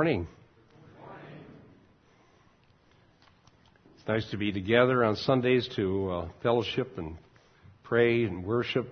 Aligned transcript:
morning. 0.00 0.26
It's 3.98 4.08
nice 4.08 4.30
to 4.30 4.38
be 4.38 4.50
together 4.50 5.04
on 5.04 5.14
Sundays 5.14 5.68
to 5.76 6.10
uh, 6.10 6.28
fellowship 6.42 6.96
and 6.96 7.18
pray 7.82 8.24
and 8.24 8.42
worship 8.42 8.88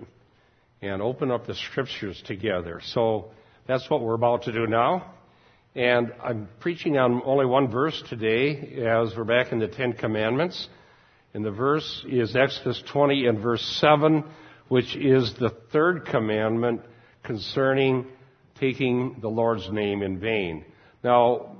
and 0.83 1.01
open 1.01 1.30
up 1.30 1.47
the 1.47 1.55
scriptures 1.55 2.23
together. 2.27 2.83
So 2.85 3.30
that's 3.66 3.89
what 3.89 4.02
we're 4.02 4.16
about 4.16 4.43
to 4.43 4.52
do 4.52 4.66
now. 4.66 5.15
And 5.75 6.13
I'm 6.23 6.47
preaching 6.61 6.99
on 6.99 7.23
only 7.25 7.47
one 7.47 7.71
verse 7.71 8.02
today 8.11 8.77
as 8.87 9.16
we're 9.16 9.25
back 9.25 9.51
in 9.51 9.61
the 9.61 9.69
Ten 9.69 9.95
Commandments. 9.95 10.69
And 11.33 11.43
the 11.43 11.52
verse 11.52 12.05
is 12.07 12.37
Exodus 12.37 12.83
20 12.93 13.29
and 13.29 13.38
verse 13.38 13.65
7, 13.80 14.25
which 14.69 14.95
is 14.95 15.33
the 15.41 15.57
third 15.73 16.05
commandment 16.05 16.83
concerning 17.23 18.05
taking 18.61 19.16
the 19.23 19.30
Lord's 19.30 19.73
name 19.73 20.02
in 20.02 20.21
vain. 20.21 20.66
Now, 21.02 21.57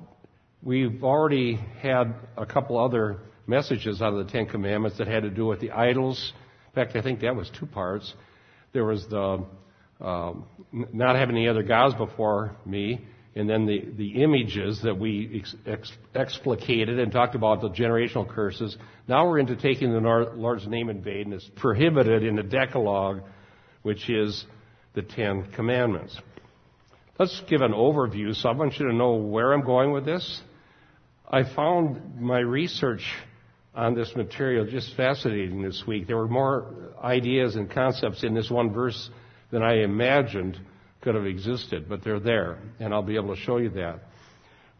we've 0.63 1.05
already 1.05 1.61
had 1.81 2.15
a 2.37 2.45
couple 2.45 2.79
other 2.79 3.19
messages 3.47 4.03
out 4.03 4.13
of 4.13 4.27
the 4.27 4.33
Ten 4.33 4.47
Commandments 4.47 4.99
that 4.99 5.07
had 5.07 5.23
to 5.23 5.31
do 5.31 5.47
with 5.47 5.61
the 5.61 5.71
idols. 5.71 6.33
In 6.69 6.75
fact, 6.75 6.97
I 6.97 7.03
think 7.03 7.21
that 7.21 7.35
was 7.35 7.51
two 7.59 7.67
parts. 7.67 8.13
There 8.73 8.85
was 8.85 9.07
the 9.09 9.45
uh, 10.01 10.33
not 10.73 11.17
having 11.17 11.37
any 11.37 11.49
other 11.49 11.63
gods 11.63 11.95
before 11.95 12.57
me, 12.67 13.01
and 13.35 13.49
then 13.49 13.67
the, 13.67 13.85
the 13.97 14.23
images 14.23 14.81
that 14.83 14.99
we 14.99 15.41
ex, 15.41 15.55
ex, 15.67 15.93
explicated 16.15 17.01
and 17.01 17.13
talked 17.13 17.35
about 17.35 17.61
the 17.61 17.71
generational 17.71 18.29
curses. 18.29 18.77
Now 19.07 19.27
we're 19.27 19.39
into 19.39 19.57
taking 19.57 19.93
the 19.93 20.01
Lord's 20.01 20.67
name 20.67 20.89
in 20.89 21.03
vain. 21.03 21.27
and 21.27 21.35
It's 21.35 21.51
prohibited 21.57 22.25
in 22.25 22.37
the 22.37 22.43
Decalogue, 22.43 23.23
which 23.83 24.11
is 24.11 24.45
the 24.95 25.03
Ten 25.03 25.51
Commandments. 25.53 26.17
Let's 27.19 27.43
give 27.49 27.63
an 27.63 27.73
overview. 27.73 28.35
So 28.37 28.49
I 28.49 28.53
want 28.53 28.79
you 28.79 28.87
to 28.87 28.95
know 28.95 29.15
where 29.15 29.53
I'm 29.53 29.65
going 29.65 29.91
with 29.91 30.05
this. 30.05 30.41
I 31.29 31.43
found 31.43 32.21
my 32.21 32.39
research 32.39 33.03
on 33.75 33.95
this 33.95 34.15
material 34.15 34.67
just 34.67 34.97
fascinating 34.97 35.61
this 35.61 35.83
week. 35.85 36.07
There 36.07 36.17
were 36.17 36.29
more 36.29 36.93
ideas 37.03 37.57
and 37.57 37.69
concepts 37.69 38.23
in 38.23 38.35
this 38.35 38.49
one 38.49 38.73
verse 38.73 39.11
than 39.51 39.63
I 39.63 39.83
imagined 39.83 40.61
could 41.01 41.17
have 41.17 41.27
existed, 41.27 41.89
but 41.89 42.05
they're 42.05 42.21
there, 42.21 42.59
and 42.81 42.95
I'll 42.95 43.03
be 43.03 43.17
able 43.17 43.35
to 43.35 43.41
show 43.41 43.59
you 43.59 43.71
that. 43.71 44.01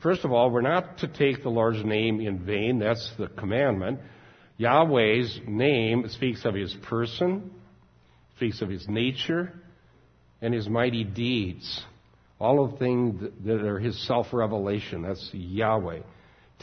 First 0.01 0.25
of 0.25 0.33
all, 0.33 0.51
we're 0.51 0.61
not 0.61 0.99
to 0.99 1.09
take 1.09 1.43
the 1.43 1.49
Lord's 1.49 1.85
name 1.85 2.21
in 2.21 2.45
vain. 2.45 2.79
That's 2.79 3.13
the 3.19 3.27
commandment. 3.27 4.01
Yahweh's 4.59 5.41
name 5.47 6.09
speaks 6.09 6.45
of 6.45 6.55
his 6.55 6.73
person, 6.85 7.51
speaks 8.37 8.63
of 8.63 8.69
his 8.69 8.89
nature, 8.89 9.53
and 10.41 10.55
his 10.55 10.69
mighty 10.69 11.03
deeds. 11.03 11.83
All 12.41 12.65
of 12.65 12.79
things 12.79 13.21
that 13.45 13.61
are 13.65 13.79
his 13.79 14.07
self 14.07 14.29
revelation. 14.33 15.03
That's 15.03 15.31
Yahweh. 15.33 16.01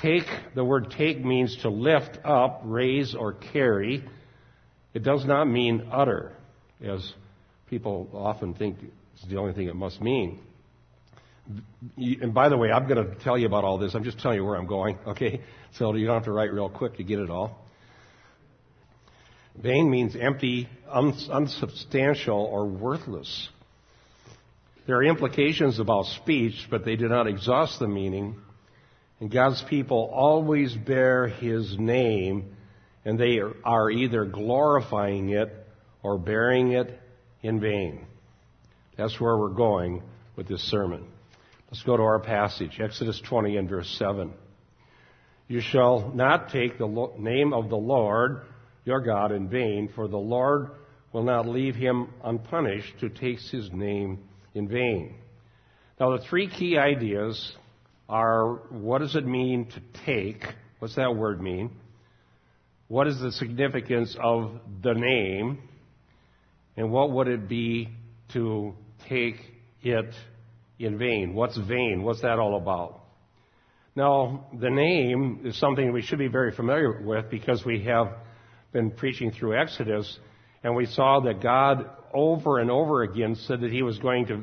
Take, 0.02 0.24
the 0.56 0.64
word 0.64 0.94
take 0.98 1.24
means 1.24 1.58
to 1.62 1.70
lift 1.70 2.20
up, 2.24 2.62
raise, 2.66 3.16
or 3.16 3.34
carry. 3.34 4.04
It 4.94 5.04
does 5.04 5.26
not 5.26 5.46
mean 5.46 5.90
utter, 5.92 6.34
as 6.84 7.14
people 7.70 8.10
often 8.14 8.54
think 8.54 8.78
is 8.82 9.30
the 9.30 9.38
only 9.38 9.54
thing 9.54 9.68
it 9.68 9.76
must 9.76 10.02
mean. 10.02 10.40
And 11.98 12.34
by 12.34 12.50
the 12.50 12.58
way, 12.58 12.72
I'm 12.72 12.88
going 12.88 13.06
to 13.06 13.16
tell 13.24 13.38
you 13.38 13.46
about 13.46 13.64
all 13.64 13.78
this. 13.78 13.94
I'm 13.94 14.04
just 14.04 14.20
telling 14.20 14.38
you 14.38 14.46
where 14.46 14.56
I'm 14.56 14.68
going, 14.68 14.98
okay? 15.08 15.42
So 15.78 15.94
you 15.94 16.06
don't 16.06 16.16
have 16.16 16.26
to 16.26 16.32
write 16.32 16.52
real 16.52 16.70
quick 16.70 16.98
to 16.98 17.04
get 17.04 17.20
it 17.20 17.30
all. 17.30 17.62
Vain 19.62 19.90
means 19.90 20.16
empty, 20.20 20.68
unsubstantial, 20.92 22.38
or 22.38 22.66
worthless. 22.66 23.50
There 24.86 24.98
are 24.98 25.04
implications 25.04 25.80
about 25.80 26.06
speech, 26.06 26.68
but 26.70 26.86
they 26.86 26.96
do 26.96 27.08
not 27.08 27.28
exhaust 27.28 27.80
the 27.80 27.88
meaning. 27.88 28.36
And 29.20 29.32
God's 29.32 29.64
people 29.64 30.12
always 30.14 30.76
bear 30.76 31.28
His 31.28 31.76
name, 31.80 32.56
and 33.04 33.20
they 33.20 33.40
are 33.64 33.90
either 33.90 34.26
glorifying 34.26 35.30
it 35.30 35.52
or 36.04 36.20
bearing 36.20 36.74
it 36.74 37.00
in 37.42 37.60
vain. 37.60 38.06
That's 38.96 39.20
where 39.20 39.36
we're 39.38 39.50
going 39.50 40.04
with 40.36 40.48
this 40.48 40.62
sermon. 40.70 41.08
Let's 41.72 41.84
go 41.84 41.98
to 41.98 42.04
our 42.04 42.20
passage, 42.20 42.80
Exodus 42.80 43.20
20 43.28 43.58
and 43.58 43.68
verse 43.68 43.90
7. 43.98 44.32
You 45.48 45.62
shall 45.62 46.12
not 46.14 46.50
take 46.50 46.78
the 46.78 47.12
name 47.18 47.54
of 47.54 47.70
the 47.70 47.78
Lord 47.78 48.42
your 48.84 49.02
God 49.02 49.32
in 49.32 49.50
vain, 49.50 49.90
for 49.96 50.08
the 50.08 50.18
Lord 50.18 50.70
will 51.12 51.24
not 51.24 51.48
leave 51.48 51.76
him 51.76 52.10
unpunished 52.24 52.94
who 53.00 53.10
takes 53.10 53.50
his 53.50 53.72
name 53.72 54.20
in 54.56 54.68
vain. 54.68 55.14
Now, 56.00 56.18
the 56.18 56.24
three 56.24 56.50
key 56.50 56.78
ideas 56.78 57.56
are 58.10 58.56
what 58.70 59.00
does 59.00 59.16
it 59.16 59.26
mean 59.26 59.66
to 59.66 60.04
take? 60.06 60.44
What's 60.80 60.96
that 60.96 61.16
word 61.16 61.42
mean? 61.42 61.72
What 62.88 63.08
is 63.08 63.20
the 63.20 63.32
significance 63.32 64.16
of 64.22 64.60
the 64.82 64.94
name? 64.94 65.60
And 66.78 66.92
what 66.92 67.12
would 67.12 67.28
it 67.28 67.48
be 67.48 67.90
to 68.34 68.74
take 69.08 69.36
it 69.82 70.14
in 70.80 70.98
vain? 70.98 71.34
What's 71.34 71.58
vain? 71.58 72.04
What's 72.04 72.22
that 72.22 72.40
all 72.40 72.58
about? 72.58 73.02
Now, 73.96 74.48
the 74.60 74.70
name 74.70 75.42
is 75.46 75.58
something 75.58 75.94
we 75.94 76.02
should 76.02 76.20
be 76.20 76.28
very 76.28 76.52
familiar 76.52 77.02
with 77.02 77.30
because 77.30 77.64
we 77.66 77.86
have 77.86 78.08
been 78.74 78.92
preaching 78.92 79.32
through 79.32 79.58
Exodus 79.58 80.20
and 80.64 80.76
we 80.76 80.86
saw 80.86 81.22
that 81.22 81.42
God 81.42 81.90
over 82.16 82.60
and 82.60 82.72
over 82.72 83.04
again 83.04 83.36
said 83.36 83.62
that 83.62 83.72
he 83.72 83.84
was 83.84 84.00
going 84.00 84.28
to 84.28 84.42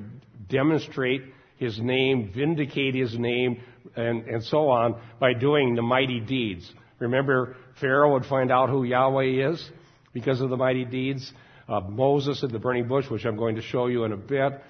demonstrate 0.49 1.23
his 1.57 1.81
name, 1.81 2.33
vindicate 2.35 2.95
his 2.95 3.19
name, 3.19 3.61
and, 3.97 4.27
and 4.27 4.43
so 4.45 4.69
on 4.69 5.01
by 5.19 5.33
doing 5.33 5.75
the 5.75 5.83
mighty 5.83 6.21
deeds. 6.21 6.71
Remember, 6.99 7.57
Pharaoh 7.81 8.13
would 8.13 8.27
find 8.27 8.53
out 8.53 8.69
who 8.69 8.85
Yahweh 8.85 9.51
is 9.51 9.71
because 10.13 10.41
of 10.41 10.51
the 10.51 10.57
mighty 10.57 10.85
deeds. 10.85 11.33
Uh, 11.69 11.81
Moses 11.81 12.43
at 12.45 12.51
the 12.51 12.59
burning 12.59 12.89
bush, 12.89 13.09
which 13.09 13.25
I'm 13.25 13.37
going 13.37 13.57
to 13.57 13.63
show 13.63 13.87
you 13.87 14.05
in 14.05 14.13
a 14.13 14.17
bit. 14.17 14.61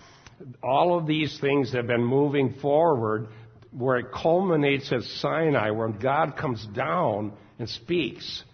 All 0.63 0.99
of 0.99 1.07
these 1.07 1.39
things 1.41 1.73
have 1.73 1.87
been 1.87 2.05
moving 2.05 2.55
forward 2.61 3.29
where 3.71 3.99
it 3.99 4.07
culminates 4.13 4.93
at 4.93 5.03
Sinai, 5.03 5.71
where 5.71 5.89
God 5.89 6.37
comes 6.37 6.67
down 6.75 7.33
and 7.59 7.69
speaks. 7.69 8.45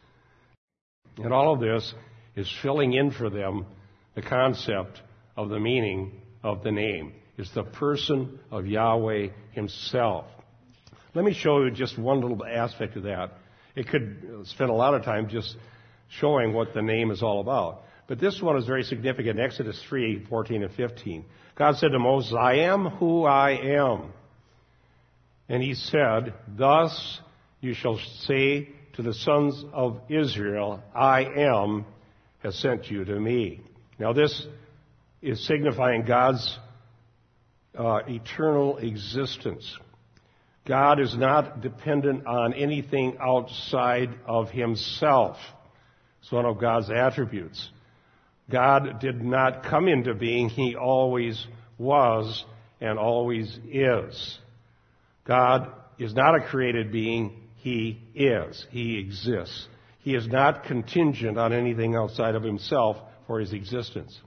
And 1.17 1.33
all 1.33 1.53
of 1.53 1.61
this 1.61 1.93
is 2.37 2.53
filling 2.63 2.93
in 2.93 3.11
for 3.11 3.29
them 3.29 3.67
the 4.19 4.29
concept 4.29 5.01
of 5.37 5.49
the 5.49 5.61
meaning 5.61 6.11
of 6.43 6.65
the 6.65 6.73
name. 6.73 7.13
It's 7.37 7.55
the 7.55 7.63
person 7.63 8.41
of 8.51 8.67
Yahweh 8.67 9.29
Himself. 9.53 10.25
Let 11.15 11.25
me 11.25 11.33
show 11.33 11.63
you 11.63 11.71
just 11.71 11.97
one 11.97 12.21
little 12.21 12.45
aspect 12.45 12.97
of 12.97 13.05
that. 13.05 13.35
It 13.77 13.87
could 13.87 14.45
spend 14.47 14.71
a 14.71 14.75
lot 14.75 14.95
of 14.95 15.05
time 15.05 15.29
just 15.29 15.57
showing 16.09 16.53
what 16.53 16.75
the 16.75 16.83
name 16.83 17.13
is 17.13 17.23
all 17.23 17.41
about. 17.41 17.83
But 18.09 18.19
this 18.19 18.43
one 18.43 18.57
is 18.57 18.67
very 18.67 18.83
significant. 18.83 19.39
Exodus 19.39 19.81
3, 19.89 20.27
14 20.29 20.65
and 20.65 20.75
15. 20.75 21.25
God 21.55 21.77
said 21.77 21.93
to 21.93 22.01
Moses, 22.01 22.35
I 22.37 22.55
am 22.55 22.87
who 22.87 23.25
I 23.25 23.51
am. 23.53 24.13
And 25.49 25.63
he 25.63 25.75
said, 25.75 26.35
Thus 26.49 27.21
you 27.61 27.73
shall 27.73 28.01
say 28.23 28.71
to 28.95 29.03
the 29.03 29.15
sons 29.15 29.65
of 29.73 30.01
Israel, 30.09 30.83
I 30.93 31.21
am 31.21 31.85
has 32.41 32.57
sent 32.57 32.91
you 32.91 33.05
to 33.05 33.19
me. 33.19 33.61
Now, 33.99 34.13
this 34.13 34.47
is 35.21 35.45
signifying 35.47 36.05
God's 36.05 36.59
uh, 37.77 38.01
eternal 38.07 38.79
existence. 38.79 39.77
God 40.67 41.01
is 41.01 41.17
not 41.17 41.61
dependent 41.63 42.27
on 42.27 42.55
anything 42.55 43.17
outside 43.21 44.11
of 44.27 44.51
himself. 44.51 45.37
It's 46.21 46.31
one 46.31 46.45
of 46.45 46.61
God's 46.61 46.91
attributes. 46.91 47.71
God 48.51 49.01
did 49.01 49.23
not 49.23 49.65
come 49.65 49.89
into 49.89 50.15
being, 50.15 50.49
he 50.49 50.77
always 50.77 51.47
was 51.77 52.45
and 52.81 52.99
always 52.99 53.59
is. 53.71 54.39
God 55.27 55.71
is 55.99 56.15
not 56.15 56.37
a 56.37 56.41
created 56.41 56.93
being, 56.93 57.49
he 57.57 58.01
is. 58.15 58.67
He 58.71 58.99
exists. 58.99 59.67
He 60.01 60.15
is 60.15 60.27
not 60.29 60.65
contingent 60.65 61.39
on 61.39 61.53
anything 61.53 61.97
outside 61.97 62.35
of 62.35 62.43
himself 62.43 62.97
for 63.29 63.39
his 63.39 63.53
existence. 63.53 64.19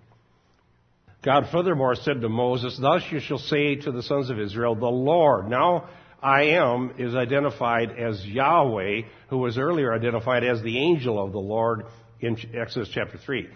God 1.23 1.49
furthermore 1.51 1.95
said 1.95 2.21
to 2.21 2.29
Moses, 2.29 2.79
Thus 2.81 3.03
you 3.11 3.19
shall 3.19 3.37
say 3.37 3.75
to 3.75 3.91
the 3.91 4.01
sons 4.03 4.29
of 4.29 4.39
Israel, 4.39 4.75
the 4.75 4.85
Lord. 4.85 5.49
Now, 5.49 5.89
I 6.21 6.43
am 6.43 6.93
is 6.97 7.15
identified 7.15 7.91
as 7.97 8.25
Yahweh, 8.25 9.01
who 9.29 9.37
was 9.39 9.57
earlier 9.57 9.93
identified 9.93 10.43
as 10.43 10.61
the 10.61 10.77
angel 10.77 11.21
of 11.21 11.31
the 11.31 11.39
Lord 11.39 11.85
in 12.19 12.37
Exodus 12.53 12.89
chapter 12.93 13.17
3. 13.17 13.49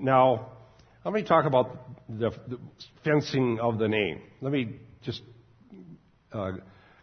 Now, 0.00 0.52
let 1.04 1.12
me 1.12 1.22
talk 1.22 1.44
about 1.44 1.78
the, 2.08 2.30
the 2.48 2.58
fencing 3.04 3.58
of 3.60 3.78
the 3.78 3.88
name. 3.88 4.20
Let 4.40 4.52
me 4.52 4.76
just 5.04 5.20
uh, 6.32 6.52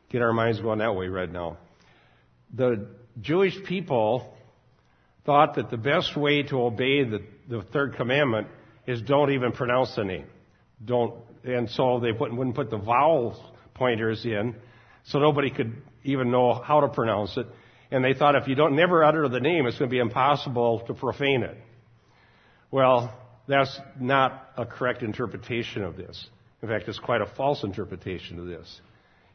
get 0.10 0.22
our 0.22 0.34
minds 0.34 0.60
going 0.62 0.80
that 0.80 0.96
way 0.96 1.08
right 1.08 1.32
now. 1.32 1.58
The 2.54 2.88
Jewish 3.22 3.62
people 3.66 4.38
thought 5.26 5.56
that 5.56 5.70
the 5.70 5.78
best 5.78 6.16
way 6.16 6.44
to 6.44 6.62
obey 6.62 7.04
the, 7.04 7.20
the 7.50 7.64
third 7.74 7.96
commandment 7.96 8.48
is 8.88 9.02
don't 9.02 9.32
even 9.32 9.52
pronounce 9.52 9.96
the 9.96 10.04
name. 10.04 10.26
Don't, 10.84 11.16
and 11.44 11.70
so 11.70 12.00
they 12.00 12.14
put, 12.14 12.34
wouldn't 12.34 12.56
put 12.56 12.70
the 12.70 12.78
vowel 12.78 13.54
pointers 13.74 14.24
in. 14.24 14.56
So 15.06 15.20
nobody 15.20 15.50
could 15.50 15.82
even 16.04 16.32
know 16.32 16.54
how 16.54 16.82
to 16.82 16.88
pronounce 16.88 17.36
it. 17.38 17.48
And 17.92 18.06
they 18.06 18.14
thought 18.14 18.36
if 18.36 18.48
you 18.48 18.56
don't 18.56 18.76
never 18.76 19.04
utter 19.04 19.28
the 19.28 19.40
name, 19.40 19.66
it's 19.66 19.78
going 19.78 19.90
to 19.90 19.94
be 19.94 20.00
impossible 20.00 20.84
to 20.88 20.94
profane 20.94 21.44
it. 21.44 21.58
Well, 22.72 23.14
that's 23.48 23.80
not 24.00 24.52
a 24.56 24.66
correct 24.66 25.02
interpretation 25.02 25.84
of 25.84 25.98
this. 25.98 26.28
In 26.62 26.70
fact, 26.70 26.88
it's 26.88 27.00
quite 27.00 27.22
a 27.22 27.26
false 27.26 27.64
interpretation 27.64 28.40
of 28.40 28.46
this. 28.46 28.82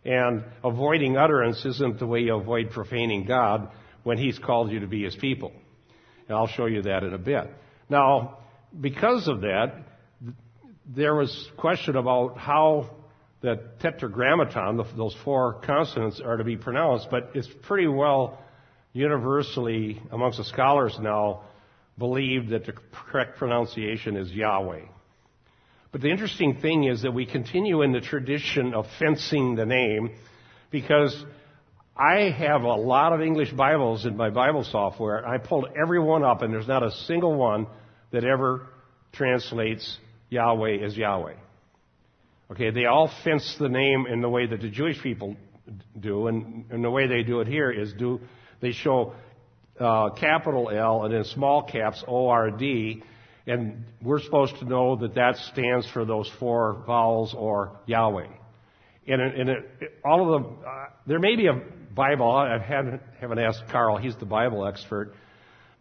And 0.04 0.44
avoiding 0.62 1.16
utterance 1.16 1.64
isn't 1.64 1.98
the 1.98 2.06
way 2.06 2.20
you 2.20 2.36
avoid 2.36 2.70
profaning 2.70 3.24
God 3.24 3.70
when 4.04 4.18
He's 4.18 4.38
called 4.38 4.70
you 4.70 4.80
to 4.80 4.86
be 4.86 5.02
His 5.02 5.16
people. 5.16 5.50
And 6.28 6.36
I'll 6.36 6.46
show 6.46 6.66
you 6.66 6.82
that 6.82 7.02
in 7.02 7.12
a 7.12 7.18
bit. 7.18 7.50
Now, 7.88 8.38
because 8.80 9.28
of 9.28 9.42
that, 9.42 9.74
there 10.86 11.14
was 11.14 11.48
question 11.56 11.96
about 11.96 12.38
how 12.38 12.90
the 13.40 13.60
tetragrammaton, 13.80 14.82
those 14.96 15.16
four 15.24 15.60
consonants, 15.64 16.20
are 16.20 16.36
to 16.36 16.44
be 16.44 16.56
pronounced, 16.56 17.08
but 17.10 17.30
it's 17.34 17.48
pretty 17.62 17.86
well 17.86 18.38
universally 18.92 20.00
amongst 20.10 20.38
the 20.38 20.44
scholars 20.44 20.96
now 21.00 21.42
believed 21.98 22.50
that 22.50 22.64
the 22.64 22.72
correct 22.92 23.38
pronunciation 23.38 24.16
is 24.16 24.30
Yahweh. 24.32 24.80
But 25.92 26.00
the 26.00 26.10
interesting 26.10 26.60
thing 26.60 26.84
is 26.84 27.02
that 27.02 27.12
we 27.12 27.26
continue 27.26 27.82
in 27.82 27.92
the 27.92 28.00
tradition 28.00 28.74
of 28.74 28.86
fencing 28.98 29.54
the 29.54 29.66
name 29.66 30.10
because 30.70 31.24
I 31.96 32.30
have 32.36 32.62
a 32.62 32.74
lot 32.74 33.12
of 33.12 33.20
English 33.20 33.52
Bibles 33.52 34.04
in 34.04 34.16
my 34.16 34.28
Bible 34.28 34.64
software. 34.64 35.24
I 35.24 35.38
pulled 35.38 35.66
every 35.80 36.00
one 36.00 36.24
up 36.24 36.42
and 36.42 36.52
there's 36.52 36.66
not 36.66 36.82
a 36.82 36.90
single 37.06 37.36
one 37.36 37.68
that 38.10 38.24
ever 38.24 38.66
translates 39.12 39.98
Yahweh 40.28 40.84
as 40.84 40.96
Yahweh. 40.96 41.34
Okay, 42.50 42.70
they 42.70 42.86
all 42.86 43.12
fence 43.22 43.56
the 43.60 43.68
name 43.68 44.06
in 44.10 44.20
the 44.20 44.28
way 44.28 44.44
that 44.44 44.60
the 44.60 44.70
Jewish 44.70 45.00
people 45.04 45.36
do, 45.98 46.26
and, 46.26 46.64
and 46.72 46.82
the 46.82 46.90
way 46.90 47.06
they 47.06 47.22
do 47.22 47.40
it 47.40 47.46
here 47.46 47.70
is 47.70 47.92
do 47.92 48.18
they 48.60 48.72
show 48.72 49.12
uh, 49.78 50.10
capital 50.10 50.70
L 50.70 51.04
and 51.04 51.14
then 51.14 51.22
small 51.22 51.62
caps 51.62 52.02
O 52.08 52.28
R 52.28 52.50
D, 52.50 53.04
and 53.46 53.84
we're 54.02 54.20
supposed 54.20 54.56
to 54.58 54.64
know 54.64 54.96
that 54.96 55.14
that 55.14 55.36
stands 55.52 55.88
for 55.92 56.04
those 56.04 56.28
four 56.40 56.82
vowels 56.88 57.34
or 57.38 57.78
Yahweh. 57.86 58.26
And, 59.06 59.20
and 59.20 59.48
it, 59.50 59.70
all 60.04 60.34
of 60.34 60.42
them, 60.42 60.56
uh, 60.66 60.86
there 61.06 61.18
may 61.18 61.36
be 61.36 61.46
a 61.46 61.60
Bible. 61.94 62.30
I 62.30 62.58
haven't, 62.58 63.02
haven't 63.20 63.38
asked 63.38 63.64
Carl; 63.70 63.96
he's 63.96 64.16
the 64.16 64.26
Bible 64.26 64.66
expert 64.66 65.14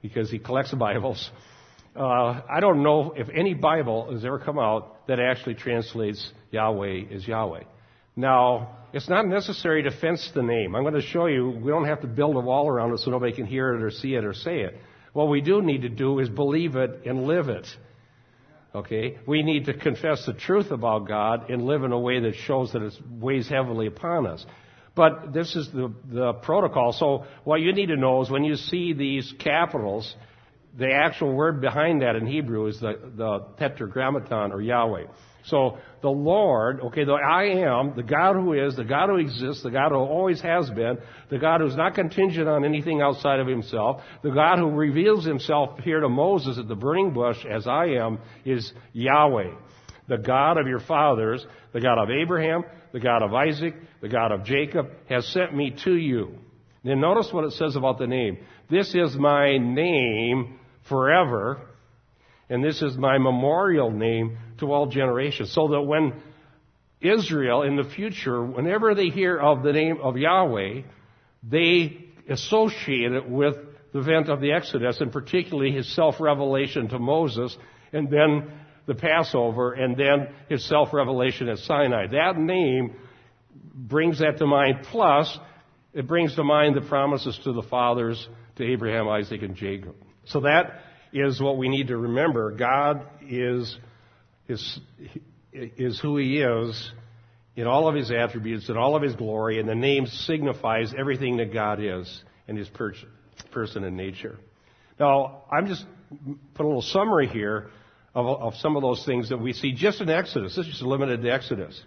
because 0.01 0.29
he 0.29 0.39
collects 0.39 0.73
Bibles. 0.77 1.29
Uh, 1.95 2.41
I 2.49 2.59
don't 2.59 2.81
know 2.81 3.13
if 3.15 3.29
any 3.29 3.53
Bible 3.53 4.11
has 4.11 4.25
ever 4.25 4.39
come 4.39 4.57
out 4.57 5.07
that 5.07 5.19
actually 5.19 5.55
translates 5.55 6.31
Yahweh 6.51 7.13
as 7.13 7.27
Yahweh. 7.27 7.63
Now, 8.15 8.77
it's 8.93 9.09
not 9.09 9.27
necessary 9.27 9.83
to 9.83 9.91
fence 9.91 10.31
the 10.33 10.43
name. 10.43 10.75
I'm 10.75 10.83
going 10.83 10.93
to 10.95 11.01
show 11.01 11.25
you, 11.25 11.49
we 11.49 11.71
don't 11.71 11.85
have 11.85 12.01
to 12.01 12.07
build 12.07 12.35
a 12.35 12.39
wall 12.39 12.67
around 12.67 12.93
it 12.93 12.99
so 12.99 13.11
nobody 13.11 13.33
can 13.33 13.45
hear 13.45 13.75
it 13.75 13.83
or 13.83 13.91
see 13.91 14.13
it 14.13 14.23
or 14.23 14.33
say 14.33 14.61
it. 14.61 14.75
What 15.13 15.29
we 15.29 15.41
do 15.41 15.61
need 15.61 15.83
to 15.83 15.89
do 15.89 16.19
is 16.19 16.29
believe 16.29 16.75
it 16.75 17.01
and 17.05 17.25
live 17.25 17.49
it. 17.49 17.67
Okay? 18.73 19.19
We 19.27 19.43
need 19.43 19.65
to 19.65 19.73
confess 19.73 20.25
the 20.25 20.33
truth 20.33 20.71
about 20.71 21.07
God 21.07 21.49
and 21.49 21.63
live 21.63 21.83
in 21.83 21.91
a 21.91 21.99
way 21.99 22.19
that 22.21 22.35
shows 22.35 22.73
that 22.73 22.81
it 22.81 22.93
weighs 23.19 23.47
heavily 23.47 23.87
upon 23.87 24.27
us. 24.27 24.45
But 24.95 25.33
this 25.33 25.55
is 25.55 25.69
the, 25.71 25.91
the 26.11 26.33
protocol. 26.33 26.93
So 26.93 27.25
what 27.43 27.61
you 27.61 27.73
need 27.73 27.87
to 27.87 27.97
know 27.97 28.21
is 28.21 28.29
when 28.29 28.43
you 28.43 28.55
see 28.55 28.93
these 28.93 29.33
capitals, 29.39 30.15
the 30.77 30.91
actual 30.91 31.33
word 31.33 31.61
behind 31.61 32.01
that 32.01 32.15
in 32.15 32.27
Hebrew 32.27 32.67
is 32.67 32.79
the, 32.79 32.99
the 33.15 33.45
tetragrammaton 33.57 34.51
or 34.51 34.61
Yahweh. 34.61 35.05
So 35.45 35.77
the 36.01 36.09
Lord, 36.09 36.79
okay, 36.79 37.03
the 37.03 37.13
I 37.13 37.67
am, 37.67 37.95
the 37.95 38.03
God 38.03 38.35
who 38.35 38.53
is, 38.53 38.75
the 38.75 38.85
God 38.85 39.09
who 39.09 39.17
exists, 39.17 39.63
the 39.63 39.71
God 39.71 39.89
who 39.89 39.97
always 39.97 40.39
has 40.41 40.69
been, 40.69 40.99
the 41.29 41.37
God 41.37 41.59
who's 41.59 41.75
not 41.75 41.95
contingent 41.95 42.47
on 42.47 42.63
anything 42.63 43.01
outside 43.01 43.39
of 43.39 43.47
himself, 43.47 44.01
the 44.21 44.31
God 44.31 44.57
who 44.57 44.69
reveals 44.69 45.25
himself 45.25 45.79
here 45.79 45.99
to 45.99 46.07
Moses 46.07 46.57
at 46.57 46.67
the 46.67 46.75
burning 46.75 47.13
bush 47.13 47.37
as 47.45 47.67
I 47.67 47.87
am, 47.87 48.19
is 48.45 48.71
Yahweh. 48.93 49.51
The 50.07 50.17
God 50.17 50.57
of 50.57 50.67
your 50.67 50.79
fathers, 50.79 51.45
the 51.71 51.81
God 51.81 51.97
of 51.97 52.09
Abraham, 52.09 52.63
the 52.91 52.99
God 52.99 53.23
of 53.23 53.33
Isaac, 53.33 53.75
the 54.01 54.09
God 54.09 54.31
of 54.31 54.43
Jacob, 54.43 54.87
has 55.09 55.25
sent 55.27 55.55
me 55.55 55.75
to 55.83 55.95
you. 55.95 56.35
Then 56.83 56.99
notice 56.99 57.31
what 57.31 57.45
it 57.45 57.53
says 57.53 57.75
about 57.75 57.97
the 57.97 58.07
name. 58.07 58.37
This 58.69 58.93
is 58.93 59.15
my 59.15 59.57
name 59.57 60.59
forever, 60.89 61.61
and 62.49 62.63
this 62.63 62.81
is 62.81 62.97
my 62.97 63.17
memorial 63.17 63.91
name 63.91 64.37
to 64.59 64.71
all 64.71 64.87
generations. 64.87 65.51
So 65.53 65.69
that 65.69 65.81
when 65.81 66.13
Israel 66.99 67.63
in 67.63 67.75
the 67.75 67.83
future, 67.83 68.43
whenever 68.43 68.95
they 68.95 69.07
hear 69.07 69.37
of 69.37 69.63
the 69.63 69.73
name 69.73 69.99
of 70.01 70.17
Yahweh, 70.17 70.81
they 71.49 72.05
associate 72.29 73.11
it 73.11 73.29
with 73.29 73.55
the 73.93 73.99
event 73.99 74.29
of 74.29 74.41
the 74.41 74.51
Exodus, 74.51 74.99
and 75.01 75.11
particularly 75.11 75.71
his 75.71 75.93
self 75.93 76.19
revelation 76.19 76.89
to 76.89 76.99
Moses, 76.99 77.55
and 77.91 78.09
then 78.09 78.51
the 78.85 78.95
Passover, 78.95 79.73
and 79.73 79.95
then 79.97 80.27
his 80.49 80.67
self 80.67 80.93
revelation 80.93 81.49
at 81.49 81.59
Sinai. 81.59 82.07
That 82.07 82.37
name 82.37 82.95
brings 83.73 84.19
that 84.19 84.37
to 84.39 84.45
mind, 84.45 84.85
plus, 84.91 85.37
it 85.93 86.07
brings 86.07 86.35
to 86.35 86.43
mind 86.43 86.75
the 86.75 86.81
promises 86.81 87.39
to 87.43 87.53
the 87.53 87.63
fathers, 87.63 88.27
to 88.57 88.63
Abraham, 88.63 89.07
Isaac, 89.07 89.41
and 89.41 89.55
Jacob. 89.55 89.95
So 90.25 90.41
that 90.41 90.81
is 91.11 91.41
what 91.41 91.57
we 91.57 91.69
need 91.69 91.87
to 91.87 91.97
remember. 91.97 92.51
God 92.51 93.05
is 93.21 93.77
is, 94.47 94.79
is 95.53 95.99
who 95.99 96.17
he 96.17 96.41
is 96.41 96.91
in 97.55 97.67
all 97.67 97.87
of 97.87 97.95
his 97.95 98.11
attributes, 98.11 98.69
in 98.69 98.77
all 98.77 98.95
of 98.95 99.01
his 99.01 99.15
glory, 99.15 99.59
and 99.59 99.69
the 99.69 99.75
name 99.75 100.05
signifies 100.05 100.93
everything 100.97 101.37
that 101.37 101.53
God 101.53 101.79
is 101.81 102.23
in 102.47 102.55
his 102.55 102.67
per- 102.69 102.93
person 103.51 103.83
and 103.83 103.95
nature. 103.95 104.37
Now, 104.99 105.43
I'm 105.51 105.67
just 105.67 105.85
put 106.55 106.63
a 106.63 106.67
little 106.67 106.81
summary 106.81 107.27
here 107.27 107.69
of, 108.15 108.25
of 108.27 108.55
some 108.55 108.75
of 108.75 108.81
those 108.81 109.05
things 109.05 109.29
that 109.29 109.37
we 109.37 109.53
see 109.53 109.73
just 109.73 110.01
in 110.01 110.09
Exodus. 110.09 110.55
This 110.55 110.67
is 110.67 110.81
limited 110.81 111.21
to 111.21 111.31
Exodus. 111.31 111.81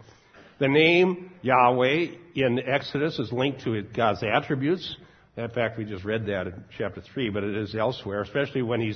The 0.59 0.69
name 0.69 1.33
Yahweh 1.43 2.07
in 2.35 2.59
Exodus 2.59 3.19
is 3.19 3.31
linked 3.31 3.63
to 3.65 3.83
God's 3.83 4.23
attributes. 4.23 4.97
In 5.37 5.51
fact, 5.51 5.77
we 5.77 5.85
just 5.85 6.05
read 6.05 6.27
that 6.27 6.47
in 6.47 6.65
chapter 6.79 7.03
3, 7.03 7.31
but 7.31 7.45
it 7.45 7.55
is 7.55 7.75
elsewhere, 7.75 8.23
especially 8.23 8.63
when 8.63 8.81
he 8.81 8.95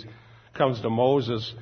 comes 0.54 0.80
to 0.80 0.90
Moses 0.90 1.54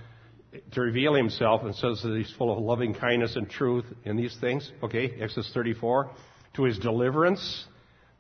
to 0.73 0.81
reveal 0.81 1.15
himself 1.15 1.63
and 1.63 1.75
says 1.75 2.01
that 2.03 2.17
he's 2.17 2.33
full 2.39 2.57
of 2.57 2.63
loving 2.63 2.95
kindness 2.95 3.37
and 3.37 3.51
truth 3.51 3.85
in 4.05 4.17
these 4.17 4.37
things. 4.41 4.71
Okay, 4.83 5.11
Exodus 5.21 5.51
34. 5.53 6.11
To 6.55 6.63
his 6.65 6.79
deliverance, 6.79 7.67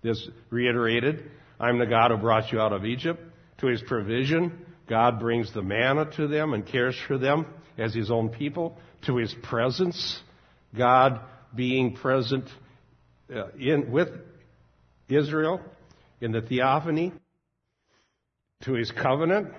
this 0.02 0.28
reiterated, 0.50 1.30
I'm 1.58 1.78
the 1.78 1.86
God 1.86 2.10
who 2.10 2.18
brought 2.18 2.52
you 2.52 2.60
out 2.60 2.72
of 2.72 2.84
Egypt. 2.84 3.20
To 3.58 3.66
his 3.66 3.82
provision, 3.82 4.66
God 4.88 5.20
brings 5.20 5.52
the 5.52 5.62
manna 5.62 6.10
to 6.16 6.26
them 6.26 6.54
and 6.54 6.66
cares 6.66 6.96
for 7.06 7.18
them 7.18 7.46
as 7.76 7.94
his 7.94 8.10
own 8.10 8.30
people. 8.30 8.76
To 9.06 9.16
his 9.16 9.34
presence, 9.42 10.20
God 10.76 11.20
being 11.54 11.94
present 11.94 12.48
uh, 13.34 13.48
in, 13.58 13.90
with 13.92 14.08
Israel 15.08 15.60
in 16.20 16.32
the 16.32 16.40
theophany. 16.40 17.12
To 18.64 18.72
his 18.72 18.90
covenant 18.90 19.52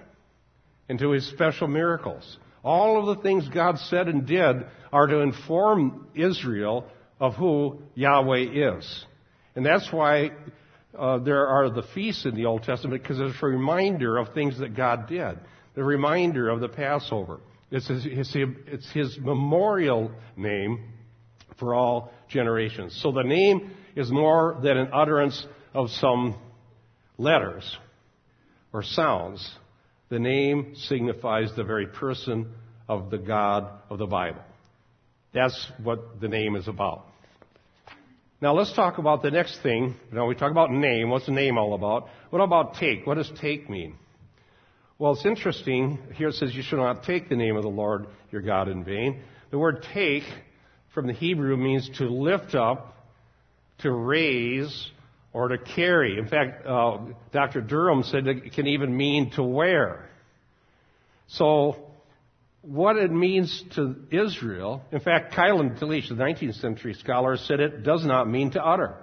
and 0.90 1.00
to 1.00 1.12
his 1.12 1.28
special 1.30 1.68
miracles. 1.68 2.38
All 2.64 3.00
of 3.00 3.16
the 3.16 3.24
things 3.24 3.48
God 3.48 3.78
said 3.78 4.08
and 4.10 4.26
did 4.28 4.66
are 4.92 5.08
to 5.08 5.20
inform 5.20 6.08
Israel 6.16 6.86
of 7.20 7.36
who 7.36 7.80
Yahweh 7.96 8.76
is. 8.76 9.06
And 9.56 9.66
that's 9.66 9.92
why 9.92 10.32
uh, 10.98 11.20
there 11.20 11.48
are 11.48 11.70
the 11.70 11.84
feasts 11.94 12.26
in 12.26 12.36
the 12.36 12.46
Old 12.46 12.64
Testament, 12.64 13.02
because 13.02 13.20
it's 13.20 13.42
a 13.42 13.46
reminder 13.46 14.18
of 14.18 14.34
things 14.34 14.60
that 14.60 14.76
God 14.76 15.08
did. 15.08 15.40
The 15.76 15.84
reminder 15.84 16.50
of 16.50 16.60
the 16.60 16.70
Passover. 16.70 17.40
It's 17.72 17.88
his, 17.88 18.06
it's 18.06 18.92
his 18.92 19.18
memorial 19.20 20.12
name 20.36 20.86
for 21.60 21.76
all 21.76 22.12
generations. 22.28 23.00
So 23.04 23.12
the 23.12 23.24
name 23.24 23.72
is 23.96 24.12
more 24.12 24.60
than 24.64 24.78
an 24.78 24.90
utterance 24.92 25.46
of 25.74 25.90
some 25.92 26.36
letters 27.18 27.78
or 28.74 28.82
sounds. 28.82 29.48
The 30.10 30.20
name 30.20 30.74
signifies 30.76 31.52
the 31.56 31.64
very 31.64 31.86
person 31.86 32.52
of 32.88 33.12
the 33.12 33.20
God 33.20 33.70
of 33.90 34.00
the 34.00 34.08
Bible. 34.08 34.42
That's 35.32 35.72
what 35.84 36.20
the 36.20 36.28
name 36.28 36.56
is 36.56 36.68
about. 36.68 37.06
Now 38.42 38.54
let's 38.54 38.72
talk 38.74 39.00
about 39.00 39.22
the 39.22 39.32
next 39.32 39.62
thing. 39.64 39.96
Now 40.14 40.26
we 40.26 40.34
talk 40.34 40.52
about 40.52 40.72
name. 40.72 41.10
What's 41.10 41.26
the 41.26 41.34
name 41.34 41.58
all 41.58 41.74
about? 41.74 42.08
What 42.30 42.40
about 42.40 42.76
take? 42.76 43.06
What 43.06 43.16
does 43.16 43.30
take 43.42 43.70
mean? 43.70 43.96
Well, 44.98 45.12
it's 45.12 45.26
interesting. 45.26 46.00
Here 46.16 46.30
it 46.30 46.36
says 46.36 46.56
you 46.56 46.64
shall 46.64 46.80
not 46.80 47.04
take 47.04 47.28
the 47.28 47.36
name 47.36 47.58
of 47.58 47.64
the 47.64 47.70
Lord 47.70 48.08
your 48.32 48.42
God 48.42 48.70
in 48.70 48.86
vain. 48.86 49.22
The 49.52 49.60
word 49.60 49.86
take 49.94 50.24
from 50.94 51.08
the 51.08 51.14
Hebrew 51.14 51.58
means 51.58 51.90
to 51.98 52.06
lift 52.06 52.56
up, 52.56 52.96
to 53.80 53.92
raise, 53.92 54.90
or 55.34 55.50
to 55.50 55.58
carry. 55.58 56.18
In 56.18 56.28
fact, 56.30 56.66
uh, 56.66 57.00
Dr. 57.34 57.60
Durham 57.60 58.04
said 58.04 58.26
it 58.26 58.54
can 58.54 58.68
even 58.68 58.96
mean 58.96 59.32
to 59.32 59.44
wear. 59.44 60.10
So, 61.28 61.89
what 62.62 62.98
it 62.98 63.12
means 63.12 63.64
to 63.76 63.96
Israel, 64.12 64.82
in 64.92 65.00
fact, 65.00 65.34
Keil 65.34 65.60
and 65.62 65.78
Delitzsch, 65.78 66.10
the 66.10 66.16
19th 66.16 66.60
century 66.60 66.94
scholar, 66.94 67.38
said 67.38 67.60
it 67.60 67.84
does 67.84 68.06
not 68.06 68.30
mean 68.30 68.52
to 68.52 68.64
utter. 68.64 68.96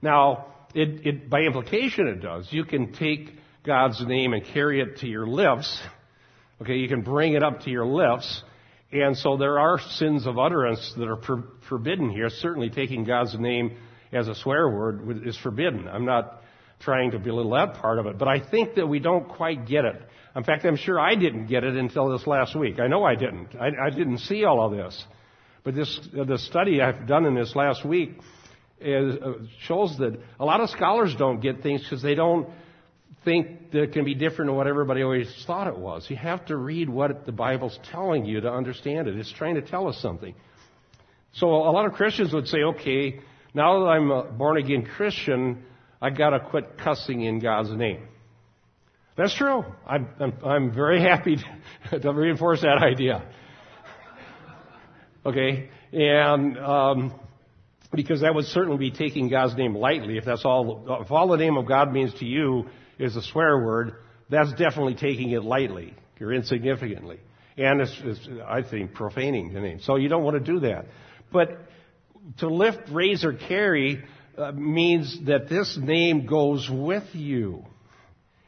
Now, 0.00 0.46
it, 0.74 1.06
it, 1.06 1.30
by 1.30 1.40
implication 1.40 2.06
it 2.06 2.20
does. 2.20 2.46
You 2.50 2.64
can 2.64 2.92
take 2.92 3.30
God's 3.64 4.04
name 4.06 4.32
and 4.32 4.44
carry 4.44 4.80
it 4.80 4.98
to 4.98 5.08
your 5.08 5.26
lips. 5.26 5.80
Okay, 6.62 6.76
you 6.76 6.88
can 6.88 7.02
bring 7.02 7.34
it 7.34 7.42
up 7.42 7.60
to 7.62 7.70
your 7.70 7.86
lips. 7.86 8.42
And 8.92 9.16
so 9.16 9.36
there 9.36 9.58
are 9.58 9.80
sins 9.96 10.26
of 10.26 10.38
utterance 10.38 10.94
that 10.96 11.08
are 11.08 11.18
forbidden 11.68 12.10
here. 12.10 12.28
Certainly 12.30 12.70
taking 12.70 13.04
God's 13.04 13.36
name 13.38 13.76
as 14.12 14.28
a 14.28 14.34
swear 14.34 14.68
word 14.68 15.26
is 15.26 15.36
forbidden. 15.36 15.88
I'm 15.88 16.04
not 16.04 16.40
trying 16.80 17.12
to 17.12 17.18
belittle 17.18 17.52
that 17.52 17.74
part 17.74 17.98
of 17.98 18.06
it, 18.06 18.18
but 18.18 18.28
I 18.28 18.40
think 18.40 18.74
that 18.74 18.86
we 18.86 18.98
don't 18.98 19.28
quite 19.28 19.66
get 19.66 19.84
it. 19.84 20.02
In 20.34 20.44
fact, 20.44 20.64
I'm 20.66 20.76
sure 20.76 21.00
I 21.00 21.14
didn't 21.14 21.46
get 21.46 21.64
it 21.64 21.76
until 21.76 22.10
this 22.10 22.26
last 22.26 22.54
week. 22.54 22.78
I 22.78 22.88
know 22.88 23.04
I 23.04 23.14
didn't. 23.14 23.56
I, 23.58 23.86
I 23.86 23.90
didn't 23.90 24.18
see 24.18 24.44
all 24.44 24.66
of 24.66 24.72
this. 24.72 25.04
But 25.64 25.74
this, 25.74 26.08
the 26.12 26.38
study 26.38 26.80
I've 26.82 27.06
done 27.06 27.24
in 27.24 27.34
this 27.34 27.56
last 27.56 27.84
week 27.84 28.20
is, 28.80 29.16
uh, 29.16 29.32
shows 29.62 29.96
that 29.98 30.20
a 30.38 30.44
lot 30.44 30.60
of 30.60 30.70
scholars 30.70 31.14
don't 31.18 31.40
get 31.40 31.62
things 31.62 31.82
because 31.82 32.02
they 32.02 32.14
don't 32.14 32.48
think 33.24 33.72
that 33.72 33.82
it 33.82 33.92
can 33.92 34.04
be 34.04 34.14
different 34.14 34.50
than 34.50 34.56
what 34.56 34.68
everybody 34.68 35.02
always 35.02 35.28
thought 35.46 35.66
it 35.66 35.76
was. 35.76 36.06
You 36.08 36.16
have 36.16 36.44
to 36.46 36.56
read 36.56 36.88
what 36.88 37.26
the 37.26 37.32
Bible's 37.32 37.78
telling 37.90 38.24
you 38.24 38.40
to 38.42 38.50
understand 38.50 39.08
it. 39.08 39.16
It's 39.16 39.32
trying 39.32 39.56
to 39.56 39.62
tell 39.62 39.88
us 39.88 39.98
something. 40.00 40.34
So 41.32 41.48
a 41.48 41.72
lot 41.72 41.86
of 41.86 41.94
Christians 41.94 42.32
would 42.32 42.46
say, 42.46 42.58
okay, 42.58 43.20
now 43.52 43.80
that 43.80 43.86
I'm 43.86 44.10
a 44.10 44.22
born 44.24 44.58
again 44.58 44.84
Christian, 44.84 45.64
I 46.00 46.10
gotta 46.10 46.40
quit 46.40 46.78
cussing 46.78 47.22
in 47.22 47.40
God's 47.40 47.70
name. 47.70 48.08
That's 49.16 49.34
true. 49.34 49.64
I'm, 49.86 50.08
I'm, 50.20 50.32
I'm 50.44 50.74
very 50.74 51.00
happy 51.00 51.36
to, 51.90 51.98
to 52.00 52.12
reinforce 52.12 52.60
that 52.60 52.82
idea. 52.82 53.26
Okay? 55.24 55.70
And, 55.92 56.58
um, 56.58 57.14
because 57.94 58.20
that 58.20 58.34
would 58.34 58.44
certainly 58.46 58.78
be 58.78 58.90
taking 58.90 59.28
God's 59.28 59.56
name 59.56 59.74
lightly. 59.74 60.18
If 60.18 60.24
that's 60.24 60.44
all, 60.44 61.00
if 61.00 61.10
all 61.10 61.28
the 61.28 61.38
name 61.38 61.56
of 61.56 61.66
God 61.66 61.92
means 61.92 62.12
to 62.14 62.26
you 62.26 62.66
is 62.98 63.16
a 63.16 63.22
swear 63.22 63.64
word, 63.64 63.94
that's 64.28 64.50
definitely 64.52 64.94
taking 64.94 65.30
it 65.30 65.42
lightly 65.42 65.94
or 66.20 66.32
insignificantly. 66.32 67.20
And 67.56 67.80
it's, 67.80 67.96
it's 68.04 68.28
I 68.46 68.62
think, 68.62 68.92
profaning 68.92 69.54
the 69.54 69.60
name. 69.60 69.80
So 69.80 69.96
you 69.96 70.08
don't 70.08 70.24
want 70.24 70.44
to 70.44 70.52
do 70.52 70.60
that. 70.60 70.86
But 71.32 71.58
to 72.38 72.48
lift, 72.48 72.90
raise, 72.90 73.24
or 73.24 73.32
carry 73.32 74.04
uh, 74.36 74.52
means 74.52 75.18
that 75.26 75.48
this 75.48 75.78
name 75.80 76.26
goes 76.26 76.68
with 76.70 77.04
you. 77.14 77.64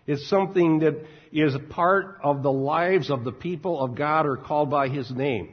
It's 0.06 0.28
something 0.28 0.80
that 0.80 1.04
is 1.32 1.54
part 1.70 2.18
of 2.22 2.42
the 2.42 2.52
lives 2.52 3.10
of 3.10 3.24
the 3.24 3.32
people 3.32 3.80
of 3.82 3.94
God 3.94 4.26
are 4.26 4.36
called 4.36 4.70
by 4.70 4.88
His 4.88 5.10
name. 5.10 5.50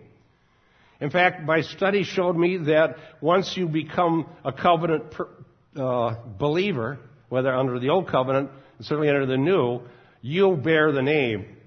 In 1.01 1.09
fact, 1.09 1.43
my 1.43 1.61
study 1.61 2.03
showed 2.03 2.37
me 2.37 2.57
that 2.57 2.95
once 3.21 3.55
you 3.57 3.67
become 3.67 4.27
a 4.45 4.53
covenant 4.53 5.11
per, 5.11 5.27
uh, 5.75 6.15
believer, 6.37 6.99
whether 7.27 7.53
under 7.53 7.79
the 7.79 7.89
old 7.89 8.07
covenant, 8.07 8.49
and 8.77 8.85
certainly 8.85 9.09
under 9.09 9.25
the 9.25 9.37
new, 9.37 9.81
you'll 10.21 10.55
bear 10.55 10.91
the 10.91 11.01
name. 11.01 11.57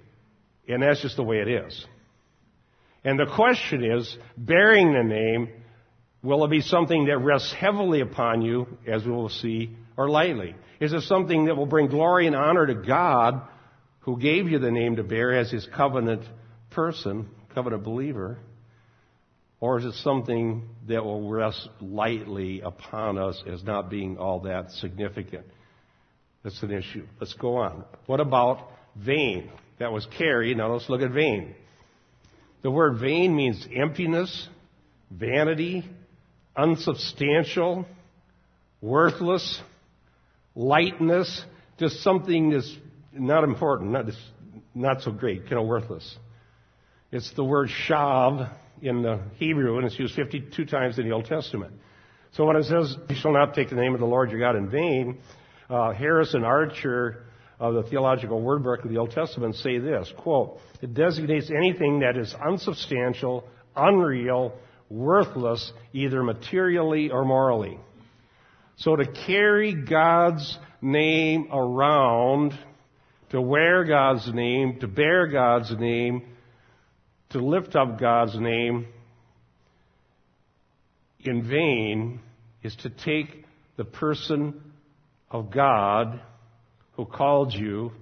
And 0.66 0.82
that's 0.82 1.02
just 1.02 1.16
the 1.16 1.22
way 1.22 1.38
it 1.38 1.48
is. 1.48 1.86
And 3.04 3.18
the 3.18 3.26
question 3.34 3.84
is, 3.84 4.16
bearing 4.36 4.92
the 4.92 5.02
name, 5.02 5.48
will 6.22 6.44
it 6.44 6.50
be 6.50 6.60
something 6.60 7.06
that 7.06 7.18
rests 7.18 7.52
heavily 7.52 8.00
upon 8.00 8.42
you, 8.42 8.66
as 8.86 9.04
we 9.04 9.12
will 9.12 9.28
see, 9.28 9.76
or 9.96 10.08
lightly? 10.08 10.54
Is 10.80 10.92
it 10.92 11.02
something 11.02 11.46
that 11.46 11.56
will 11.56 11.66
bring 11.66 11.88
glory 11.88 12.26
and 12.26 12.36
honor 12.36 12.66
to 12.66 12.74
God, 12.74 13.42
who 14.00 14.18
gave 14.18 14.48
you 14.48 14.58
the 14.58 14.70
name 14.70 14.96
to 14.96 15.02
bear 15.02 15.36
as 15.36 15.50
his 15.50 15.66
covenant 15.76 16.22
person, 16.70 17.28
covenant 17.54 17.84
believer? 17.84 18.38
Or 19.60 19.78
is 19.78 19.84
it 19.84 19.94
something 20.04 20.68
that 20.86 21.04
will 21.04 21.28
rest 21.28 21.68
lightly 21.80 22.60
upon 22.60 23.18
us 23.18 23.42
as 23.46 23.62
not 23.64 23.90
being 23.90 24.16
all 24.16 24.40
that 24.40 24.70
significant? 24.72 25.46
That's 26.44 26.62
an 26.62 26.70
issue. 26.70 27.06
Let's 27.20 27.34
go 27.34 27.56
on. 27.56 27.84
What 28.06 28.20
about 28.20 28.68
vain? 28.96 29.50
That 29.80 29.92
was 29.92 30.06
carry. 30.16 30.54
Now 30.54 30.72
let's 30.72 30.88
look 30.88 31.02
at 31.02 31.10
vain. 31.10 31.54
The 32.62 32.70
word 32.70 32.98
vain 33.00 33.34
means 33.34 33.66
emptiness, 33.74 34.48
vanity, 35.10 35.84
unsubstantial, 36.58 37.86
worthless, 38.80 39.60
lightness, 40.54 41.44
just 41.78 42.02
something 42.02 42.50
that's 42.50 42.76
not 43.12 43.44
important, 43.44 43.92
not, 43.92 44.06
not 44.74 45.02
so 45.02 45.12
great, 45.12 45.44
kind 45.44 45.58
of 45.58 45.66
worthless. 45.66 46.16
It's 47.12 47.32
the 47.34 47.44
word 47.44 47.70
shav 47.88 48.52
in 48.82 49.02
the 49.02 49.20
Hebrew, 49.36 49.78
and 49.78 49.86
it's 49.86 49.98
used 49.98 50.14
52 50.14 50.64
times 50.66 50.98
in 50.98 51.08
the 51.08 51.14
Old 51.14 51.26
Testament. 51.26 51.72
So 52.32 52.44
when 52.44 52.56
it 52.56 52.64
says, 52.64 52.96
you 53.08 53.16
shall 53.16 53.32
not 53.32 53.54
take 53.54 53.70
the 53.70 53.76
name 53.76 53.94
of 53.94 54.00
the 54.00 54.06
Lord 54.06 54.30
your 54.30 54.40
God 54.40 54.56
in 54.56 54.68
vain, 54.68 55.18
uh, 55.70 55.92
Harrison 55.92 56.44
Archer 56.44 57.24
of 57.58 57.74
the 57.74 57.82
Theological 57.84 58.40
Word 58.40 58.64
Book 58.64 58.84
of 58.84 58.90
the 58.90 58.98
Old 58.98 59.12
Testament 59.12 59.54
say 59.56 59.78
this, 59.78 60.12
quote, 60.18 60.58
it 60.82 60.94
designates 60.94 61.50
anything 61.50 62.00
that 62.00 62.16
is 62.16 62.34
unsubstantial, 62.44 63.44
unreal, 63.74 64.52
worthless, 64.88 65.72
either 65.92 66.22
materially 66.22 67.10
or 67.10 67.24
morally. 67.24 67.78
So 68.76 68.96
to 68.96 69.04
carry 69.26 69.74
God's 69.74 70.56
name 70.80 71.48
around, 71.52 72.58
to 73.30 73.40
wear 73.40 73.84
God's 73.84 74.32
name, 74.32 74.78
to 74.80 74.88
bear 74.88 75.26
God's 75.26 75.70
name, 75.78 76.22
to 77.30 77.40
lift 77.40 77.76
up 77.76 78.00
God's 78.00 78.38
name 78.38 78.86
in 81.20 81.48
vain 81.48 82.20
is 82.62 82.74
to 82.76 82.90
take 82.90 83.44
the 83.76 83.84
person 83.84 84.60
of 85.30 85.50
God 85.50 86.20
who 86.92 87.04
called 87.04 87.52
you 87.52 87.92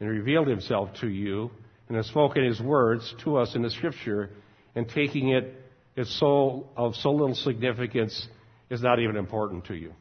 and 0.00 0.08
revealed 0.08 0.48
himself 0.48 0.90
to 1.00 1.08
you 1.08 1.50
and 1.88 1.96
has 1.96 2.06
spoken 2.06 2.44
his 2.44 2.60
words 2.60 3.14
to 3.24 3.36
us 3.36 3.54
in 3.54 3.62
the 3.62 3.70
scripture 3.70 4.30
and 4.74 4.88
taking 4.88 5.30
it 5.30 5.61
as 5.96 6.08
so, 6.18 6.68
of 6.76 6.94
so 6.96 7.10
little 7.12 7.34
significance 7.34 8.28
is 8.70 8.82
not 8.82 8.98
even 8.98 9.16
important 9.16 9.66
to 9.66 9.74
you. 9.74 9.92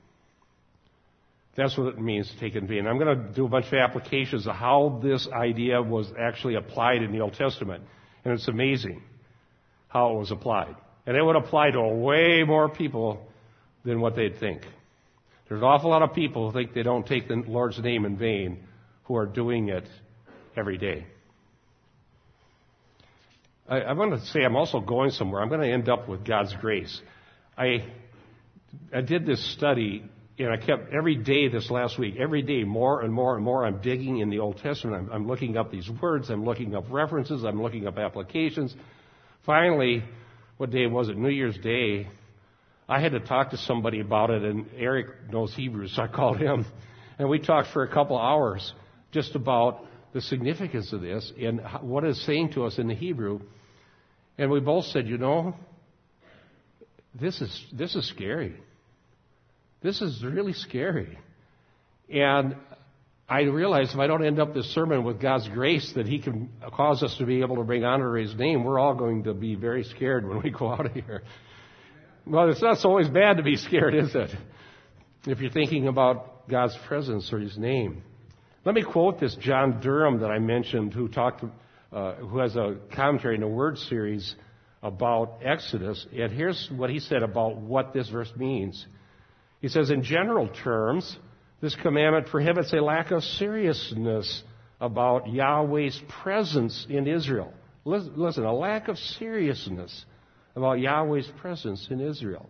That's 1.55 1.77
what 1.77 1.88
it 1.88 2.00
means 2.00 2.31
to 2.31 2.39
take 2.39 2.55
in 2.55 2.65
vain. 2.65 2.88
I'm 2.88 2.98
going 2.98 3.17
to 3.17 3.33
do 3.33 3.45
a 3.45 3.50
bunch 3.50 3.67
of 3.67 3.74
applications 3.74 4.48
of 4.48 4.55
how 4.55 5.01
this 5.03 5.27
idea 5.33 5.81
was 5.81 6.07
actually 6.17 6.55
applied 6.55 7.03
in 7.03 7.12
the 7.12 7.19
Old 7.19 7.33
Testament. 7.33 7.83
And 8.24 8.33
it's 8.33 8.48
amazing 8.48 9.01
how 9.89 10.15
it 10.15 10.19
was 10.19 10.31
applied. 10.31 10.75
And 11.05 11.17
it 11.17 11.21
would 11.21 11.36
apply 11.36 11.71
to 11.71 11.81
way 11.81 12.43
more 12.45 12.69
people 12.69 13.27
than 13.83 14.00
what 14.00 14.15
they'd 14.15 14.39
think. 14.39 14.62
There's 15.50 15.60
an 15.60 15.67
awful 15.67 15.89
lot 15.89 16.03
of 16.03 16.13
people 16.13 16.50
who 16.50 16.57
think 16.57 16.74
they 16.74 16.83
don't 16.83 17.05
take 17.05 17.27
the 17.27 17.43
Lord's 17.45 17.77
name 17.79 18.05
in 18.05 18.17
vain 18.17 18.63
who 19.03 19.17
are 19.17 19.25
doing 19.25 19.67
it 19.67 19.83
every 20.55 20.77
day. 20.77 21.05
I, 23.72 23.80
I 23.80 23.94
want 23.94 24.12
to 24.12 24.20
say 24.28 24.44
I'm 24.44 24.58
also 24.58 24.82
going 24.82 25.12
somewhere. 25.12 25.42
I'm 25.42 25.48
going 25.48 25.62
to 25.62 25.72
end 25.72 25.88
up 25.88 26.10
with 26.10 26.25
God's 26.25 26.54
grace. 26.60 27.01
I, 27.58 27.86
I 28.94 29.00
did 29.00 29.25
this 29.25 29.54
study 29.54 30.04
and 30.38 30.50
I 30.50 30.58
kept 30.58 30.92
every 30.92 31.16
day 31.16 31.48
this 31.48 31.72
last 31.72 31.98
week, 31.98 32.16
every 32.20 32.42
day 32.42 32.66
more 32.66 33.01
and 33.01 33.13
more 33.13 33.36
and 33.36 33.46
more. 33.46 33.66
I'm 33.66 33.80
digging 33.82 34.18
in 34.18 34.30
the 34.30 34.40
Old 34.40 34.58
Testament. 34.58 34.98
I'm, 34.98 35.12
I'm 35.12 35.28
looking 35.28 35.56
up 35.56 35.72
these 35.72 35.90
words. 36.01 36.30
I'm 36.30 36.44
looking 36.44 36.75
up 36.75 36.84
references. 36.90 37.46
I'm 37.46 37.62
looking 37.62 37.88
up 37.88 37.98
applications. 37.98 38.75
Finally, 39.46 40.04
what 40.58 40.70
day 40.72 40.88
was 40.88 41.08
it? 41.08 41.18
New 41.18 41.30
Year's 41.30 41.58
Day. 41.60 42.10
I 42.90 43.00
had 43.00 43.13
to 43.13 43.22
talk 43.22 43.51
to 43.51 43.58
somebody 43.58 44.01
about 44.01 44.32
it, 44.32 44.44
and 44.44 44.66
Eric 44.75 45.08
knows 45.32 45.54
Hebrew, 45.56 45.88
so 45.88 46.01
I 46.01 46.08
called 46.08 46.38
him, 46.38 46.66
and 47.18 47.30
we 47.30 47.40
talked 47.40 47.70
for 47.72 47.84
a 47.84 47.88
couple 47.88 48.18
hours 48.18 48.74
just 49.12 49.36
about 49.36 49.86
the 50.12 50.20
significance 50.20 50.92
of 50.92 51.01
this 51.01 51.32
and 51.42 51.62
what 51.82 52.04
it's 52.04 52.22
saying 52.25 52.51
to 52.54 52.66
us 52.66 52.78
in 52.80 52.88
the 52.88 52.96
Hebrew. 52.96 53.40
And 54.41 54.50
we 54.50 54.60
both 54.60 54.86
said, 54.86 55.07
you 55.07 55.19
know, 55.19 55.53
this 57.13 57.39
is 57.41 57.65
this 57.71 57.95
is 57.95 58.07
scary. 58.07 58.55
This 59.83 60.01
is 60.01 60.24
really 60.24 60.53
scary. 60.53 61.19
And 62.10 62.55
I 63.29 63.41
realize 63.43 63.93
if 63.93 64.00
I 64.00 64.07
don't 64.07 64.25
end 64.25 64.39
up 64.39 64.55
this 64.55 64.65
sermon 64.74 65.03
with 65.03 65.21
God's 65.21 65.48
grace 65.48 65.91
that 65.93 66.07
He 66.07 66.17
can 66.17 66.50
cause 66.74 67.03
us 67.03 67.15
to 67.19 67.25
be 67.27 67.41
able 67.41 67.57
to 67.57 67.63
bring 67.63 67.86
honor 67.86 68.15
to 68.15 68.21
His 68.24 68.36
name, 68.36 68.63
we're 68.63 68.79
all 68.79 68.95
going 68.95 69.25
to 69.25 69.36
be 69.36 69.53
very 69.53 69.83
scared 69.83 70.27
when 70.27 70.41
we 70.41 70.50
go 70.50 70.71
out 70.71 70.88
of 70.88 70.93
here. 70.93 71.21
Well, 72.25 72.50
it's 72.50 72.63
not 72.63 72.83
always 72.83 73.10
bad 73.10 73.38
to 73.38 73.43
be 73.43 73.57
scared, 73.57 73.93
is 73.93 74.15
it? 74.15 74.31
If 75.27 75.39
you're 75.39 75.51
thinking 75.51 75.88
about 75.88 76.50
God's 76.50 76.75
presence 76.88 77.31
or 77.31 77.38
His 77.38 77.60
name. 77.60 78.01
Let 78.65 78.74
me 78.74 78.81
quote 78.81 79.19
this 79.19 79.36
John 79.36 79.81
Durham 79.81 80.21
that 80.21 80.31
I 80.31 80.39
mentioned, 80.39 80.95
who 80.95 81.10
talked, 81.10 81.43
uh, 81.91 82.13
who 82.15 82.39
has 82.39 82.55
a 82.55 82.77
commentary 82.95 83.36
in 83.36 83.43
a 83.43 83.48
word 83.48 83.77
series 83.77 84.36
about 84.81 85.39
Exodus. 85.43 86.05
And 86.13 86.31
here's 86.31 86.69
what 86.75 86.89
he 86.89 87.00
said 87.00 87.24
about 87.24 87.57
what 87.57 87.93
this 87.93 88.10
verse 88.10 88.31
means. 88.36 88.86
He 89.62 89.67
says, 89.67 89.91
in 89.91 90.03
general 90.03 90.48
terms, 90.63 91.17
this 91.62 91.75
commandment 91.75 92.27
prohibits 92.27 92.74
a 92.74 92.77
lack 92.77 93.12
of 93.12 93.24
seriousness 93.24 94.43
about 94.79 95.29
Yahweh's 95.29 96.01
presence 96.24 96.88
in 96.89 97.07
Israel. 97.07 97.53
Listen, 97.86 98.43
a 98.43 98.53
lack 98.53 98.88
of 98.88 98.98
seriousness 98.98 100.05
about 100.55 100.79
Yahweh's 100.79 101.29
presence 101.39 101.88
in 101.91 102.01
Israel. 102.01 102.50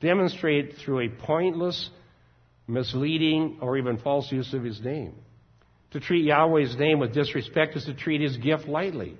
Demonstrate 0.00 0.74
through 0.76 1.00
a 1.00 1.08
pointless 1.08 1.90
misleading, 2.68 3.58
or 3.62 3.78
even 3.78 3.96
false 3.98 4.30
use 4.30 4.52
of 4.52 4.62
his 4.62 4.80
name. 4.82 5.14
To 5.92 6.00
treat 6.00 6.24
Yahweh's 6.24 6.76
name 6.76 6.98
with 6.98 7.14
disrespect 7.14 7.76
is 7.76 7.84
to 7.86 7.94
treat 7.94 8.20
his 8.20 8.36
gift 8.36 8.68
lightly. 8.68 9.16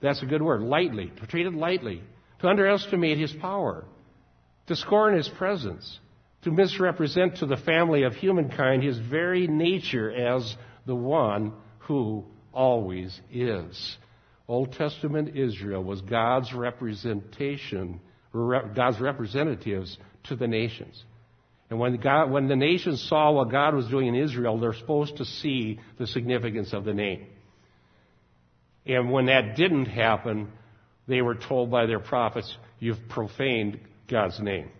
That's 0.00 0.22
a 0.22 0.26
good 0.26 0.42
word, 0.42 0.62
lightly. 0.62 1.10
To 1.20 1.26
treat 1.26 1.46
it 1.46 1.54
lightly. 1.54 2.02
To 2.40 2.48
underestimate 2.48 3.18
his 3.18 3.32
power. 3.32 3.84
To 4.66 4.76
scorn 4.76 5.16
his 5.16 5.28
presence. 5.28 5.98
To 6.42 6.50
misrepresent 6.50 7.38
to 7.38 7.46
the 7.46 7.56
family 7.56 8.02
of 8.02 8.14
humankind 8.14 8.82
his 8.82 8.98
very 8.98 9.46
nature 9.46 10.10
as 10.10 10.54
the 10.84 10.94
one 10.94 11.54
who 11.80 12.24
always 12.52 13.18
is. 13.32 13.96
Old 14.48 14.72
Testament 14.74 15.36
Israel 15.36 15.82
was 15.82 16.00
God's 16.02 16.52
representation, 16.52 18.00
God's 18.32 19.00
representatives 19.00 19.96
to 20.24 20.36
the 20.36 20.46
nations. 20.46 21.04
And 21.68 21.78
when, 21.78 21.96
God, 21.96 22.30
when 22.30 22.46
the 22.48 22.56
nations 22.56 23.04
saw 23.08 23.32
what 23.32 23.50
God 23.50 23.74
was 23.74 23.88
doing 23.88 24.06
in 24.06 24.14
Israel, 24.14 24.58
they're 24.58 24.74
supposed 24.74 25.16
to 25.16 25.24
see 25.24 25.80
the 25.98 26.06
significance 26.06 26.72
of 26.72 26.84
the 26.84 26.94
name. 26.94 27.26
And 28.86 29.10
when 29.10 29.26
that 29.26 29.56
didn't 29.56 29.86
happen, 29.86 30.48
they 31.08 31.22
were 31.22 31.34
told 31.34 31.70
by 31.70 31.86
their 31.86 31.98
prophets, 31.98 32.56
You've 32.78 33.08
profaned 33.08 33.80
God's 34.08 34.38
name. 34.38 34.70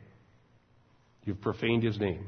You've 1.25 1.41
profaned 1.41 1.83
His 1.83 1.99
name. 1.99 2.27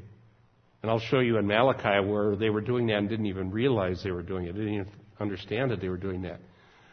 And 0.81 0.89
I'll 0.89 0.99
show 0.99 1.19
you 1.19 1.37
in 1.37 1.47
Malachi 1.47 2.05
where 2.05 2.35
they 2.35 2.49
were 2.49 2.61
doing 2.61 2.87
that 2.87 2.97
and 2.97 3.09
didn't 3.09 3.27
even 3.27 3.51
realize 3.51 4.01
they 4.03 4.11
were 4.11 4.23
doing 4.23 4.45
it. 4.45 4.53
Didn't 4.53 4.73
even 4.73 4.87
understand 5.19 5.71
that 5.71 5.79
they 5.79 5.89
were 5.89 5.97
doing 5.97 6.23
that. 6.23 6.39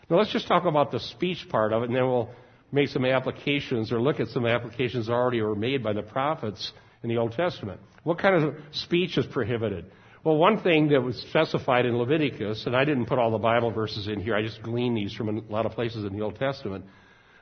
Now 0.09 0.19
let's 0.19 0.33
just 0.33 0.47
talk 0.47 0.67
about 0.67 0.93
the 0.93 1.01
speech 1.01 1.49
part 1.49 1.73
of 1.73 1.83
it, 1.83 1.87
and 1.87 1.97
then 1.97 2.05
we'll 2.05 2.31
make 2.71 2.89
some 2.89 3.05
applications 3.05 3.93
or 3.93 4.01
look 4.01 4.21
at 4.21 4.29
some 4.29 4.47
applications 4.47 5.09
already 5.09 5.41
were 5.41 5.57
made 5.57 5.83
by 5.83 5.93
the 5.93 6.03
prophets 6.03 6.73
in 7.03 7.09
the 7.09 7.19
Old 7.19 7.33
Testament. 7.33 7.81
What 8.05 8.19
kind 8.19 8.45
of 8.45 8.55
speech 8.73 9.19
is 9.19 9.27
prohibited? 9.27 9.87
Well, 10.25 10.37
one 10.37 10.61
thing 10.61 10.89
that 10.89 11.03
was 11.03 11.17
specified 11.29 11.87
in 11.87 11.97
Leviticus, 11.97 12.67
and 12.67 12.75
I 12.75 12.85
didn't 12.85 13.07
put 13.07 13.19
all 13.19 13.31
the 13.31 13.39
Bible 13.39 13.71
verses 13.71 14.09
in 14.09 14.21
here, 14.21 14.35
I 14.35 14.43
just 14.43 14.61
gleaned 14.63 14.97
these 14.97 15.15
from 15.15 15.29
a 15.29 15.41
lot 15.53 15.67
of 15.67 15.73
places 15.73 16.05
in 16.05 16.17
the 16.17 16.25
Old 16.25 16.37
Testament, 16.37 16.85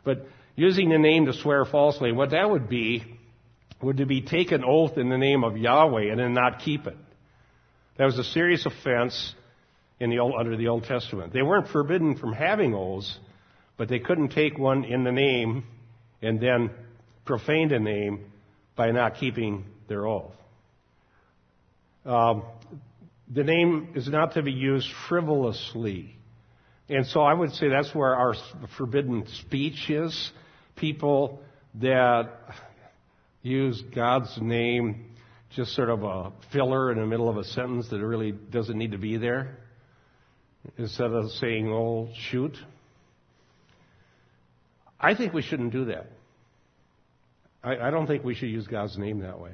but 0.05 0.27
using 0.55 0.91
the 0.91 0.99
name 0.99 1.27
to 1.27 1.33
swear 1.33 1.65
falsely, 1.65 2.13
what 2.13 2.31
that 2.31 2.51
would 2.51 2.69
be, 2.69 3.03
would 3.81 3.97
to 3.99 4.07
be 4.07 4.21
take 4.21 4.53
an 4.53 4.65
oath 4.65 4.99
in 4.99 5.09
the 5.09 5.17
name 5.17 5.45
of 5.45 5.57
Yahweh 5.57 6.11
and 6.11 6.19
then 6.19 6.35
not 6.35 6.61
keep 6.61 6.87
it. 6.87 6.97
That 7.97 8.05
was 8.05 8.19
a 8.19 8.25
serious 8.25 8.67
offense 8.67 9.35
in 10.01 10.11
the 10.11 10.19
Old, 10.19 10.35
under 10.39 10.57
the 10.57 10.69
Old 10.69 10.85
Testament. 10.85 11.33
They 11.33 11.43
weren't 11.43 11.69
forbidden 11.69 12.17
from 12.17 12.33
having 12.33 12.75
oaths, 12.75 13.19
but 13.77 13.89
they 13.89 13.99
couldn't 13.99 14.29
take 14.29 14.59
one 14.59 14.85
in 14.85 15.05
the 15.05 15.13
name 15.13 15.65
and 16.21 16.41
then 16.41 16.71
profane 17.25 17.69
the 17.69 17.79
name 17.79 18.33
by 18.77 18.91
not 18.91 19.17
keeping 19.17 19.65
their 19.89 20.07
oath. 20.07 20.33
Um, 22.05 22.43
the 23.33 23.45
name 23.45 23.91
is 23.95 24.09
not 24.09 24.35
to 24.35 24.43
be 24.43 24.53
used 24.53 24.89
frivolously. 25.09 26.17
And 26.89 27.07
so 27.07 27.21
I 27.21 27.33
would 27.33 27.53
say 27.53 27.69
that's 27.69 27.95
where 27.95 28.15
our 28.15 28.35
forbidden 28.77 29.27
speech 29.41 29.89
is. 29.89 30.33
People 30.77 31.41
that 31.81 32.31
use 33.43 33.83
God's 33.95 34.37
name 34.41 35.07
just 35.55 35.75
sort 35.75 35.89
of 35.89 36.03
a 36.03 36.33
filler 36.53 36.91
in 36.93 36.99
the 36.99 37.07
middle 37.07 37.29
of 37.29 37.37
a 37.37 37.45
sentence 37.45 37.89
that 37.91 38.01
really 38.05 38.33
doesn't 38.33 38.77
need 38.77 38.93
to 38.93 38.99
be 38.99 39.17
there 39.17 39.59
instead 40.77 41.13
of 41.13 41.31
saying, 41.33 41.69
oh, 41.69 42.09
shoot. 42.31 42.57
I 44.99 45.15
think 45.15 45.33
we 45.33 45.43
shouldn't 45.43 45.73
do 45.73 45.87
that. 45.87 46.11
I, 47.65 47.89
I 47.89 47.91
don't 47.91 48.07
think 48.07 48.25
we 48.25 48.35
should 48.35 48.51
use 48.51 48.67
God's 48.67 48.97
name 48.99 49.21
that 49.21 49.41
way. 49.41 49.53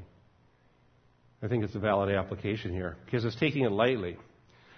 I 1.42 1.48
think 1.48 1.64
it's 1.64 1.74
a 1.74 1.78
valid 1.78 2.14
application 2.14 2.72
here 2.72 2.96
because 3.04 3.24
it's 3.24 3.36
taking 3.36 3.64
it 3.64 3.72
lightly. 3.72 4.16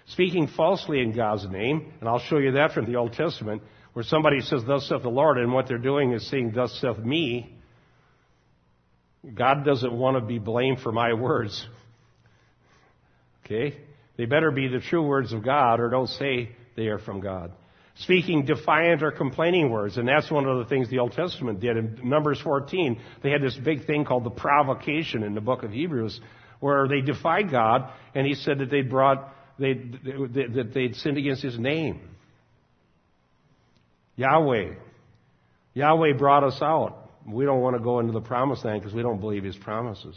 Speaking 0.07 0.47
falsely 0.47 1.01
in 1.01 1.15
God's 1.15 1.47
name, 1.49 1.93
and 1.99 2.09
I'll 2.09 2.19
show 2.19 2.37
you 2.37 2.53
that 2.53 2.73
from 2.73 2.85
the 2.85 2.95
Old 2.95 3.13
Testament, 3.13 3.61
where 3.93 4.03
somebody 4.03 4.41
says, 4.41 4.61
Thus 4.65 4.87
saith 4.87 5.01
the 5.01 5.09
Lord, 5.09 5.37
and 5.37 5.53
what 5.53 5.67
they're 5.67 5.77
doing 5.77 6.13
is 6.13 6.29
saying, 6.29 6.51
Thus 6.53 6.77
saith 6.81 6.97
me. 6.97 7.57
God 9.33 9.63
doesn't 9.63 9.93
want 9.93 10.17
to 10.17 10.21
be 10.21 10.39
blamed 10.39 10.81
for 10.81 10.91
my 10.91 11.13
words. 11.13 11.65
Okay? 13.45 13.77
They 14.17 14.25
better 14.25 14.51
be 14.51 14.67
the 14.67 14.79
true 14.79 15.05
words 15.05 15.31
of 15.31 15.43
God, 15.43 15.79
or 15.79 15.89
don't 15.89 16.09
say 16.09 16.49
they 16.75 16.87
are 16.87 16.99
from 16.99 17.21
God 17.21 17.53
speaking 17.95 18.45
defiant 18.45 19.03
or 19.03 19.11
complaining 19.11 19.69
words. 19.69 19.97
And 19.97 20.07
that's 20.07 20.29
one 20.31 20.45
of 20.45 20.57
the 20.57 20.65
things 20.65 20.89
the 20.89 20.99
Old 20.99 21.13
Testament 21.13 21.59
did. 21.59 21.77
In 21.77 21.99
Numbers 22.03 22.41
14, 22.41 22.99
they 23.21 23.29
had 23.29 23.41
this 23.41 23.55
big 23.55 23.85
thing 23.85 24.05
called 24.05 24.23
the 24.23 24.31
provocation 24.31 25.23
in 25.23 25.35
the 25.35 25.41
book 25.41 25.63
of 25.63 25.71
Hebrews, 25.71 26.19
where 26.59 26.87
they 26.87 27.01
defied 27.01 27.51
God, 27.51 27.89
and 28.15 28.25
he 28.25 28.35
said 28.35 28.59
that 28.59 28.69
they'd 28.69 28.89
brought, 28.89 29.33
they 29.59 29.73
that 29.73 30.71
they'd 30.73 30.95
sinned 30.95 31.17
against 31.17 31.43
his 31.43 31.59
name. 31.59 32.01
Yahweh. 34.15 34.73
Yahweh 35.73 36.13
brought 36.17 36.43
us 36.43 36.59
out. 36.61 37.09
We 37.27 37.45
don't 37.45 37.61
want 37.61 37.75
to 37.75 37.81
go 37.81 37.99
into 37.99 38.11
the 38.11 38.21
promised 38.21 38.65
land 38.65 38.81
because 38.81 38.93
we 38.93 39.01
don't 39.01 39.19
believe 39.19 39.43
his 39.43 39.55
promises. 39.55 40.15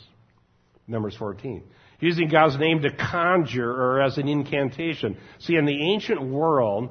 Numbers 0.87 1.17
14. 1.17 1.63
Using 2.01 2.29
God's 2.29 2.59
name 2.59 2.83
to 2.83 2.91
conjure 2.91 3.71
or 3.71 4.03
as 4.03 4.19
an 4.19 4.29
incantation. 4.29 5.17
See, 5.39 5.57
in 5.57 5.65
the 5.65 5.93
ancient 5.93 6.23
world, 6.23 6.91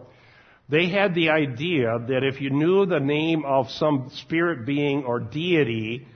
they 0.67 0.89
had 0.89 1.13
the 1.13 1.29
idea 1.29 1.99
that 2.07 2.23
if 2.23 2.41
you 2.41 2.49
knew 2.49 2.85
the 2.85 2.99
name 2.99 3.45
of 3.45 3.69
some 3.69 4.09
spirit 4.15 4.65
being 4.65 5.03
or 5.03 5.19
deity, 5.19 6.07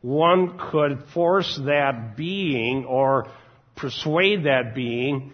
one 0.00 0.58
could 0.70 1.04
force 1.12 1.60
that 1.66 2.16
being 2.16 2.86
or 2.86 3.28
persuade 3.76 4.44
that 4.44 4.74
being 4.74 5.32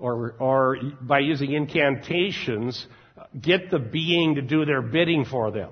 or, 0.00 0.34
or 0.38 0.76
by 1.00 1.20
using 1.20 1.52
incantations, 1.52 2.86
get 3.40 3.70
the 3.70 3.78
being 3.78 4.34
to 4.36 4.42
do 4.42 4.64
their 4.64 4.82
bidding 4.82 5.24
for 5.24 5.50
them. 5.50 5.70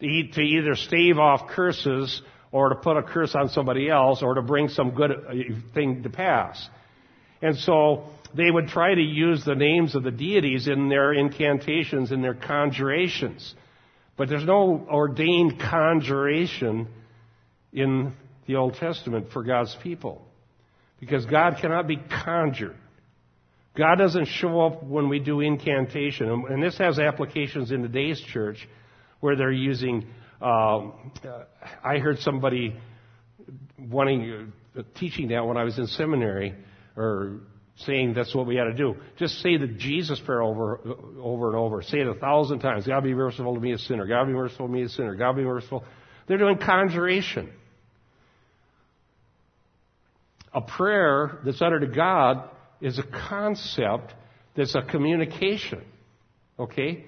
To 0.00 0.06
either 0.06 0.74
stave 0.74 1.18
off 1.18 1.48
curses 1.48 2.22
or 2.50 2.70
to 2.70 2.74
put 2.74 2.96
a 2.96 3.02
curse 3.02 3.34
on 3.34 3.48
somebody 3.48 3.88
else 3.88 4.22
or 4.22 4.34
to 4.34 4.42
bring 4.42 4.68
some 4.68 4.90
good 4.90 5.12
thing 5.72 6.02
to 6.02 6.10
pass. 6.10 6.68
And 7.40 7.56
so 7.56 8.08
they 8.34 8.50
would 8.50 8.68
try 8.68 8.94
to 8.94 9.00
use 9.00 9.44
the 9.44 9.54
names 9.54 9.94
of 9.94 10.02
the 10.02 10.10
deities 10.10 10.68
in 10.68 10.88
their 10.88 11.12
incantations 11.12 12.12
in 12.12 12.22
their 12.22 12.34
conjurations. 12.34 13.54
But 14.16 14.28
there's 14.28 14.44
no 14.44 14.86
ordained 14.90 15.60
conjuration 15.60 16.88
in 17.72 18.12
the 18.46 18.56
Old 18.56 18.74
Testament 18.74 19.28
for 19.32 19.42
God's 19.42 19.76
people. 19.82 20.22
Because 21.00 21.26
God 21.26 21.56
cannot 21.60 21.88
be 21.88 21.96
conjured. 22.24 22.76
God 23.76 23.96
doesn't 23.96 24.26
show 24.26 24.60
up 24.60 24.82
when 24.82 25.08
we 25.08 25.18
do 25.18 25.40
incantation. 25.40 26.44
And 26.48 26.62
this 26.62 26.76
has 26.78 26.98
applications 26.98 27.70
in 27.72 27.82
today's 27.82 28.20
church 28.20 28.68
where 29.20 29.34
they're 29.34 29.50
using, 29.50 30.06
um, 30.40 31.12
I 31.82 31.98
heard 31.98 32.18
somebody 32.18 32.76
wanting, 33.78 34.52
uh, 34.78 34.82
teaching 34.96 35.28
that 35.28 35.46
when 35.46 35.56
I 35.56 35.64
was 35.64 35.78
in 35.78 35.86
seminary, 35.86 36.54
or 36.96 37.40
saying 37.84 38.14
that's 38.14 38.34
what 38.34 38.46
we 38.46 38.56
got 38.56 38.64
to 38.64 38.74
do. 38.74 38.96
Just 39.18 39.40
say 39.40 39.56
the 39.56 39.66
Jesus 39.66 40.20
prayer 40.20 40.42
over, 40.42 40.80
over 41.20 41.48
and 41.48 41.56
over. 41.56 41.82
Say 41.82 42.00
it 42.00 42.06
a 42.06 42.14
thousand 42.14 42.60
times. 42.60 42.86
God 42.86 43.04
be 43.04 43.14
merciful 43.14 43.54
to 43.54 43.60
me, 43.60 43.72
a 43.72 43.78
sinner. 43.78 44.06
God 44.06 44.26
be 44.26 44.32
merciful 44.32 44.66
to 44.66 44.72
me, 44.72 44.82
a 44.82 44.88
sinner. 44.88 45.14
God 45.14 45.36
be 45.36 45.42
merciful. 45.42 45.84
They're 46.26 46.38
doing 46.38 46.58
conjuration. 46.58 47.52
A 50.54 50.60
prayer 50.60 51.40
that's 51.44 51.62
uttered 51.62 51.80
to 51.80 51.86
God 51.86 52.48
is 52.80 52.98
a 52.98 53.04
concept 53.28 54.12
that's 54.56 54.74
a 54.74 54.82
communication. 54.82 55.82
Okay? 56.58 57.06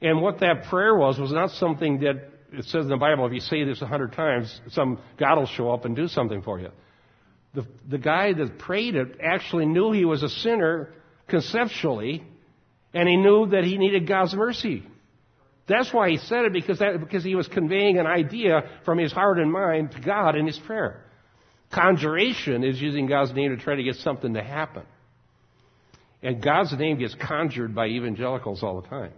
And 0.00 0.20
what 0.20 0.40
that 0.40 0.64
prayer 0.68 0.94
was 0.94 1.18
was 1.18 1.32
not 1.32 1.50
something 1.50 2.00
that 2.00 2.28
it 2.52 2.64
says 2.66 2.84
in 2.84 2.88
the 2.88 2.96
Bible, 2.96 3.26
if 3.26 3.32
you 3.32 3.40
say 3.40 3.64
this 3.64 3.80
a 3.80 3.86
hundred 3.86 4.12
times, 4.12 4.60
some 4.70 4.98
God 5.18 5.38
will 5.38 5.46
show 5.46 5.70
up 5.70 5.84
and 5.84 5.96
do 5.96 6.06
something 6.08 6.42
for 6.42 6.60
you 6.60 6.68
the, 7.54 7.66
the 7.88 7.98
guy 7.98 8.32
that 8.32 8.58
prayed 8.58 8.94
it 8.94 9.18
actually 9.22 9.66
knew 9.66 9.92
he 9.92 10.04
was 10.04 10.22
a 10.22 10.28
sinner 10.28 10.90
conceptually, 11.28 12.24
and 12.94 13.08
he 13.08 13.16
knew 13.16 13.46
that 13.48 13.64
he 13.64 13.78
needed 13.78 14.06
God's 14.06 14.34
mercy. 14.34 14.84
That's 15.68 15.92
why 15.92 16.10
he 16.10 16.18
said 16.18 16.44
it, 16.44 16.52
because, 16.52 16.78
that, 16.80 16.98
because 17.00 17.22
he 17.22 17.34
was 17.34 17.46
conveying 17.48 17.98
an 17.98 18.06
idea 18.06 18.80
from 18.84 18.98
his 18.98 19.12
heart 19.12 19.38
and 19.38 19.52
mind 19.52 19.92
to 19.92 20.00
God 20.00 20.36
in 20.36 20.46
his 20.46 20.58
prayer. 20.58 21.04
Conjuration 21.72 22.64
is 22.64 22.80
using 22.80 23.06
God's 23.06 23.32
name 23.32 23.56
to 23.56 23.62
try 23.62 23.76
to 23.76 23.82
get 23.82 23.96
something 23.96 24.34
to 24.34 24.42
happen. 24.42 24.82
And 26.22 26.42
God's 26.42 26.76
name 26.78 26.98
gets 26.98 27.14
conjured 27.14 27.74
by 27.74 27.86
evangelicals 27.86 28.62
all 28.62 28.80
the 28.80 28.88
time. 28.88 29.12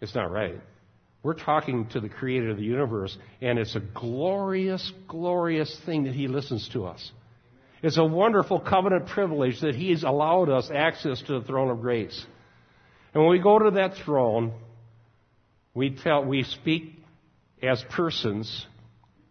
It's 0.00 0.14
not 0.14 0.30
right. 0.30 0.60
We're 1.24 1.34
talking 1.34 1.88
to 1.88 2.00
the 2.00 2.08
creator 2.08 2.50
of 2.50 2.58
the 2.58 2.64
universe, 2.64 3.16
and 3.40 3.58
it's 3.58 3.74
a 3.74 3.80
glorious, 3.80 4.92
glorious 5.08 5.76
thing 5.84 6.04
that 6.04 6.14
he 6.14 6.28
listens 6.28 6.68
to 6.74 6.84
us. 6.84 7.10
It's 7.82 7.98
a 7.98 8.04
wonderful 8.04 8.60
covenant 8.60 9.08
privilege 9.08 9.60
that 9.62 9.74
he's 9.74 10.04
allowed 10.04 10.50
us 10.50 10.70
access 10.72 11.20
to 11.22 11.40
the 11.40 11.46
throne 11.46 11.70
of 11.70 11.80
grace. 11.80 12.24
And 13.14 13.22
when 13.22 13.32
we 13.32 13.40
go 13.40 13.58
to 13.58 13.70
that 13.72 13.96
throne, 14.04 14.52
we 15.74 15.90
tell, 15.90 16.24
we 16.24 16.42
speak 16.42 16.92
as 17.62 17.82
persons, 17.90 18.66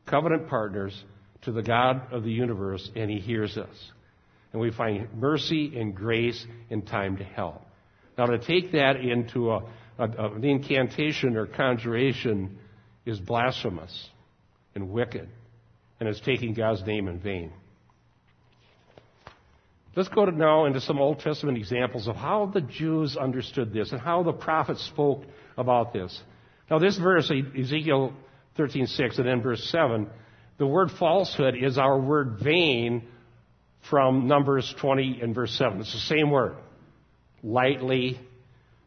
covenant 0.08 0.50
partners, 0.50 1.00
to 1.44 1.52
the 1.52 1.62
God 1.62 2.12
of 2.12 2.24
the 2.24 2.32
universe 2.32 2.90
and 2.96 3.10
He 3.10 3.20
hears 3.20 3.58
us. 3.58 3.92
And 4.52 4.62
we 4.62 4.72
find 4.72 5.08
mercy 5.16 5.78
and 5.78 5.94
grace 5.96 6.46
in 6.70 6.84
time 6.84 7.18
to 7.18 7.24
help. 7.24 7.62
Now 8.18 8.26
to 8.28 8.38
take 8.38 8.72
that 8.74 8.98
into 8.98 9.52
a, 9.52 9.62
a, 10.00 10.06
an 10.06 10.44
incantation 10.44 11.38
or 11.38 11.46
conjuration 11.46 12.58
is 13.06 13.20
blasphemous 13.20 14.10
and 14.76 14.90
wicked. 14.90 15.30
And 16.00 16.10
is 16.10 16.20
taking 16.20 16.54
God's 16.54 16.86
name 16.86 17.08
in 17.08 17.20
vain. 17.20 17.54
Let's 19.96 20.10
go 20.10 20.26
to 20.26 20.32
now 20.32 20.66
into 20.66 20.82
some 20.82 21.00
Old 21.00 21.20
Testament 21.20 21.58
examples 21.58 22.08
of 22.08 22.16
how 22.16 22.48
the 22.48 22.62
Jews 22.62 23.16
understood 23.16 23.72
this 23.72 23.92
and 23.92 24.02
how 24.02 24.24
the 24.24 24.34
prophets 24.34 24.84
spoke 24.88 25.24
about 25.56 25.94
this. 25.94 26.20
Now 26.70 26.80
this 26.80 26.98
verse, 26.98 27.32
Ezekiel 27.32 28.12
13:6 28.58 29.18
and 29.18 29.28
then 29.28 29.42
verse 29.42 29.64
7, 29.70 30.10
the 30.58 30.66
word 30.68 30.92
falsehood 30.92 31.56
is 31.56 31.78
our 31.78 32.00
word 32.00 32.40
vain 32.44 33.04
from 33.90 34.28
Numbers 34.28 34.74
20 34.80 35.20
and 35.22 35.36
verse 35.36 35.56
7. 35.58 35.80
It's 35.80 35.94
the 35.94 36.00
same 36.00 36.32
word. 36.32 36.56
Lightly, 37.44 38.20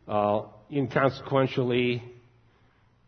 uh, 0.09 0.43
inconsequentially, 0.71 2.03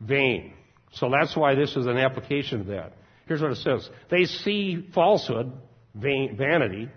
vain. 0.00 0.52
So 0.92 1.10
that's 1.10 1.36
why 1.36 1.54
this 1.54 1.76
is 1.76 1.86
an 1.86 1.96
application 1.96 2.60
of 2.60 2.66
that. 2.68 2.92
Here's 3.26 3.42
what 3.42 3.52
it 3.52 3.56
says. 3.56 3.88
They 4.10 4.24
see 4.24 4.88
falsehood, 4.94 5.52
vain, 5.94 6.36
vanity, 6.36 6.88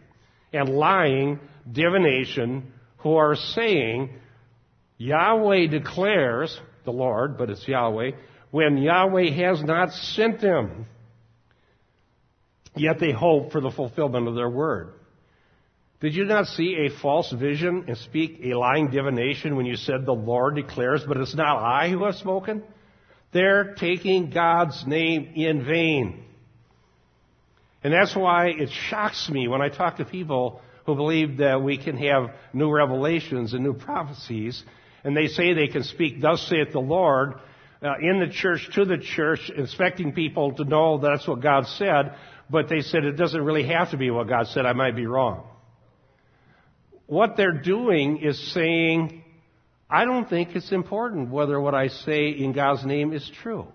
and 0.54 0.70
lying, 0.70 1.40
divination, 1.70 2.72
who 2.98 3.16
are 3.16 3.36
saying, 3.36 4.12
Yahweh 4.98 5.68
declares, 5.68 6.58
the 6.86 6.92
Lord, 6.92 7.38
but 7.38 7.50
it's 7.50 7.68
Yahweh, 7.68 8.12
when 8.52 8.78
Yahweh 8.78 9.32
has 9.32 9.62
not 9.64 9.92
sent 9.92 10.42
them. 10.42 10.86
Yet 12.76 13.00
they 13.00 13.12
hope 13.12 13.52
for 13.52 13.60
the 13.60 13.72
fulfillment 13.72 14.28
of 14.28 14.36
their 14.36 14.50
word. 14.50 14.94
Did 16.02 16.16
you 16.16 16.26
not 16.26 16.48
see 16.48 16.88
a 16.88 17.00
false 17.00 17.32
vision 17.32 17.86
and 17.88 17.96
speak 17.96 18.40
a 18.44 18.56
lying 18.56 18.90
divination 18.90 19.56
when 19.56 19.68
you 19.68 19.76
said 19.76 20.04
the 20.04 20.12
Lord 20.12 20.56
declares, 20.56 21.04
but 21.08 21.18
it's 21.18 21.36
not 21.36 21.60
I 21.60 21.90
who 21.90 22.04
have 22.06 22.16
spoken? 22.16 22.64
They're 23.34 23.76
taking 23.76 24.32
God's 24.32 24.84
name 24.88 25.34
in 25.36 25.64
vain. 25.64 26.24
And 27.84 27.94
that's 27.94 28.16
why 28.16 28.48
it 28.48 28.70
shocks 28.90 29.30
me 29.30 29.48
when 29.48 29.62
I 29.62 29.70
talk 29.70 29.98
to 29.98 30.06
people 30.06 30.62
who 30.88 30.96
believe 30.96 31.38
that 31.38 31.62
we 31.62 31.78
can 31.78 31.98
have 31.98 32.32
new 32.52 32.72
revelations 32.72 33.54
and 33.54 33.64
new 33.64 33.74
prophecies, 33.74 34.62
and 35.04 35.16
they 35.16 35.28
say 35.28 35.54
they 35.54 35.68
can 35.68 35.84
speak, 35.84 36.20
thus 36.20 36.42
saith 36.48 36.72
the 36.72 36.80
Lord, 36.80 37.36
uh, 37.84 37.94
in 38.02 38.20
the 38.20 38.28
church 38.28 38.68
to 38.74 38.86
the 38.86 38.98
church, 38.98 39.52
expecting 39.56 40.14
people 40.14 40.54
to 40.56 40.64
know 40.64 40.98
that's 40.98 41.28
what 41.28 41.42
God 41.42 41.68
said, 41.68 42.16
but 42.50 42.70
they 42.70 42.82
said 42.82 43.04
it 43.06 43.14
doesn't 43.14 43.44
really 43.44 43.68
have 43.68 43.92
to 43.92 43.98
be 43.98 44.10
what 44.10 44.28
God 44.28 44.48
said, 44.48 44.66
I 44.66 44.74
might 44.74 44.96
be 44.96 45.06
wrong. 45.06 45.46
What 47.12 47.36
they're 47.36 47.52
doing 47.52 48.20
is 48.20 48.54
saying, 48.54 49.22
I 49.90 50.06
don't 50.06 50.30
think 50.30 50.56
it's 50.56 50.72
important 50.72 51.30
whether 51.30 51.60
what 51.60 51.76
I 51.76 51.90
say 51.90 52.30
in 52.30 52.54
God's 52.54 52.86
name 52.86 53.12
is 53.12 53.30
true. 53.44 53.68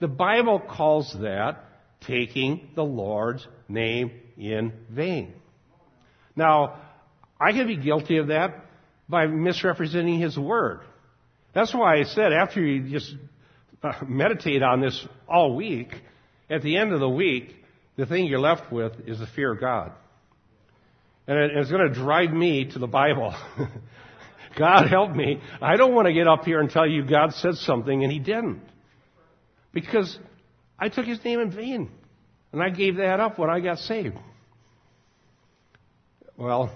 The 0.00 0.08
Bible 0.08 0.58
calls 0.58 1.14
that 1.20 1.62
taking 2.06 2.70
the 2.74 2.82
Lord's 2.82 3.46
name 3.68 4.10
in 4.38 4.72
vain. 4.88 5.34
Now, 6.34 6.80
I 7.38 7.52
can 7.52 7.66
be 7.66 7.76
guilty 7.76 8.16
of 8.16 8.28
that 8.28 8.64
by 9.06 9.26
misrepresenting 9.26 10.18
His 10.18 10.38
Word. 10.38 10.80
That's 11.52 11.74
why 11.74 11.98
I 11.98 12.04
said 12.04 12.32
after 12.32 12.64
you 12.64 12.90
just 12.90 13.14
uh, 13.82 13.92
meditate 14.08 14.62
on 14.62 14.80
this 14.80 15.06
all 15.28 15.54
week, 15.54 15.92
at 16.48 16.62
the 16.62 16.78
end 16.78 16.94
of 16.94 17.00
the 17.00 17.08
week, 17.10 17.54
the 17.96 18.06
thing 18.06 18.24
you're 18.24 18.40
left 18.40 18.72
with 18.72 18.94
is 19.06 19.18
the 19.18 19.26
fear 19.26 19.52
of 19.52 19.60
God. 19.60 19.92
And 21.28 21.58
it's 21.58 21.70
going 21.70 21.86
to 21.86 21.94
drive 21.94 22.32
me 22.32 22.64
to 22.72 22.78
the 22.78 22.86
Bible. 22.86 23.34
God 24.58 24.88
help 24.88 25.14
me. 25.14 25.42
I 25.60 25.76
don't 25.76 25.94
want 25.94 26.06
to 26.06 26.14
get 26.14 26.26
up 26.26 26.46
here 26.46 26.58
and 26.58 26.70
tell 26.70 26.86
you 26.86 27.04
God 27.04 27.34
said 27.34 27.56
something 27.56 28.02
and 28.02 28.10
He 28.10 28.18
didn't. 28.18 28.62
Because 29.74 30.18
I 30.78 30.88
took 30.88 31.04
His 31.04 31.22
name 31.22 31.40
in 31.40 31.50
vain. 31.50 31.90
And 32.50 32.62
I 32.62 32.70
gave 32.70 32.96
that 32.96 33.20
up 33.20 33.38
when 33.38 33.50
I 33.50 33.60
got 33.60 33.76
saved. 33.76 34.16
Well, 36.38 36.74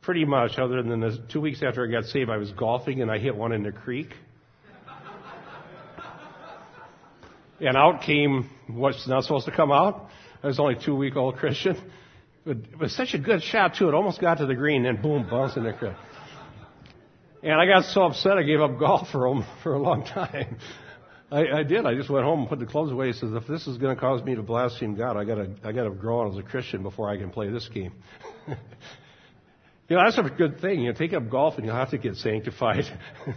pretty 0.00 0.24
much, 0.24 0.58
other 0.58 0.82
than 0.82 1.00
the 1.00 1.18
two 1.30 1.42
weeks 1.42 1.62
after 1.62 1.86
I 1.86 1.90
got 1.90 2.04
saved, 2.04 2.30
I 2.30 2.38
was 2.38 2.50
golfing 2.52 3.02
and 3.02 3.10
I 3.10 3.18
hit 3.18 3.36
one 3.36 3.52
in 3.52 3.62
the 3.62 3.72
creek. 3.72 4.08
and 7.60 7.76
out 7.76 8.00
came 8.02 8.48
what's 8.68 9.06
not 9.06 9.24
supposed 9.24 9.44
to 9.44 9.52
come 9.54 9.70
out. 9.70 10.08
I 10.42 10.46
was 10.46 10.58
only 10.58 10.76
two 10.82 10.96
week 10.96 11.14
old 11.14 11.36
Christian. 11.36 11.76
But 12.44 12.56
it 12.72 12.78
was 12.78 12.94
such 12.94 13.14
a 13.14 13.18
good 13.18 13.42
shot 13.42 13.76
too. 13.76 13.88
It 13.88 13.94
almost 13.94 14.20
got 14.20 14.38
to 14.38 14.46
the 14.46 14.54
green 14.54 14.84
and 14.86 15.00
boom, 15.00 15.28
bounced 15.28 15.56
in 15.56 15.64
the 15.64 15.72
creek. 15.72 15.94
And 17.42 17.54
I 17.54 17.66
got 17.66 17.84
so 17.86 18.04
upset 18.04 18.38
I 18.38 18.42
gave 18.42 18.60
up 18.60 18.78
golf 18.78 19.08
for, 19.10 19.44
for 19.62 19.74
a 19.74 19.78
long 19.78 20.04
time. 20.04 20.58
I, 21.30 21.60
I 21.60 21.62
did. 21.62 21.86
I 21.86 21.94
just 21.94 22.10
went 22.10 22.24
home 22.24 22.40
and 22.40 22.48
put 22.48 22.58
the 22.58 22.66
clothes 22.66 22.92
away. 22.92 23.06
He 23.08 23.12
says, 23.14 23.32
if 23.32 23.46
this 23.46 23.66
is 23.66 23.78
going 23.78 23.94
to 23.94 24.00
cause 24.00 24.22
me 24.22 24.34
to 24.34 24.42
blaspheme 24.42 24.96
God, 24.96 25.16
I 25.16 25.24
gotta, 25.24 25.50
I 25.64 25.72
gotta 25.72 25.90
grow 25.90 26.30
as 26.30 26.36
a 26.36 26.42
Christian 26.42 26.82
before 26.82 27.08
I 27.08 27.16
can 27.16 27.30
play 27.30 27.48
this 27.48 27.68
game. 27.68 27.94
you 28.48 28.56
know, 29.96 30.02
that's 30.04 30.18
a 30.18 30.22
good 30.22 30.60
thing. 30.60 30.82
You 30.82 30.92
know, 30.92 30.98
take 30.98 31.14
up 31.14 31.30
golf 31.30 31.56
and 31.56 31.64
you'll 31.64 31.74
have 31.74 31.90
to 31.90 31.98
get 31.98 32.16
sanctified. 32.16 32.84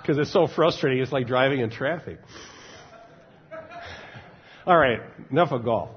Because 0.00 0.18
it's 0.18 0.32
so 0.32 0.46
frustrating. 0.46 1.02
It's 1.02 1.12
like 1.12 1.26
driving 1.26 1.60
in 1.60 1.70
traffic. 1.70 2.18
All 4.66 4.76
right, 4.76 5.00
enough 5.30 5.52
of 5.52 5.64
golf. 5.64 5.90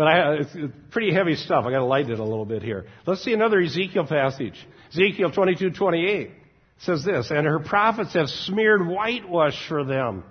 But 0.00 0.08
I, 0.08 0.20
uh, 0.20 0.32
it's 0.40 0.74
pretty 0.92 1.12
heavy 1.12 1.36
stuff. 1.36 1.66
I 1.66 1.70
got 1.70 1.80
to 1.80 1.84
lighten 1.84 2.10
it 2.10 2.18
a 2.18 2.24
little 2.24 2.46
bit 2.46 2.62
here. 2.62 2.86
Let's 3.04 3.22
see 3.22 3.34
another 3.34 3.60
Ezekiel 3.60 4.06
passage. 4.06 4.54
Ezekiel 4.94 5.30
22, 5.30 5.72
28 5.72 6.30
says 6.78 7.04
this, 7.04 7.30
and 7.30 7.46
her 7.46 7.58
prophets 7.58 8.14
have 8.14 8.30
smeared 8.30 8.88
whitewash 8.88 9.68
for 9.68 9.84
them, 9.84 10.24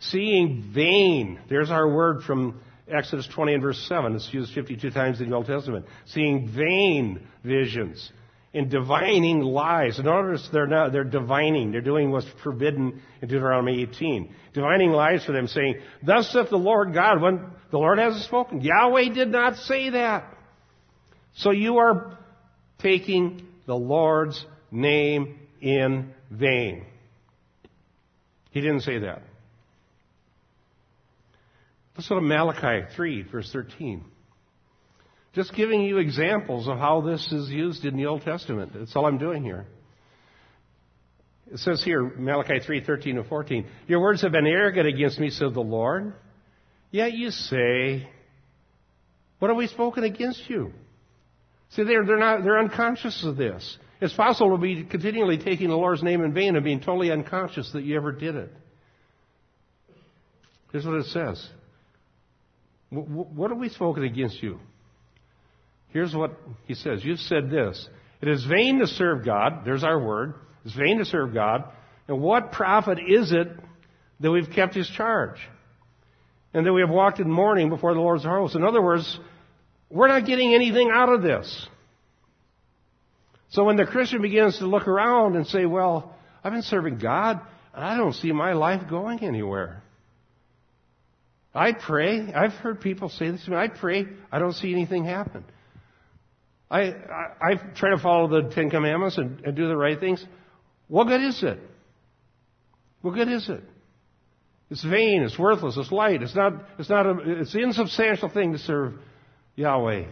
seeing 0.00 0.70
vain. 0.74 1.40
There's 1.48 1.70
our 1.70 1.88
word 1.88 2.24
from 2.24 2.60
Exodus 2.86 3.26
20 3.34 3.54
and 3.54 3.62
verse 3.62 3.82
7. 3.88 4.14
It's 4.16 4.28
used 4.34 4.52
52 4.52 4.90
times 4.90 5.22
in 5.22 5.30
the 5.30 5.34
Old 5.34 5.46
Testament. 5.46 5.86
Seeing 6.04 6.50
vain 6.54 7.26
visions 7.42 8.12
and 8.54 8.70
divining 8.70 9.40
lies. 9.40 9.98
Notice 9.98 10.48
they're 10.52 10.66
not, 10.66 10.92
they're 10.92 11.04
divining. 11.04 11.72
They're 11.72 11.80
doing 11.80 12.10
what's 12.10 12.26
forbidden 12.42 13.00
in 13.22 13.28
Deuteronomy 13.28 13.82
18. 13.82 14.34
Divining 14.52 14.90
lies 14.90 15.24
for 15.24 15.32
them 15.32 15.46
saying, 15.46 15.76
thus 16.02 16.30
saith 16.30 16.50
the 16.50 16.58
Lord 16.58 16.92
God, 16.92 17.22
when 17.22 17.46
the 17.70 17.78
Lord 17.78 17.98
hasn't 17.98 18.24
spoken. 18.24 18.60
Yahweh 18.60 19.14
did 19.14 19.28
not 19.28 19.56
say 19.56 19.90
that. 19.90 20.24
So 21.36 21.50
you 21.50 21.78
are 21.78 22.18
taking 22.78 23.46
the 23.66 23.74
Lord's 23.74 24.44
name 24.70 25.38
in 25.62 26.12
vain. 26.30 26.84
He 28.50 28.60
didn't 28.60 28.80
say 28.80 28.98
that. 28.98 29.22
Let's 31.96 32.08
go 32.08 32.16
to 32.16 32.20
Malachi 32.20 32.86
3, 32.94 33.22
verse 33.22 33.50
13. 33.50 34.04
Just 35.34 35.54
giving 35.54 35.82
you 35.82 35.98
examples 35.98 36.68
of 36.68 36.78
how 36.78 37.00
this 37.00 37.32
is 37.32 37.48
used 37.48 37.84
in 37.84 37.96
the 37.96 38.06
Old 38.06 38.22
Testament. 38.22 38.72
That's 38.74 38.94
all 38.94 39.06
I'm 39.06 39.18
doing 39.18 39.42
here. 39.42 39.66
It 41.50 41.58
says 41.58 41.82
here, 41.82 42.02
Malachi 42.02 42.60
3, 42.64 42.84
13 42.84 43.18
and 43.18 43.26
14, 43.26 43.66
Your 43.86 44.00
words 44.00 44.22
have 44.22 44.32
been 44.32 44.46
arrogant 44.46 44.86
against 44.86 45.18
me, 45.18 45.30
said 45.30 45.54
the 45.54 45.60
Lord. 45.60 46.14
Yet 46.90 47.14
you 47.14 47.30
say, 47.30 48.08
What 49.38 49.48
have 49.48 49.56
we 49.56 49.66
spoken 49.66 50.04
against 50.04 50.48
you? 50.48 50.72
See, 51.70 51.84
they're, 51.84 52.04
they're, 52.04 52.18
not, 52.18 52.44
they're 52.44 52.58
unconscious 52.58 53.24
of 53.24 53.36
this. 53.36 53.78
It's 54.02 54.12
possible 54.12 54.56
to 54.56 54.60
be 54.60 54.84
continually 54.84 55.38
taking 55.38 55.68
the 55.68 55.76
Lord's 55.76 56.02
name 56.02 56.22
in 56.22 56.34
vain 56.34 56.56
and 56.56 56.64
being 56.64 56.80
totally 56.80 57.10
unconscious 57.10 57.70
that 57.72 57.82
you 57.82 57.96
ever 57.96 58.12
did 58.12 58.34
it. 58.34 58.52
Here's 60.70 60.84
what 60.84 60.96
it 60.96 61.06
says. 61.06 61.46
What 62.90 63.50
have 63.50 63.58
we 63.58 63.68
spoken 63.70 64.04
against 64.04 64.42
you? 64.42 64.58
Here's 65.92 66.14
what 66.14 66.32
he 66.66 66.74
says. 66.74 67.04
You've 67.04 67.20
said 67.20 67.50
this. 67.50 67.88
It 68.20 68.28
is 68.28 68.44
vain 68.44 68.78
to 68.80 68.86
serve 68.86 69.24
God. 69.24 69.64
There's 69.64 69.84
our 69.84 69.98
word. 69.98 70.34
It's 70.64 70.74
vain 70.74 70.98
to 70.98 71.04
serve 71.04 71.34
God. 71.34 71.64
And 72.08 72.20
what 72.20 72.52
profit 72.52 72.98
is 73.06 73.32
it 73.32 73.48
that 74.20 74.30
we've 74.30 74.50
kept 74.54 74.74
his 74.74 74.88
charge? 74.96 75.36
And 76.54 76.66
that 76.66 76.72
we 76.72 76.80
have 76.80 76.90
walked 76.90 77.20
in 77.20 77.30
mourning 77.30 77.68
before 77.68 77.94
the 77.94 78.00
Lord's 78.00 78.24
house? 78.24 78.54
In 78.54 78.62
other 78.64 78.82
words, 78.82 79.18
we're 79.90 80.08
not 80.08 80.26
getting 80.26 80.54
anything 80.54 80.90
out 80.92 81.08
of 81.08 81.22
this. 81.22 81.68
So 83.50 83.64
when 83.64 83.76
the 83.76 83.84
Christian 83.84 84.22
begins 84.22 84.58
to 84.58 84.66
look 84.66 84.88
around 84.88 85.36
and 85.36 85.46
say, 85.46 85.66
well, 85.66 86.14
I've 86.42 86.52
been 86.52 86.62
serving 86.62 86.98
God, 86.98 87.40
and 87.74 87.84
I 87.84 87.96
don't 87.96 88.14
see 88.14 88.32
my 88.32 88.54
life 88.54 88.88
going 88.88 89.20
anywhere. 89.22 89.82
I 91.54 91.72
pray. 91.72 92.32
I've 92.32 92.52
heard 92.52 92.80
people 92.80 93.10
say 93.10 93.30
this 93.30 93.44
to 93.44 93.50
me. 93.50 93.56
I 93.56 93.68
pray. 93.68 94.06
I 94.30 94.38
don't 94.38 94.54
see 94.54 94.72
anything 94.72 95.04
happen. 95.04 95.44
I, 96.72 96.80
I, 96.80 97.26
I 97.40 97.54
try 97.76 97.90
to 97.90 97.98
follow 97.98 98.28
the 98.28 98.48
Ten 98.48 98.70
Commandments 98.70 99.18
and, 99.18 99.44
and 99.44 99.54
do 99.54 99.68
the 99.68 99.76
right 99.76 100.00
things. 100.00 100.24
What 100.88 101.04
good 101.04 101.20
is 101.20 101.42
it? 101.42 101.58
What 103.02 103.14
good 103.14 103.28
is 103.28 103.46
it? 103.50 103.62
It's 104.70 104.82
vain, 104.82 105.22
it's 105.22 105.38
worthless, 105.38 105.76
it's 105.76 105.92
light. 105.92 106.22
It's 106.22 106.34
not, 106.34 106.54
it's 106.78 106.88
not 106.88 107.04
a, 107.04 107.40
it's 107.40 107.54
an 107.54 107.60
insubstantial 107.60 108.30
thing 108.30 108.52
to 108.52 108.58
serve 108.58 108.94
Yahweh. 109.54 110.06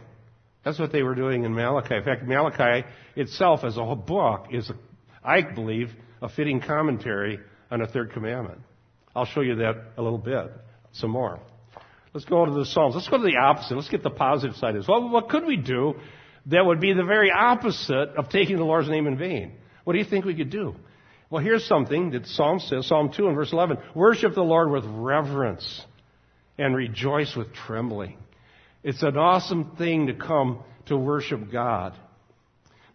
That's 0.62 0.78
what 0.78 0.92
they 0.92 1.02
were 1.02 1.14
doing 1.14 1.44
in 1.44 1.54
Malachi. 1.54 1.94
In 1.94 2.04
fact, 2.04 2.24
Malachi 2.24 2.86
itself 3.16 3.64
as 3.64 3.78
a 3.78 3.84
whole 3.84 3.96
book 3.96 4.48
is, 4.50 4.70
I 5.24 5.40
believe, 5.40 5.88
a 6.20 6.28
fitting 6.28 6.60
commentary 6.60 7.40
on 7.70 7.80
the 7.80 7.86
third 7.86 8.12
commandment. 8.12 8.60
I'll 9.16 9.24
show 9.24 9.40
you 9.40 9.54
that 9.56 9.76
a 9.96 10.02
little 10.02 10.18
bit, 10.18 10.52
some 10.92 11.10
more. 11.10 11.40
Let's 12.12 12.26
go 12.26 12.44
to 12.44 12.52
the 12.52 12.66
Psalms. 12.66 12.94
Let's 12.94 13.08
go 13.08 13.16
to 13.16 13.24
the 13.24 13.38
opposite. 13.38 13.76
Let's 13.76 13.88
get 13.88 14.02
the 14.02 14.10
positive 14.10 14.56
side. 14.56 14.74
Well, 14.86 15.08
what 15.08 15.30
could 15.30 15.46
we 15.46 15.56
do 15.56 15.94
that 16.46 16.64
would 16.64 16.80
be 16.80 16.92
the 16.92 17.04
very 17.04 17.30
opposite 17.30 18.10
of 18.16 18.28
taking 18.28 18.56
the 18.56 18.64
Lord's 18.64 18.88
name 18.88 19.06
in 19.06 19.16
vain? 19.16 19.52
What 19.84 19.92
do 19.92 19.98
you 19.98 20.04
think 20.04 20.24
we 20.24 20.34
could 20.34 20.50
do? 20.50 20.74
Well, 21.30 21.42
here's 21.42 21.64
something 21.66 22.10
that 22.10 22.26
Psalm 22.26 22.58
says, 22.58 22.88
Psalm 22.88 23.12
2 23.16 23.26
and 23.26 23.36
verse 23.36 23.52
11. 23.52 23.78
Worship 23.94 24.34
the 24.34 24.42
Lord 24.42 24.70
with 24.70 24.84
reverence 24.84 25.82
and 26.58 26.74
rejoice 26.74 27.34
with 27.36 27.52
trembling. 27.52 28.18
It's 28.82 29.02
an 29.02 29.16
awesome 29.16 29.76
thing 29.76 30.08
to 30.08 30.14
come 30.14 30.62
to 30.86 30.96
worship 30.96 31.52
God. 31.52 31.94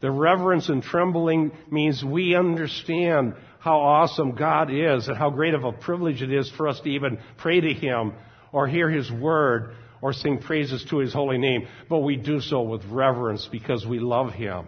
The 0.02 0.12
reverence 0.12 0.70
and 0.70 0.84
trembling 0.84 1.52
means 1.72 2.04
we 2.04 2.36
understand 2.36 3.36
how 3.60 3.80
awesome 3.80 4.36
God 4.36 4.70
is 4.72 5.08
and 5.08 5.18
how 5.18 5.30
great 5.30 5.54
of 5.54 5.64
a 5.64 5.72
privilege 5.72 6.22
it 6.22 6.32
is 6.32 6.52
for 6.52 6.68
us 6.68 6.80
to 6.82 6.90
even 6.90 7.18
pray 7.38 7.62
to 7.62 7.74
Him 7.74 8.14
or 8.52 8.68
hear 8.68 8.90
His 8.90 9.10
word 9.12 9.76
or 10.06 10.14
sing 10.14 10.38
praises 10.38 10.86
to 10.88 11.00
His 11.00 11.12
holy 11.12 11.40
name. 11.40 11.68
But 11.90 12.02
we 12.02 12.16
do 12.16 12.40
so 12.40 12.62
with 12.62 12.86
reverence 12.92 13.50
because 13.52 13.88
we 13.88 13.98
love 13.98 14.32
Him. 14.34 14.68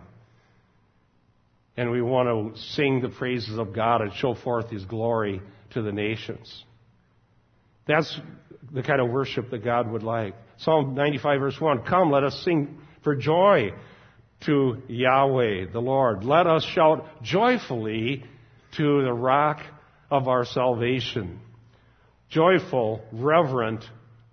And 1.78 1.92
we 1.92 2.02
want 2.02 2.56
to 2.56 2.60
sing 2.60 3.02
the 3.02 3.10
praises 3.10 3.60
of 3.60 3.72
God 3.72 4.02
and 4.02 4.12
show 4.16 4.34
forth 4.34 4.72
His 4.72 4.84
glory 4.86 5.44
to 5.74 5.84
the 5.84 5.92
nations. 5.92 6.64
That's 7.88 8.20
the 8.74 8.82
kind 8.82 9.00
of 9.00 9.12
worship 9.12 9.52
that 9.52 9.64
God 9.64 9.92
would 9.92 10.02
like. 10.02 10.34
Psalm 10.58 10.96
95 10.96 11.40
verse 11.40 11.62
1, 11.62 11.84
Come, 11.84 12.10
let 12.10 12.24
us 12.24 12.42
sing 12.44 12.80
for 13.04 13.16
joy 13.16 13.74
to 14.48 14.82
Yahweh, 14.88 15.72
the 15.72 15.80
Lord. 15.80 16.24
Let 16.24 16.48
us 16.48 16.66
shout 16.66 17.22
joyfully 17.22 18.24
to 18.78 19.04
the 19.04 19.14
rock 19.14 19.60
of 20.10 20.28
our 20.28 20.46
salvation. 20.46 21.42
Joyful, 22.28 23.04
reverent 23.12 23.84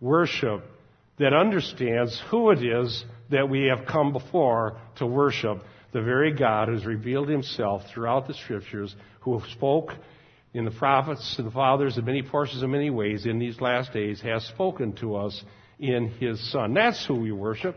worship 0.01 0.71
that 1.19 1.33
understands 1.33 2.21
who 2.31 2.51
it 2.51 2.63
is 2.65 3.05
that 3.31 3.49
we 3.49 3.65
have 3.65 3.87
come 3.87 4.13
before 4.13 4.79
to 4.97 5.07
worship 5.07 5.63
the 5.93 6.03
very 6.03 6.33
God 6.33 6.69
who's 6.69 6.85
revealed 6.85 7.29
himself 7.29 7.83
throughout 7.93 8.27
the 8.27 8.35
scriptures, 8.35 8.95
who 9.21 9.41
spoke 9.53 9.93
in 10.53 10.65
the 10.65 10.71
prophets 10.71 11.37
and 11.39 11.47
the 11.47 11.53
fathers 11.53 11.97
in 11.97 12.05
many 12.05 12.23
portions 12.23 12.63
in 12.63 12.71
many 12.71 12.91
ways 12.91 13.27
in 13.27 13.39
these 13.39 13.61
last 13.61 13.93
days, 13.93 14.21
has 14.21 14.45
spoken 14.47 14.93
to 14.95 15.17
us 15.17 15.43
in 15.79 16.09
his 16.09 16.53
Son. 16.53 16.75
That's 16.75 17.05
who 17.07 17.15
we 17.15 17.33
worship. 17.33 17.77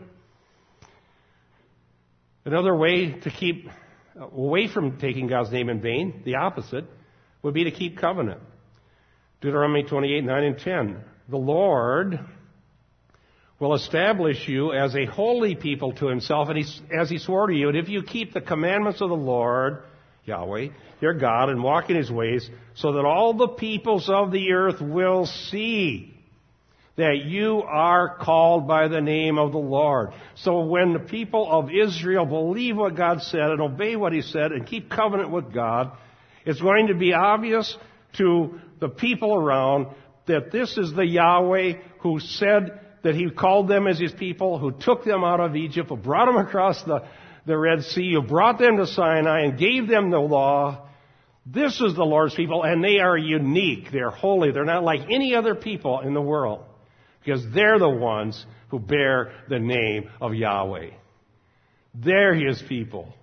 Another 2.44 2.74
way 2.74 3.12
to 3.20 3.30
keep 3.30 3.68
away 4.20 4.68
from 4.72 4.98
taking 4.98 5.26
God's 5.26 5.52
name 5.52 5.68
in 5.68 5.80
vain, 5.80 6.22
the 6.24 6.36
opposite, 6.36 6.86
would 7.42 7.54
be 7.54 7.64
to 7.64 7.70
keep 7.70 7.98
covenant. 7.98 8.40
Deuteronomy 9.40 9.84
28, 9.84 10.24
9 10.24 10.44
and 10.44 10.58
10. 10.58 11.04
The 11.28 11.36
Lord 11.36 12.18
will 13.58 13.74
establish 13.74 14.46
you 14.48 14.72
as 14.72 14.94
a 14.94 15.04
holy 15.04 15.54
people 15.54 15.92
to 15.94 16.06
himself, 16.06 16.48
and 16.48 16.58
he, 16.58 16.64
as 16.96 17.10
he 17.10 17.18
swore 17.18 17.48
to 17.48 17.54
you, 17.54 17.68
and 17.68 17.76
if 17.76 17.88
you 17.88 18.02
keep 18.02 18.32
the 18.32 18.40
commandments 18.40 19.00
of 19.00 19.08
the 19.08 19.16
Lord, 19.16 19.82
Yahweh, 20.24 20.68
your 21.00 21.14
God, 21.14 21.48
and 21.48 21.62
walk 21.62 21.90
in 21.90 21.96
his 21.96 22.10
ways, 22.10 22.48
so 22.74 22.92
that 22.92 23.04
all 23.04 23.34
the 23.34 23.48
peoples 23.48 24.08
of 24.08 24.30
the 24.30 24.52
earth 24.52 24.80
will 24.80 25.26
see 25.26 26.14
that 26.96 27.22
you 27.24 27.62
are 27.62 28.16
called 28.16 28.66
by 28.66 28.88
the 28.88 29.00
name 29.00 29.38
of 29.38 29.52
the 29.52 29.58
Lord. 29.58 30.10
So 30.34 30.64
when 30.64 30.92
the 30.92 30.98
people 30.98 31.48
of 31.50 31.70
Israel 31.70 32.26
believe 32.26 32.76
what 32.76 32.96
God 32.96 33.22
said 33.22 33.50
and 33.50 33.60
obey 33.60 33.94
what 33.94 34.12
He 34.12 34.20
said 34.20 34.50
and 34.50 34.66
keep 34.66 34.90
covenant 34.90 35.30
with 35.30 35.54
God, 35.54 35.92
it's 36.44 36.60
going 36.60 36.88
to 36.88 36.94
be 36.94 37.12
obvious 37.12 37.76
to 38.14 38.60
the 38.80 38.88
people 38.88 39.34
around 39.34 39.88
that 40.26 40.50
this 40.50 40.76
is 40.76 40.92
the 40.92 41.06
Yahweh 41.06 41.74
who 42.00 42.18
said 42.18 42.80
that 43.02 43.14
He 43.14 43.30
called 43.30 43.68
them 43.68 43.86
as 43.86 43.98
His 43.98 44.12
people, 44.12 44.58
who 44.58 44.72
took 44.72 45.04
them 45.04 45.24
out 45.24 45.40
of 45.40 45.56
Egypt, 45.56 45.88
who 45.88 45.96
brought 45.96 46.26
them 46.26 46.36
across 46.36 46.82
the, 46.82 47.04
the 47.46 47.56
Red 47.56 47.84
Sea, 47.84 48.12
who 48.14 48.22
brought 48.22 48.58
them 48.58 48.76
to 48.76 48.86
Sinai 48.86 49.42
and 49.42 49.58
gave 49.58 49.88
them 49.88 50.10
the 50.10 50.18
law. 50.18 50.88
This 51.46 51.80
is 51.80 51.94
the 51.94 52.04
Lord's 52.04 52.34
people, 52.34 52.62
and 52.62 52.84
they 52.84 52.98
are 52.98 53.16
unique. 53.16 53.90
They're 53.90 54.10
holy. 54.10 54.52
They're 54.52 54.64
not 54.64 54.84
like 54.84 55.00
any 55.10 55.34
other 55.34 55.54
people 55.54 56.00
in 56.00 56.12
the 56.12 56.20
world 56.20 56.64
because 57.20 57.44
they're 57.54 57.78
the 57.78 57.88
ones 57.88 58.44
who 58.68 58.78
bear 58.78 59.32
the 59.48 59.58
name 59.58 60.10
of 60.20 60.34
Yahweh. 60.34 60.90
They're 61.94 62.34
His 62.34 62.62
people. 62.68 63.14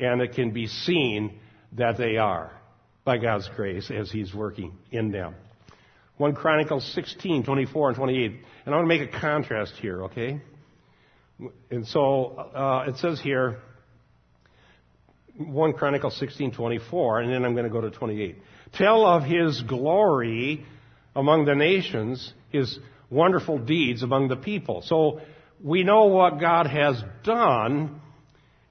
And 0.00 0.22
it 0.22 0.34
can 0.34 0.52
be 0.52 0.68
seen 0.68 1.38
that 1.72 1.98
they 1.98 2.16
are 2.16 2.52
by 3.04 3.18
God's 3.18 3.48
grace 3.54 3.90
as 3.90 4.10
He's 4.10 4.34
working 4.34 4.78
in 4.90 5.10
them. 5.10 5.34
1 6.18 6.34
Chronicles 6.34 6.84
16, 6.94 7.44
24 7.44 7.88
and 7.88 7.96
28. 7.96 8.30
And 8.66 8.74
I 8.74 8.78
want 8.78 8.84
to 8.84 8.98
make 8.98 9.08
a 9.08 9.20
contrast 9.20 9.74
here, 9.80 10.04
okay? 10.04 10.40
And 11.70 11.86
so 11.86 12.36
uh, 12.54 12.84
it 12.88 12.96
says 12.98 13.20
here, 13.20 13.58
1 15.36 15.72
Chronicles 15.72 16.16
16, 16.18 16.52
24, 16.52 17.20
and 17.20 17.32
then 17.32 17.44
I'm 17.44 17.54
going 17.54 17.64
to 17.64 17.70
go 17.70 17.80
to 17.80 17.90
28. 17.90 18.36
Tell 18.74 19.06
of 19.06 19.24
his 19.24 19.62
glory 19.62 20.66
among 21.16 21.46
the 21.46 21.54
nations, 21.54 22.32
his 22.50 22.78
wonderful 23.10 23.58
deeds 23.58 24.02
among 24.02 24.28
the 24.28 24.36
people. 24.36 24.82
So 24.82 25.20
we 25.62 25.84
know 25.84 26.06
what 26.06 26.40
God 26.40 26.66
has 26.66 27.02
done, 27.24 28.00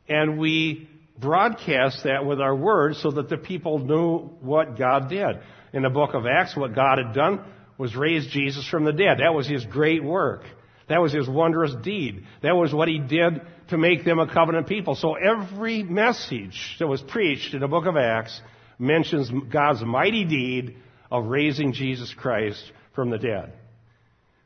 and 0.07 0.37
we 0.37 0.89
broadcast 1.19 2.03
that 2.03 2.25
with 2.25 2.41
our 2.41 2.55
words 2.55 3.01
so 3.01 3.11
that 3.11 3.29
the 3.29 3.37
people 3.37 3.79
knew 3.79 4.17
what 4.41 4.77
God 4.77 5.09
did. 5.09 5.37
In 5.73 5.83
the 5.83 5.89
book 5.89 6.13
of 6.13 6.25
Acts, 6.25 6.55
what 6.55 6.75
God 6.75 6.97
had 6.97 7.13
done 7.13 7.41
was 7.77 7.95
raise 7.95 8.27
Jesus 8.27 8.67
from 8.67 8.83
the 8.83 8.91
dead. 8.91 9.19
That 9.19 9.33
was 9.33 9.47
his 9.47 9.65
great 9.65 10.03
work. 10.03 10.43
That 10.89 11.01
was 11.01 11.13
his 11.13 11.27
wondrous 11.27 11.73
deed. 11.83 12.25
That 12.43 12.55
was 12.55 12.73
what 12.73 12.89
he 12.89 12.99
did 12.99 13.41
to 13.69 13.77
make 13.77 14.03
them 14.03 14.19
a 14.19 14.31
covenant 14.31 14.67
people. 14.67 14.95
So 14.95 15.15
every 15.15 15.83
message 15.83 16.75
that 16.79 16.87
was 16.87 17.01
preached 17.01 17.53
in 17.53 17.61
the 17.61 17.67
book 17.67 17.85
of 17.85 17.95
Acts 17.95 18.41
mentions 18.77 19.31
God's 19.51 19.83
mighty 19.83 20.25
deed 20.25 20.75
of 21.09 21.27
raising 21.27 21.71
Jesus 21.71 22.13
Christ 22.13 22.61
from 22.93 23.09
the 23.09 23.17
dead. 23.17 23.53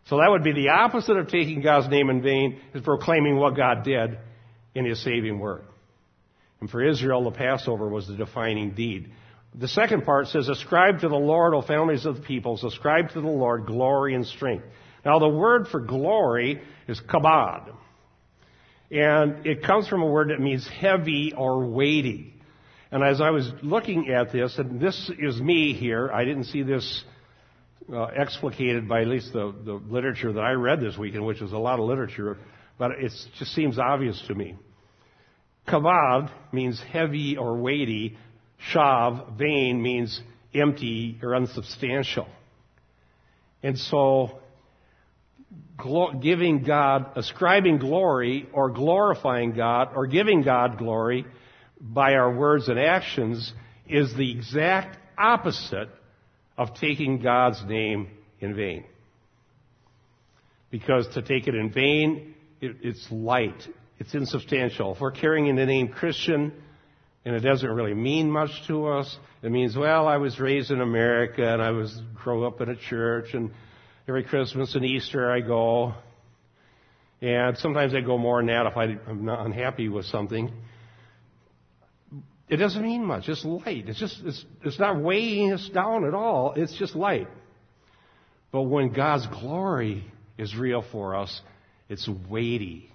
So 0.07 0.17
that 0.17 0.29
would 0.29 0.43
be 0.43 0.53
the 0.53 0.69
opposite 0.69 1.17
of 1.17 1.29
taking 1.29 1.61
God's 1.61 1.89
name 1.89 2.09
in 2.09 2.21
vain, 2.21 2.59
is 2.75 2.83
proclaiming 2.83 3.37
what 3.37 3.55
God 3.55 3.83
did 3.83 4.19
in 4.75 4.85
His 4.85 5.03
saving 5.03 5.39
work. 5.39 5.65
And 6.61 6.69
for 6.69 6.83
Israel, 6.83 7.23
the 7.23 7.31
Passover 7.31 7.89
was 7.89 8.07
the 8.07 8.15
defining 8.15 8.71
deed. 8.71 9.11
The 9.57 9.67
second 9.67 10.03
part 10.03 10.27
says, 10.27 10.49
Ascribe 10.49 10.99
to 10.99 11.07
the 11.07 11.15
Lord, 11.15 11.53
O 11.53 11.61
families 11.61 12.05
of 12.05 12.15
the 12.15 12.21
peoples, 12.21 12.63
ascribe 12.63 13.09
to 13.09 13.21
the 13.21 13.27
Lord 13.27 13.65
glory 13.65 14.13
and 14.15 14.25
strength. 14.25 14.65
Now 15.05 15.19
the 15.19 15.29
word 15.29 15.67
for 15.67 15.79
glory 15.79 16.61
is 16.87 16.99
kabod. 16.99 17.73
And 18.91 19.45
it 19.45 19.63
comes 19.63 19.87
from 19.87 20.01
a 20.01 20.07
word 20.07 20.29
that 20.29 20.39
means 20.39 20.67
heavy 20.67 21.33
or 21.35 21.65
weighty. 21.65 22.33
And 22.91 23.03
as 23.03 23.19
I 23.21 23.31
was 23.31 23.49
looking 23.61 24.09
at 24.09 24.31
this, 24.31 24.57
and 24.57 24.79
this 24.79 25.11
is 25.19 25.39
me 25.41 25.73
here, 25.73 26.11
I 26.11 26.23
didn't 26.23 26.45
see 26.45 26.63
this 26.63 27.03
uh, 27.91 28.05
explicated 28.05 28.87
by 28.87 29.01
at 29.01 29.07
least 29.07 29.33
the, 29.33 29.53
the 29.63 29.73
literature 29.73 30.33
that 30.33 30.41
I 30.41 30.51
read 30.51 30.81
this 30.81 30.97
weekend, 30.97 31.25
which 31.25 31.41
was 31.41 31.51
a 31.51 31.57
lot 31.57 31.79
of 31.79 31.85
literature, 31.85 32.37
but 32.77 32.91
it 32.91 33.11
just 33.37 33.53
seems 33.53 33.79
obvious 33.79 34.21
to 34.27 34.35
me. 34.35 34.55
Kavad 35.67 36.29
means 36.51 36.81
heavy 36.91 37.37
or 37.37 37.57
weighty. 37.57 38.17
Shav, 38.71 39.37
vain, 39.37 39.81
means 39.81 40.21
empty 40.53 41.19
or 41.21 41.35
unsubstantial. 41.35 42.27
And 43.61 43.77
so, 43.77 44.39
giving 46.21 46.63
God, 46.63 47.11
ascribing 47.15 47.79
glory 47.79 48.47
or 48.53 48.69
glorifying 48.69 49.53
God 49.53 49.89
or 49.95 50.07
giving 50.07 50.43
God 50.43 50.77
glory 50.77 51.25
by 51.79 52.13
our 52.13 52.33
words 52.33 52.69
and 52.69 52.79
actions 52.79 53.53
is 53.87 54.15
the 54.15 54.31
exact 54.31 54.97
opposite 55.17 55.89
of 56.57 56.73
taking 56.75 57.21
God's 57.21 57.63
name 57.65 58.07
in 58.39 58.55
vain. 58.55 58.85
Because 60.71 61.07
to 61.13 61.21
take 61.21 61.47
it 61.47 61.55
in 61.55 61.71
vain, 61.71 62.35
it, 62.61 62.77
it's 62.81 63.05
light, 63.11 63.61
it's 63.99 64.13
insubstantial. 64.13 64.95
If 64.95 65.01
we're 65.01 65.11
carrying 65.11 65.47
in 65.47 65.55
the 65.55 65.65
name 65.65 65.89
Christian, 65.89 66.53
and 67.25 67.35
it 67.35 67.39
doesn't 67.39 67.69
really 67.69 67.95
mean 67.95 68.29
much 68.29 68.51
to 68.67 68.85
us, 68.85 69.17
it 69.41 69.51
means, 69.51 69.75
well, 69.75 70.07
I 70.07 70.17
was 70.17 70.39
raised 70.39 70.69
in 70.71 70.79
America 70.79 71.45
and 71.45 71.61
I 71.61 71.71
was 71.71 71.99
grew 72.13 72.45
up 72.45 72.61
in 72.61 72.69
a 72.69 72.75
church 72.75 73.33
and 73.33 73.51
every 74.07 74.23
Christmas 74.23 74.75
and 74.75 74.85
Easter 74.85 75.31
I 75.31 75.41
go. 75.41 75.95
And 77.21 77.57
sometimes 77.57 77.95
I 77.95 78.01
go 78.01 78.17
more 78.17 78.39
than 78.39 78.47
that 78.47 78.67
if 78.67 78.77
I'm 78.77 79.25
not 79.25 79.45
unhappy 79.45 79.89
with 79.89 80.05
something. 80.05 80.51
It 82.47 82.57
doesn't 82.57 82.83
mean 82.83 83.03
much. 83.03 83.27
It's 83.27 83.43
light. 83.43 83.89
It's 83.89 83.99
just, 83.99 84.21
it's, 84.23 84.45
it's 84.63 84.79
not 84.79 85.01
weighing 85.01 85.51
us 85.51 85.67
down 85.73 86.05
at 86.05 86.13
all. 86.13 86.53
It's 86.55 86.77
just 86.77 86.95
light. 86.95 87.27
But 88.51 88.63
when 88.63 88.93
God's 88.93 89.25
glory 89.27 90.05
is 90.37 90.55
real 90.55 90.83
for 90.91 91.15
us, 91.15 91.41
it's 91.89 92.07
weighty. 92.29 92.91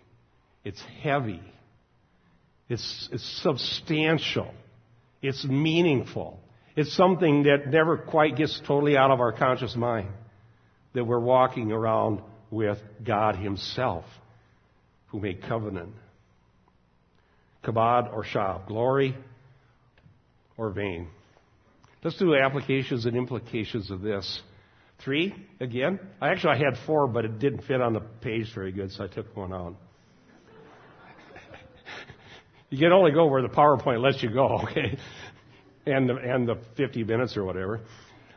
It's 0.64 0.80
heavy. 1.02 1.42
It's, 2.70 3.08
it's 3.12 3.42
substantial. 3.42 4.54
It's 5.20 5.44
meaningful. 5.44 6.38
It's 6.76 6.96
something 6.96 7.42
that 7.42 7.66
never 7.66 7.98
quite 7.98 8.36
gets 8.36 8.58
totally 8.66 8.96
out 8.96 9.10
of 9.10 9.20
our 9.20 9.32
conscious 9.32 9.74
mind. 9.74 10.08
That 10.94 11.04
we're 11.04 11.20
walking 11.20 11.72
around 11.72 12.22
with 12.50 12.78
God 13.04 13.36
Himself, 13.36 14.04
who 15.08 15.20
made 15.20 15.42
covenant. 15.42 15.92
Kabod 17.64 18.12
or 18.14 18.24
Shav, 18.24 18.66
glory 18.66 19.16
or 20.56 20.70
vain. 20.70 21.08
Let's 22.02 22.18
do 22.18 22.34
applications 22.34 23.04
and 23.04 23.16
implications 23.16 23.90
of 23.90 24.00
this. 24.00 24.40
Three, 25.04 25.34
again. 25.60 25.98
I 26.20 26.28
actually 26.28 26.54
I 26.54 26.58
had 26.58 26.74
four, 26.86 27.08
but 27.08 27.24
it 27.24 27.38
didn't 27.40 27.62
fit 27.64 27.80
on 27.80 27.94
the 27.94 28.00
page 28.00 28.52
very 28.54 28.70
good, 28.70 28.92
so 28.92 29.04
I 29.04 29.08
took 29.08 29.36
one 29.36 29.52
out. 29.52 29.74
You 32.70 32.78
can 32.78 32.92
only 32.92 33.10
go 33.10 33.26
where 33.26 33.42
the 33.42 33.48
PowerPoint 33.48 34.00
lets 34.00 34.22
you 34.22 34.30
go, 34.30 34.60
okay? 34.64 34.96
And 35.86 36.08
the, 36.08 36.16
and 36.16 36.48
the 36.48 36.58
50 36.76 37.04
minutes 37.04 37.36
or 37.36 37.44
whatever. 37.44 37.80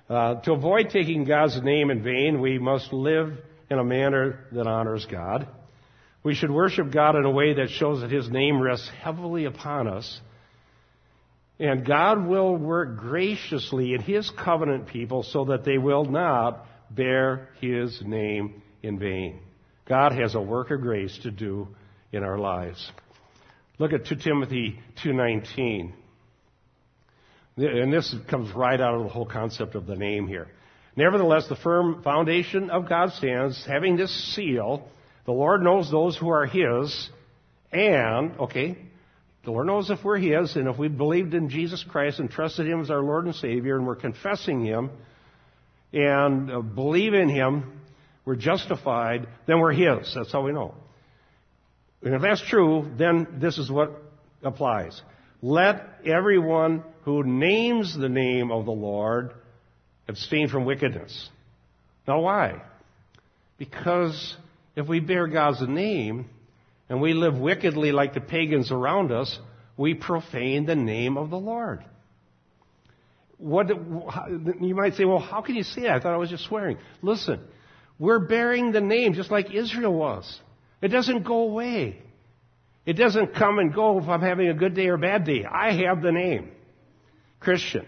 Uh, 0.09 0.41
to 0.41 0.53
avoid 0.53 0.89
taking 0.89 1.23
God's 1.23 1.61
name 1.61 1.89
in 1.89 2.03
vain, 2.03 2.41
we 2.41 2.59
must 2.59 2.91
live 2.91 3.37
in 3.69 3.79
a 3.79 3.83
manner 3.83 4.45
that 4.51 4.67
honors 4.67 5.05
God. 5.09 5.47
We 6.23 6.35
should 6.35 6.51
worship 6.51 6.91
God 6.91 7.15
in 7.15 7.25
a 7.25 7.31
way 7.31 7.53
that 7.55 7.69
shows 7.69 8.01
that 8.01 8.11
His 8.11 8.29
name 8.29 8.61
rests 8.61 8.89
heavily 9.01 9.45
upon 9.45 9.87
us. 9.87 10.21
And 11.59 11.85
God 11.85 12.25
will 12.25 12.55
work 12.55 12.97
graciously 12.97 13.93
in 13.93 14.01
His 14.01 14.29
covenant 14.31 14.87
people 14.87 15.23
so 15.23 15.45
that 15.45 15.63
they 15.63 15.77
will 15.77 16.05
not 16.05 16.65
bear 16.89 17.49
His 17.61 18.01
name 18.05 18.61
in 18.81 18.99
vain. 18.99 19.39
God 19.85 20.13
has 20.13 20.33
a 20.35 20.41
work 20.41 20.71
of 20.71 20.81
grace 20.81 21.17
to 21.23 21.31
do 21.31 21.67
in 22.11 22.23
our 22.23 22.37
lives. 22.37 22.91
Look 23.79 23.91
at 23.91 24.05
2 24.05 24.15
Timothy 24.17 24.79
2.19. 25.03 25.93
And 27.57 27.93
this 27.93 28.13
comes 28.29 28.53
right 28.55 28.79
out 28.79 28.95
of 28.95 29.03
the 29.03 29.09
whole 29.09 29.25
concept 29.25 29.75
of 29.75 29.85
the 29.85 29.95
name 29.95 30.27
here. 30.27 30.47
Nevertheless, 30.95 31.47
the 31.47 31.55
firm 31.55 32.03
foundation 32.03 32.69
of 32.69 32.87
God 32.87 33.13
stands, 33.13 33.63
having 33.65 33.95
this 33.95 34.35
seal, 34.35 34.87
the 35.25 35.31
Lord 35.31 35.63
knows 35.63 35.89
those 35.89 36.15
who 36.15 36.29
are 36.29 36.45
His, 36.45 37.09
and, 37.71 38.37
okay, 38.39 38.77
the 39.43 39.51
Lord 39.51 39.67
knows 39.67 39.89
if 39.89 40.03
we're 40.03 40.19
His, 40.19 40.55
and 40.55 40.67
if 40.67 40.77
we 40.77 40.87
believed 40.87 41.33
in 41.33 41.49
Jesus 41.49 41.83
Christ 41.87 42.19
and 42.19 42.29
trusted 42.29 42.67
Him 42.67 42.81
as 42.81 42.91
our 42.91 43.01
Lord 43.01 43.25
and 43.25 43.35
Savior, 43.35 43.75
and 43.75 43.87
we're 43.87 43.95
confessing 43.95 44.63
Him, 44.63 44.91
and 45.91 46.51
uh, 46.51 46.61
believe 46.61 47.15
in 47.15 47.29
Him, 47.29 47.81
we're 48.23 48.35
justified, 48.35 49.27
then 49.47 49.59
we're 49.59 49.73
His. 49.73 50.13
That's 50.13 50.31
how 50.31 50.43
we 50.43 50.51
know. 50.51 50.75
And 52.03 52.13
if 52.13 52.21
that's 52.21 52.41
true, 52.41 52.91
then 52.97 53.39
this 53.39 53.57
is 53.57 53.71
what 53.71 53.91
applies. 54.43 55.01
Let 55.41 55.99
everyone 56.05 56.83
who 57.03 57.23
names 57.23 57.97
the 57.97 58.09
name 58.09 58.51
of 58.51 58.65
the 58.65 58.71
Lord 58.71 59.33
abstain 60.07 60.49
from 60.49 60.65
wickedness. 60.65 61.29
Now 62.07 62.21
why? 62.21 62.61
Because 63.57 64.35
if 64.75 64.87
we 64.87 64.99
bear 64.99 65.27
God's 65.27 65.61
name 65.61 66.29
and 66.89 67.01
we 67.01 67.13
live 67.13 67.37
wickedly 67.37 67.91
like 67.91 68.13
the 68.13 68.21
pagans 68.21 68.71
around 68.71 69.11
us, 69.11 69.39
we 69.77 69.93
profane 69.93 70.65
the 70.65 70.75
name 70.75 71.17
of 71.17 71.29
the 71.29 71.39
Lord. 71.39 71.83
What, 73.37 73.69
you 73.69 74.75
might 74.75 74.95
say, 74.95 75.05
well, 75.05 75.19
how 75.19 75.41
can 75.41 75.55
you 75.55 75.63
say 75.63 75.83
that? 75.83 75.91
I 75.91 75.99
thought 75.99 76.13
I 76.13 76.17
was 76.17 76.29
just 76.29 76.45
swearing. 76.45 76.77
Listen, 77.01 77.39
we're 77.99 78.19
bearing 78.19 78.71
the 78.71 78.81
name 78.81 79.13
just 79.13 79.31
like 79.31 79.53
Israel 79.53 79.93
was. 79.93 80.39
It 80.83 80.89
doesn't 80.89 81.23
go 81.23 81.39
away. 81.39 81.99
It 82.85 82.93
doesn't 82.93 83.33
come 83.33 83.57
and 83.57 83.73
go 83.73 83.97
if 83.97 84.07
I'm 84.07 84.21
having 84.21 84.49
a 84.49 84.53
good 84.53 84.75
day 84.75 84.87
or 84.87 84.95
a 84.95 84.99
bad 84.99 85.25
day. 85.25 85.45
I 85.45 85.73
have 85.87 86.03
the 86.03 86.11
name. 86.11 86.51
Christian 87.39 87.87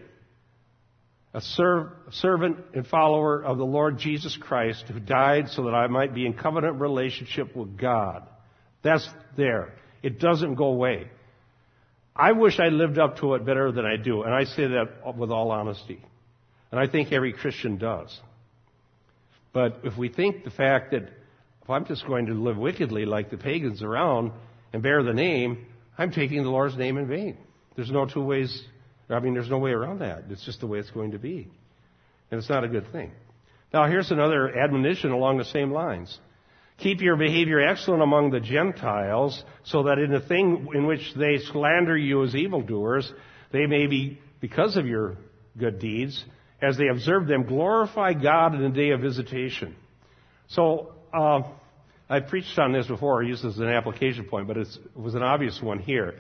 a 1.36 1.42
serv- 1.42 1.92
servant 2.12 2.58
and 2.74 2.88
follower 2.88 3.44
of 3.44 3.58
the 3.58 3.66
Lord 3.66 4.00
Jesus 4.00 4.38
Christ 4.38 4.86
who 4.88 5.02
died 5.02 5.50
so 5.50 5.64
that 5.64 5.76
I 5.76 5.88
might 5.88 6.16
be 6.16 6.26
in 6.26 6.34
covenant 6.34 6.80
relationship 6.80 7.54
with 7.54 7.78
God. 7.78 8.24
That's 8.84 9.08
there. 9.36 9.74
It 10.02 10.18
doesn't 10.18 10.56
go 10.56 10.68
away. 10.68 11.10
I 12.16 12.32
wish 12.32 12.58
I 12.58 12.70
lived 12.70 12.98
up 12.98 13.18
to 13.18 13.34
it 13.34 13.46
better 13.46 13.74
than 13.74 13.86
I 13.86 13.98
do, 13.98 14.24
and 14.24 14.34
I 14.34 14.46
say 14.46 14.66
that 14.66 15.18
with 15.18 15.30
all 15.30 15.52
honesty. 15.52 16.00
And 16.72 16.80
I 16.80 16.88
think 16.88 17.12
every 17.12 17.34
Christian 17.34 17.78
does. 17.78 18.18
But 19.52 19.82
if 19.84 19.98
we 19.98 20.08
think 20.08 20.46
the 20.46 20.52
fact 20.52 20.92
that 20.92 21.10
if 21.66 21.70
I'm 21.70 21.86
just 21.86 22.08
going 22.08 22.28
to 22.28 22.34
live 22.34 22.56
wickedly 22.56 23.06
like 23.06 23.30
the 23.30 23.38
pagans 23.38 23.84
around 23.84 24.32
and 24.72 24.82
bear 24.82 25.04
the 25.04 25.14
name, 25.14 25.66
I'm 25.98 26.12
taking 26.12 26.44
the 26.44 26.50
Lord's 26.50 26.78
name 26.78 26.98
in 26.98 27.08
vain. 27.08 27.38
There's 27.76 27.92
no 27.92 28.06
two 28.06 28.24
ways 28.24 28.64
I 29.10 29.20
mean, 29.20 29.34
there's 29.34 29.50
no 29.50 29.60
way 29.60 29.72
around 29.72 30.00
that. 30.00 30.24
It's 30.30 30.44
just 30.46 30.62
the 30.62 30.68
way 30.68 30.80
it's 30.80 30.90
going 30.90 31.12
to 31.12 31.20
be. 31.20 31.48
And 32.32 32.40
it's 32.40 32.50
not 32.50 32.64
a 32.64 32.68
good 32.68 32.92
thing. 32.92 33.12
Now, 33.74 33.88
here's 33.88 34.12
another 34.12 34.58
admonition 34.58 35.12
along 35.12 35.38
the 35.38 35.46
same 35.46 35.72
lines. 35.72 36.18
Keep 36.80 37.02
your 37.02 37.16
behavior 37.16 37.60
excellent 37.60 38.02
among 38.02 38.32
the 38.32 38.40
Gentiles, 38.40 39.44
so 39.64 39.84
that 39.84 40.00
in 40.00 40.12
the 40.12 40.20
thing 40.22 40.68
in 40.74 40.88
which 40.88 41.14
they 41.16 41.38
slander 41.38 41.98
you 41.98 42.24
as 42.24 42.36
evildoers, 42.36 43.12
they 43.52 43.66
may 43.66 43.88
be, 43.88 44.20
because 44.42 44.76
of 44.76 44.86
your 44.86 45.18
good 45.58 45.80
deeds, 45.80 46.24
as 46.62 46.78
they 46.78 46.88
observe 46.88 47.28
them, 47.28 47.44
glorify 47.44 48.14
God 48.14 48.56
in 48.56 48.62
the 48.62 48.70
day 48.70 48.90
of 48.90 49.02
visitation. 49.02 49.76
So, 50.48 50.95
uh, 51.16 51.44
I 52.10 52.20
preached 52.20 52.58
on 52.60 52.72
this 52.72 52.88
before, 52.88 53.24
I 53.24 53.28
used 53.28 53.44
this 53.44 53.54
as 53.54 53.60
an 53.60 53.70
application 53.70 54.26
point, 54.26 54.48
but 54.48 54.58
it 54.58 54.68
was 54.96 55.16
an 55.16 55.24
obvious 55.24 55.60
one 55.62 55.80
here. 55.80 56.16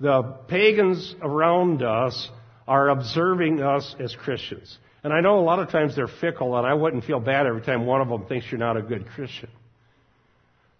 The 0.00 0.22
pagans 0.48 1.14
around 1.22 1.82
us 1.82 2.28
are 2.66 2.88
observing 2.88 3.62
us 3.62 3.94
as 4.00 4.14
Christians. 4.14 4.78
And 5.04 5.12
I 5.12 5.20
know 5.20 5.38
a 5.38 5.42
lot 5.42 5.60
of 5.60 5.70
times 5.70 5.94
they're 5.94 6.08
fickle, 6.08 6.56
and 6.56 6.66
I 6.66 6.74
wouldn't 6.74 7.04
feel 7.04 7.20
bad 7.20 7.46
every 7.46 7.62
time 7.62 7.86
one 7.86 8.00
of 8.00 8.08
them 8.08 8.26
thinks 8.26 8.46
you're 8.50 8.58
not 8.58 8.76
a 8.76 8.82
good 8.82 9.06
Christian. 9.06 9.48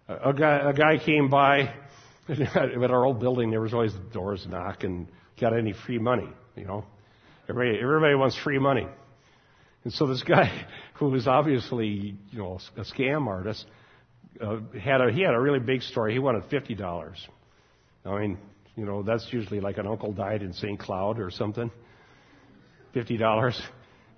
A 0.09 0.33
guy, 0.33 0.69
a 0.69 0.73
guy 0.73 0.97
came 1.03 1.29
by 1.29 1.73
at 2.29 2.91
our 2.91 3.05
old 3.05 3.19
building. 3.19 3.51
There 3.51 3.61
was 3.61 3.73
always 3.73 3.93
the 3.93 3.99
doors 4.13 4.45
knock 4.49 4.83
and 4.83 5.07
got 5.39 5.57
any 5.57 5.73
free 5.85 5.99
money. 5.99 6.27
You 6.55 6.65
know, 6.65 6.85
everybody, 7.47 7.79
everybody 7.81 8.15
wants 8.15 8.37
free 8.43 8.59
money. 8.59 8.87
And 9.83 9.93
so 9.93 10.05
this 10.05 10.23
guy, 10.23 10.65
who 10.97 11.09
was 11.09 11.27
obviously 11.27 12.17
you 12.29 12.39
know 12.39 12.59
a 12.75 12.81
scam 12.81 13.27
artist, 13.27 13.65
uh, 14.41 14.57
had 14.79 15.01
a 15.01 15.11
he 15.11 15.21
had 15.21 15.33
a 15.33 15.39
really 15.39 15.59
big 15.59 15.81
story. 15.81 16.13
He 16.13 16.19
wanted 16.19 16.43
fifty 16.49 16.75
dollars. 16.75 17.25
I 18.05 18.19
mean, 18.19 18.37
you 18.75 18.85
know, 18.85 19.03
that's 19.03 19.27
usually 19.31 19.59
like 19.59 19.77
an 19.77 19.87
uncle 19.87 20.13
died 20.13 20.41
in 20.41 20.53
St. 20.53 20.79
Cloud 20.79 21.19
or 21.19 21.29
something. 21.31 21.71
Fifty 22.93 23.17
dollars. 23.17 23.59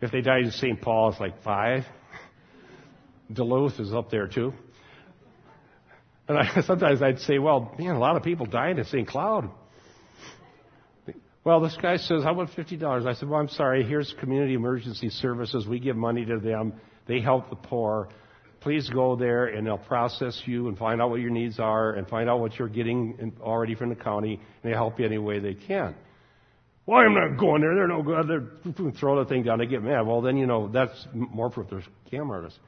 If 0.01 0.11
they 0.11 0.21
died 0.21 0.43
in 0.43 0.51
St. 0.51 0.81
Paul, 0.81 1.09
it's 1.09 1.19
like 1.19 1.41
five. 1.43 1.83
Duluth 3.31 3.79
is 3.79 3.93
up 3.93 4.09
there 4.09 4.27
too. 4.27 4.53
And 6.27 6.37
I, 6.37 6.61
sometimes 6.65 7.01
I'd 7.01 7.19
say, 7.19 7.39
well, 7.39 7.75
man, 7.77 7.95
a 7.95 7.99
lot 7.99 8.15
of 8.15 8.23
people 8.23 8.45
died 8.45 8.79
in 8.79 8.85
St. 8.85 9.07
Cloud. 9.07 9.49
Well, 11.43 11.61
this 11.61 11.77
guy 11.81 11.97
says, 11.97 12.23
I 12.25 12.31
want 12.31 12.51
$50. 12.51 13.07
I 13.07 13.13
said, 13.13 13.29
well, 13.29 13.39
I'm 13.39 13.49
sorry. 13.49 13.83
Here's 13.83 14.13
community 14.19 14.53
emergency 14.53 15.09
services. 15.09 15.65
We 15.67 15.79
give 15.79 15.95
money 15.95 16.25
to 16.25 16.37
them. 16.37 16.73
They 17.07 17.21
help 17.21 17.49
the 17.49 17.55
poor 17.55 18.09
please 18.61 18.89
go 18.89 19.15
there 19.15 19.45
and 19.45 19.65
they'll 19.65 19.77
process 19.77 20.41
you 20.45 20.67
and 20.67 20.77
find 20.77 21.01
out 21.01 21.09
what 21.09 21.19
your 21.19 21.29
needs 21.29 21.59
are 21.59 21.93
and 21.93 22.07
find 22.07 22.29
out 22.29 22.39
what 22.39 22.57
you're 22.57 22.67
getting 22.67 23.33
already 23.41 23.75
from 23.75 23.89
the 23.89 23.95
county 23.95 24.39
and 24.63 24.71
they 24.71 24.75
help 24.75 24.99
you 24.99 25.05
any 25.05 25.17
way 25.17 25.39
they 25.39 25.53
can. 25.53 25.95
Well, 26.85 26.99
I'm 26.99 27.13
not 27.13 27.39
going 27.39 27.61
there. 27.61 27.75
They're 27.75 27.87
no 27.87 28.01
good. 28.01 28.27
They're 28.27 28.91
throw 28.99 29.23
the 29.23 29.29
thing 29.29 29.43
down. 29.43 29.59
They 29.59 29.67
get 29.67 29.83
mad. 29.83 30.01
Well, 30.07 30.21
then 30.21 30.37
you 30.37 30.47
know 30.47 30.69
that's 30.69 31.07
more 31.13 31.49
proof 31.49 31.67
there's 31.69 31.83
artists. 32.11 32.59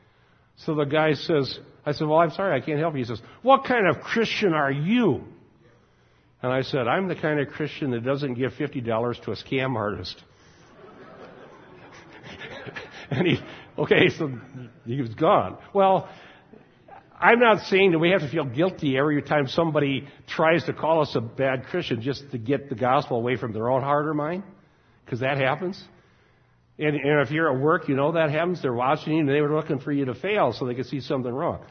So 0.58 0.76
the 0.76 0.84
guy 0.84 1.14
says, 1.14 1.60
I 1.86 1.94
said, 1.94 2.08
well, 2.08 2.20
I'm 2.20 2.30
sorry, 2.32 2.56
I 2.60 2.64
can't 2.64 2.80
help 2.80 2.94
you. 2.94 3.00
He 3.00 3.06
says, 3.06 3.22
what 3.42 3.66
kind 3.66 3.88
of 3.88 4.02
Christian 4.04 4.54
are 4.54 4.72
you? 4.72 5.24
And 6.44 6.52
I 6.52 6.62
said, 6.62 6.88
I'm 6.88 7.08
the 7.08 7.16
kind 7.16 7.40
of 7.40 7.50
Christian 7.50 7.92
that 7.92 8.04
doesn't 8.04 8.34
give 8.34 8.54
$50 8.54 9.24
to 9.24 9.32
a 9.32 9.36
scam 9.36 9.76
artist. 9.76 10.24
and 13.12 13.28
he, 13.28 13.40
Okay, 13.78 14.10
so 14.10 14.32
he 14.86 15.02
was 15.02 15.14
gone. 15.16 15.58
Well, 15.74 16.10
I'm 17.20 17.40
not 17.40 17.64
saying 17.66 17.92
that 17.92 18.00
we 18.00 18.10
have 18.10 18.22
to 18.22 18.30
feel 18.30 18.46
guilty 18.46 18.98
every 18.98 19.22
time 19.22 19.48
somebody 19.48 20.08
tries 20.28 20.66
to 20.66 20.74
call 20.74 21.02
us 21.02 21.16
a 21.16 21.22
bad 21.22 21.66
Christian 21.66 22.02
just 22.02 22.30
to 22.32 22.38
get 22.38 22.70
the 22.70 22.76
gospel 22.76 23.18
away 23.18 23.38
from 23.38 23.54
their 23.54 23.70
own 23.70 23.82
heart 23.82 24.08
or 24.08 24.14
mind, 24.14 24.44
because 25.06 25.22
that 25.22 25.38
happens. 25.38 25.82
And, 26.78 26.96
and, 26.96 27.22
if 27.22 27.32
you're 27.32 27.54
at 27.54 27.62
work, 27.62 27.88
you 27.88 27.96
know 27.96 28.12
that 28.14 28.32
happens. 28.32 28.62
They're 28.62 28.74
watching 28.74 29.14
you 29.14 29.20
and 29.20 29.30
they 29.30 29.42
were 29.42 29.56
looking 29.56 29.80
for 29.80 29.92
you 29.92 30.06
to 30.06 30.16
fail 30.16 30.52
so 30.52 30.66
they 30.66 30.74
could 30.74 30.88
see 30.88 31.00
something 31.00 31.32
wrong. 31.32 31.64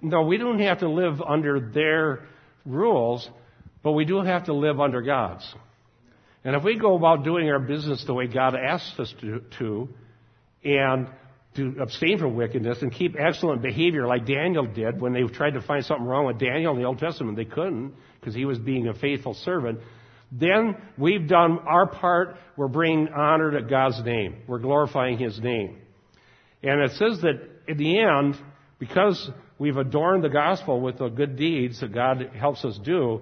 No, 0.00 0.22
we 0.22 0.36
don't 0.36 0.58
have 0.60 0.80
to 0.80 0.88
live 0.88 1.20
under 1.22 1.60
their 1.60 2.24
rules, 2.66 3.28
but 3.82 3.92
we 3.92 4.04
do 4.04 4.20
have 4.20 4.44
to 4.46 4.52
live 4.52 4.80
under 4.80 5.02
God's. 5.02 5.46
And 6.44 6.56
if 6.56 6.64
we 6.64 6.78
go 6.78 6.96
about 6.96 7.24
doing 7.24 7.48
our 7.50 7.60
business 7.60 8.04
the 8.04 8.14
way 8.14 8.26
God 8.26 8.54
asks 8.56 8.98
us 8.98 9.14
to, 9.20 9.42
to 9.58 9.88
and 10.64 11.08
to 11.54 11.76
abstain 11.80 12.18
from 12.18 12.34
wickedness 12.34 12.78
and 12.80 12.92
keep 12.92 13.14
excellent 13.18 13.62
behavior 13.62 14.06
like 14.06 14.26
Daniel 14.26 14.66
did 14.66 15.00
when 15.00 15.12
they 15.12 15.22
tried 15.22 15.54
to 15.54 15.60
find 15.60 15.84
something 15.84 16.06
wrong 16.06 16.26
with 16.26 16.38
Daniel 16.38 16.72
in 16.72 16.80
the 16.80 16.86
Old 16.86 16.98
Testament. 16.98 17.36
They 17.36 17.44
couldn't 17.44 17.92
because 18.18 18.34
he 18.34 18.44
was 18.44 18.58
being 18.58 18.88
a 18.88 18.94
faithful 18.94 19.34
servant. 19.34 19.80
Then 20.32 20.76
we've 20.96 21.28
done 21.28 21.58
our 21.66 21.86
part. 21.86 22.36
We're 22.56 22.68
bringing 22.68 23.08
honor 23.08 23.50
to 23.50 23.62
God's 23.62 24.02
name. 24.02 24.36
We're 24.46 24.60
glorifying 24.60 25.18
His 25.18 25.38
name. 25.38 25.76
And 26.62 26.80
it 26.80 26.92
says 26.92 27.20
that 27.20 27.40
in 27.68 27.76
the 27.76 27.98
end, 27.98 28.36
because 28.78 29.30
we've 29.58 29.76
adorned 29.76 30.24
the 30.24 30.30
gospel 30.30 30.80
with 30.80 30.98
the 30.98 31.08
good 31.08 31.36
deeds 31.36 31.80
that 31.80 31.92
God 31.92 32.30
helps 32.34 32.64
us 32.64 32.78
do, 32.82 33.20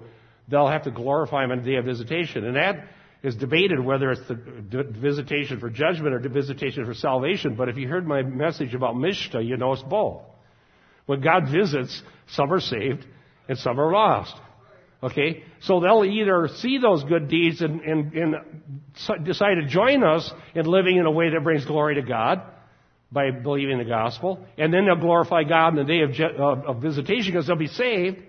they'll 0.51 0.67
have 0.67 0.83
to 0.83 0.91
glorify 0.91 1.43
Him 1.43 1.51
on 1.51 1.63
the 1.63 1.71
day 1.71 1.77
of 1.77 1.85
visitation. 1.85 2.45
And 2.45 2.55
that 2.55 2.87
is 3.23 3.35
debated 3.35 3.79
whether 3.79 4.11
it's 4.11 4.27
the 4.27 4.83
visitation 4.83 5.59
for 5.59 5.69
judgment 5.69 6.13
or 6.13 6.19
the 6.19 6.29
visitation 6.29 6.85
for 6.85 6.93
salvation. 6.93 7.55
But 7.55 7.69
if 7.69 7.77
you 7.77 7.87
heard 7.87 8.07
my 8.07 8.21
message 8.21 8.75
about 8.75 8.95
Mishta, 8.95 9.45
you 9.45 9.57
know 9.57 9.73
it's 9.73 9.83
both. 9.83 10.21
When 11.05 11.21
God 11.21 11.49
visits, 11.51 12.01
some 12.27 12.51
are 12.51 12.59
saved 12.59 13.05
and 13.47 13.57
some 13.57 13.79
are 13.79 13.91
lost. 13.91 14.35
Okay? 15.03 15.43
So 15.61 15.79
they'll 15.79 16.05
either 16.05 16.47
see 16.57 16.77
those 16.77 17.03
good 17.03 17.27
deeds 17.27 17.61
and, 17.61 17.81
and, 17.81 18.13
and 18.13 18.35
decide 19.23 19.55
to 19.55 19.67
join 19.67 20.03
us 20.03 20.31
in 20.53 20.65
living 20.65 20.97
in 20.97 21.05
a 21.05 21.11
way 21.11 21.29
that 21.31 21.43
brings 21.43 21.65
glory 21.65 21.95
to 21.95 22.01
God 22.01 22.41
by 23.11 23.29
believing 23.31 23.77
the 23.77 23.83
gospel, 23.83 24.39
and 24.57 24.73
then 24.73 24.85
they'll 24.85 24.95
glorify 24.95 25.43
God 25.43 25.69
in 25.69 25.75
the 25.75 25.83
day 25.83 26.01
of, 26.01 26.65
of 26.65 26.81
visitation 26.81 27.33
because 27.33 27.45
they'll 27.45 27.57
be 27.57 27.67
saved, 27.67 28.19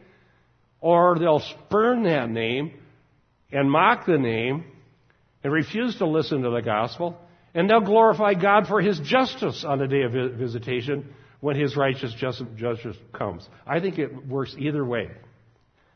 or 0.82 1.16
they'll 1.18 1.40
spurn 1.40 2.02
that 2.02 2.28
name 2.28 2.72
and 3.50 3.70
mock 3.70 4.04
the 4.04 4.18
name 4.18 4.64
and 5.42 5.52
refuse 5.52 5.96
to 5.96 6.06
listen 6.06 6.42
to 6.42 6.50
the 6.50 6.60
gospel, 6.60 7.16
and 7.54 7.70
they'll 7.70 7.80
glorify 7.80 8.34
God 8.34 8.66
for 8.66 8.80
His 8.80 8.98
justice 9.00 9.64
on 9.66 9.78
the 9.78 9.86
day 9.86 10.02
of 10.02 10.12
visitation 10.12 11.14
when 11.40 11.56
His 11.56 11.76
righteous 11.76 12.14
justice 12.14 12.96
comes. 13.12 13.48
I 13.66 13.80
think 13.80 13.98
it 13.98 14.26
works 14.26 14.54
either 14.58 14.84
way. 14.84 15.10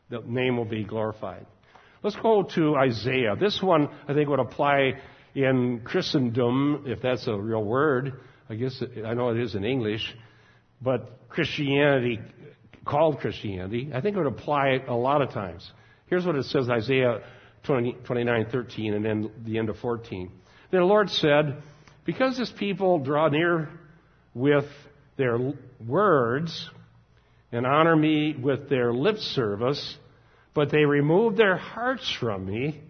The 0.09 0.21
name 0.25 0.57
will 0.57 0.65
be 0.65 0.83
glorified. 0.83 1.45
Let's 2.01 2.15
go 2.15 2.43
to 2.55 2.75
Isaiah. 2.75 3.35
This 3.37 3.61
one, 3.61 3.89
I 4.07 4.13
think, 4.13 4.29
would 4.29 4.39
apply 4.39 4.93
in 5.35 5.81
Christendom, 5.83 6.85
if 6.87 7.01
that's 7.01 7.27
a 7.27 7.35
real 7.35 7.63
word. 7.63 8.21
I 8.49 8.55
guess 8.55 8.81
I 9.05 9.13
know 9.13 9.29
it 9.29 9.39
is 9.39 9.55
in 9.55 9.65
English, 9.65 10.15
but 10.81 11.27
Christianity, 11.27 12.19
called 12.87 13.19
Christianity, 13.19 13.91
I 13.93 14.01
think 14.01 14.15
it 14.15 14.19
would 14.19 14.27
apply 14.27 14.81
a 14.87 14.95
lot 14.95 15.21
of 15.21 15.31
times. 15.31 15.69
Here's 16.07 16.25
what 16.25 16.35
it 16.35 16.45
says, 16.45 16.69
Isaiah 16.69 17.21
20, 17.63 17.97
29, 18.05 18.47
13, 18.51 18.93
and 18.93 19.05
then 19.05 19.31
the 19.43 19.57
end 19.57 19.69
of 19.69 19.77
14. 19.77 20.31
Then 20.71 20.79
the 20.81 20.85
Lord 20.85 21.09
said, 21.09 21.61
Because 22.05 22.37
this 22.37 22.51
people 22.57 22.99
draw 22.99 23.27
near 23.27 23.69
with 24.33 24.65
their 25.17 25.37
words 25.85 26.69
and 27.51 27.65
honor 27.65 27.95
me 27.95 28.35
with 28.35 28.69
their 28.69 28.93
lip 28.93 29.17
service, 29.17 29.97
but 30.53 30.71
they 30.71 30.85
remove 30.85 31.35
their 31.35 31.57
hearts 31.57 32.15
from 32.19 32.45
me, 32.45 32.81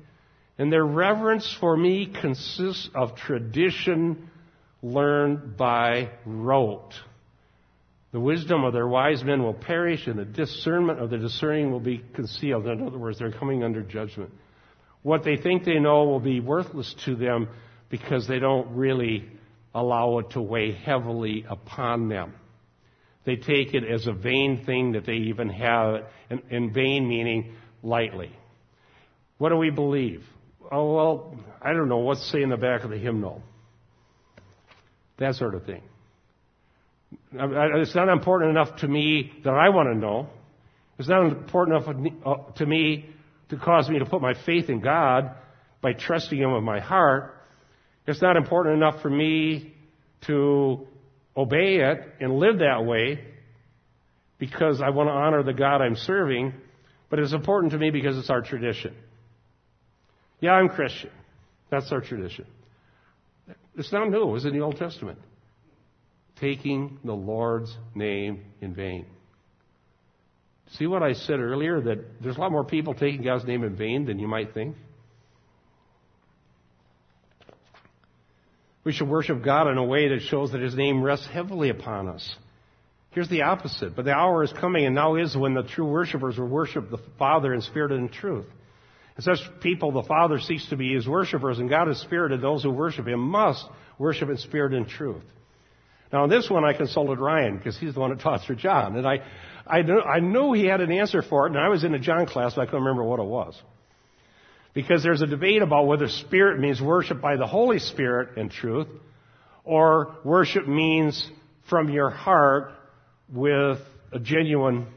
and 0.58 0.72
their 0.72 0.86
reverence 0.86 1.56
for 1.60 1.76
me 1.78 2.12
consists 2.22 2.90
of 2.96 3.16
tradition 3.16 4.30
learned 4.82 5.58
by 5.58 6.10
rote. 6.26 6.94
The 8.12 8.20
wisdom 8.20 8.64
of 8.64 8.74
their 8.74 8.88
wise 8.88 9.24
men 9.24 9.44
will 9.44 9.54
perish, 9.54 10.08
and 10.08 10.18
the 10.18 10.26
discernment 10.26 11.00
of 11.00 11.10
the 11.10 11.18
discerning 11.18 11.72
will 11.72 11.80
be 11.80 12.04
concealed. 12.16 12.68
In 12.68 12.86
other 12.86 12.98
words, 12.98 13.20
they're 13.20 13.32
coming 13.32 13.64
under 13.64 13.82
judgment 13.82 14.32
what 15.08 15.24
they 15.24 15.38
think 15.38 15.64
they 15.64 15.80
know 15.80 16.04
will 16.04 16.20
be 16.20 16.42
worthless 16.42 16.94
to 17.06 17.16
them 17.16 17.48
because 17.90 18.28
they 18.28 18.40
don't 18.40 18.76
really 18.76 19.26
allow 19.74 20.20
it 20.20 20.32
to 20.32 20.42
weigh 20.42 20.74
heavily 20.74 21.46
upon 21.48 22.10
them. 22.10 22.34
They 23.24 23.38
take 23.38 23.74
it 23.74 23.86
as 23.86 24.06
a 24.06 24.12
vain 24.12 24.66
thing 24.66 24.92
that 24.92 25.06
they 25.06 25.14
even 25.14 25.48
have, 25.48 26.06
and, 26.30 26.42
in 26.50 26.74
vain 26.74 27.08
meaning 27.08 27.56
lightly. 27.82 28.32
What 29.38 29.48
do 29.48 29.56
we 29.56 29.70
believe? 29.70 30.26
Oh, 30.70 30.94
well, 30.94 31.40
I 31.62 31.72
don't 31.72 31.88
know. 31.88 32.00
What's 32.00 32.30
say 32.30 32.42
in 32.42 32.50
the 32.50 32.58
back 32.58 32.84
of 32.84 32.90
the 32.90 32.98
hymnal? 32.98 33.42
That 35.20 35.36
sort 35.36 35.56
of 35.56 35.66
thing. 35.66 35.84
It's 37.32 37.96
not 37.96 38.10
important 38.10 38.52
enough 38.52 38.78
to 38.78 38.88
me 38.88 39.32
that 39.44 39.54
I 39.54 39.70
want 39.70 39.90
to 39.94 39.96
know. 39.96 40.28
It's 41.00 41.08
not 41.08 41.26
important 41.26 41.88
enough 41.88 42.14
uh, 42.26 42.52
to 42.54 42.66
me 42.66 43.06
to 43.50 43.58
cause 43.58 43.90
me 43.90 44.00
to 44.00 44.06
put 44.06 44.22
my 44.22 44.34
faith 44.46 44.70
in 44.70 44.82
God 44.82 45.32
by 45.82 45.94
trusting 45.94 46.38
Him 46.38 46.54
with 46.54 46.64
my 46.64 46.80
heart. 46.80 47.36
It's 48.08 48.22
not 48.22 48.36
important 48.36 48.78
enough 48.78 49.02
for 49.02 49.10
me 49.10 49.74
to 50.26 50.88
obey 51.36 51.78
it 51.78 52.00
and 52.20 52.40
live 52.40 52.60
that 52.60 52.86
way 52.86 53.24
because 54.40 54.82
I 54.82 54.90
want 54.90 55.08
to 55.08 55.14
honor 55.14 55.44
the 55.44 55.54
God 55.54 55.82
I'm 55.82 55.96
serving, 55.96 56.54
but 57.10 57.20
it's 57.20 57.34
important 57.34 57.74
to 57.74 57.78
me 57.78 57.92
because 57.92 58.18
it's 58.18 58.30
our 58.30 58.42
tradition. 58.42 58.96
Yeah, 60.40 60.52
I'm 60.52 60.70
Christian. 60.70 61.10
That's 61.70 61.92
our 61.92 62.02
tradition. 62.02 62.46
It's 63.76 63.92
not 63.92 64.10
new. 64.10 64.30
It 64.30 64.32
was 64.32 64.46
in 64.46 64.54
the 64.54 64.62
Old 64.62 64.78
Testament. 64.78 65.20
Taking 66.40 67.00
the 67.04 67.14
Lord's 67.14 67.76
name 67.96 68.44
in 68.62 68.74
vain. 68.74 69.06
See 70.74 70.86
what 70.86 71.02
I 71.02 71.14
said 71.14 71.40
earlier 71.40 71.80
that 71.82 72.22
there's 72.22 72.38
a 72.38 72.40
lot 72.40 72.52
more 72.52 72.66
people 72.66 72.94
taking 72.94 73.24
God's 73.24 73.46
name 73.46 73.64
in 73.64 73.76
vain 73.76 74.06
than 74.06 74.20
you 74.20 74.28
might 74.28 74.54
think? 74.54 74.76
We 78.84 78.94
should 78.94 79.08
worship 79.10 79.44
God 79.44 79.70
in 79.70 79.78
a 79.78 79.84
way 79.84 80.10
that 80.10 80.22
shows 80.22 80.52
that 80.52 80.62
His 80.62 80.76
name 80.76 81.04
rests 81.04 81.28
heavily 81.28 81.70
upon 81.70 82.08
us. 82.08 82.36
Here's 83.12 83.30
the 83.30 83.42
opposite. 83.42 83.96
But 83.96 84.06
the 84.06 84.14
hour 84.14 84.44
is 84.44 84.54
coming, 84.54 84.86
and 84.86 84.96
now 84.96 85.16
is 85.16 85.36
when 85.36 85.54
the 85.54 85.64
true 85.64 85.88
worshipers 85.88 86.38
will 86.38 86.48
worship 86.48 86.90
the 86.90 87.00
Father 87.18 87.54
in 87.54 87.62
spirit 87.62 87.92
and 87.92 88.08
in 88.08 88.10
truth. 88.10 88.46
And 89.16 89.24
such 89.24 89.40
people, 89.62 89.92
the 89.92 90.04
Father 90.04 90.40
seeks 90.40 90.70
to 90.70 90.78
be 90.78 90.94
His 90.94 91.08
worshipers, 91.08 91.60
and 91.60 91.70
God 91.70 91.90
is 91.90 92.00
spirit, 92.00 92.32
and 92.32 92.44
those 92.44 92.64
who 92.64 92.72
worship 92.72 93.08
Him 93.08 93.20
must 93.20 93.66
worship 93.98 94.30
in 94.30 94.38
spirit 94.38 94.74
and 94.74 94.88
truth. 94.88 95.24
Now, 96.12 96.24
on 96.24 96.30
this 96.30 96.50
one, 96.50 96.64
I 96.64 96.74
consulted 96.74 97.20
Ryan 97.20 97.58
because 97.58 97.78
he's 97.78 97.94
the 97.94 98.00
one 98.00 98.12
that 98.12 98.22
taught 98.22 98.42
through 98.46 98.56
John, 98.58 98.96
and 98.96 99.06
I, 99.08 99.20
I, 99.66 99.80
I 99.80 100.20
knew 100.20 100.54
he 100.54 100.66
had 100.66 100.82
an 100.82 100.92
answer 100.92 101.22
for 101.22 101.46
it, 101.46 101.50
and 101.52 101.60
I 101.60 101.70
was 101.70 101.84
in 101.84 101.94
a 101.94 102.00
John 102.00 102.26
class, 102.26 102.54
but 102.56 102.62
I 102.62 102.66
couldn't 102.66 102.84
remember 102.84 103.04
what 103.04 103.20
it 103.20 103.26
was. 103.26 103.62
Because 104.74 105.04
there's 105.04 105.22
a 105.22 105.28
debate 105.28 105.62
about 105.62 105.88
whether 105.88 106.08
spirit 106.08 106.60
means 106.60 106.80
worship 106.80 107.20
by 107.20 107.36
the 107.36 107.48
Holy 107.48 107.80
Spirit 107.80 108.38
in 108.38 108.50
truth, 108.50 108.88
or 109.64 110.16
worship 110.24 110.68
means 110.68 111.30
from 111.70 111.90
your 111.90 112.10
heart 112.10 112.72
with 113.28 113.80
a 114.14 114.20
genuine 114.20 114.88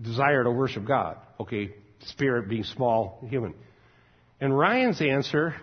desire 0.00 0.44
to 0.44 0.50
worship 0.50 0.86
God. 0.86 1.18
Okay, 1.38 1.74
spirit 2.00 2.48
being 2.48 2.64
small, 2.64 3.26
human. 3.28 3.54
And 4.40 4.56
Ryan's 4.56 5.02
answer, 5.02 5.56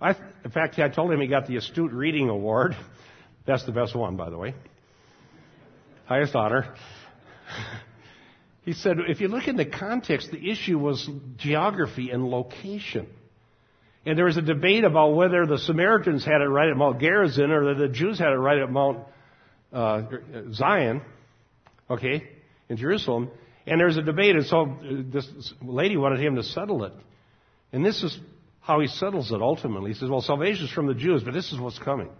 I, 0.00 0.16
in 0.44 0.50
fact, 0.50 0.78
I 0.78 0.88
told 0.88 1.12
him 1.12 1.20
he 1.20 1.26
got 1.26 1.46
the 1.46 1.56
Astute 1.56 1.92
Reading 1.92 2.28
Award. 2.28 2.76
That's 3.46 3.64
the 3.64 3.72
best 3.72 3.94
one, 3.94 4.16
by 4.16 4.30
the 4.30 4.38
way. 4.38 4.54
Highest 6.06 6.34
honor. 6.34 6.74
He 8.64 8.72
said, 8.72 8.96
if 9.08 9.20
you 9.20 9.28
look 9.28 9.46
in 9.46 9.56
the 9.56 9.64
context, 9.64 10.32
the 10.32 10.50
issue 10.50 10.78
was 10.78 11.08
geography 11.36 12.10
and 12.10 12.24
location. 12.28 13.06
And 14.04 14.18
there 14.18 14.24
was 14.24 14.36
a 14.36 14.42
debate 14.42 14.84
about 14.84 15.14
whether 15.14 15.46
the 15.46 15.58
Samaritans 15.58 16.24
had 16.24 16.40
it 16.40 16.48
right 16.48 16.68
at 16.68 16.76
Mount 16.76 17.00
Gerizim 17.00 17.50
or 17.50 17.74
the 17.74 17.88
Jews 17.88 18.18
had 18.18 18.28
it 18.28 18.36
right 18.36 18.58
at 18.58 18.70
Mount 18.70 19.04
uh, 19.72 20.02
Zion, 20.52 21.02
okay, 21.88 22.28
in 22.68 22.76
Jerusalem. 22.76 23.30
And 23.66 23.80
there 23.80 23.86
was 23.86 23.96
a 23.96 24.02
debate, 24.02 24.36
and 24.36 24.46
so 24.46 24.62
uh, 24.62 25.02
this 25.12 25.28
lady 25.62 25.96
wanted 25.96 26.20
him 26.20 26.36
to 26.36 26.42
settle 26.42 26.84
it. 26.84 26.92
And 27.72 27.84
this 27.84 28.02
is 28.02 28.16
how 28.60 28.80
he 28.80 28.86
settles 28.88 29.30
it 29.30 29.40
ultimately. 29.40 29.92
He 29.92 29.98
says, 29.98 30.08
well, 30.08 30.22
salvation 30.22 30.66
is 30.66 30.72
from 30.72 30.86
the 30.86 30.94
Jews, 30.94 31.22
but 31.24 31.34
this 31.34 31.52
is 31.52 31.58
what's 31.58 31.78
coming. 31.78 32.10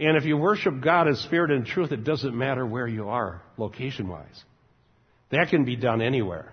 And 0.00 0.16
if 0.16 0.24
you 0.24 0.38
worship 0.38 0.80
God 0.80 1.08
in 1.08 1.16
spirit 1.16 1.50
and 1.50 1.66
truth, 1.66 1.92
it 1.92 2.04
doesn't 2.04 2.34
matter 2.36 2.64
where 2.64 2.88
you 2.88 3.10
are, 3.10 3.42
location 3.58 4.08
wise. 4.08 4.44
That 5.30 5.50
can 5.50 5.64
be 5.66 5.76
done 5.76 6.00
anywhere. 6.00 6.50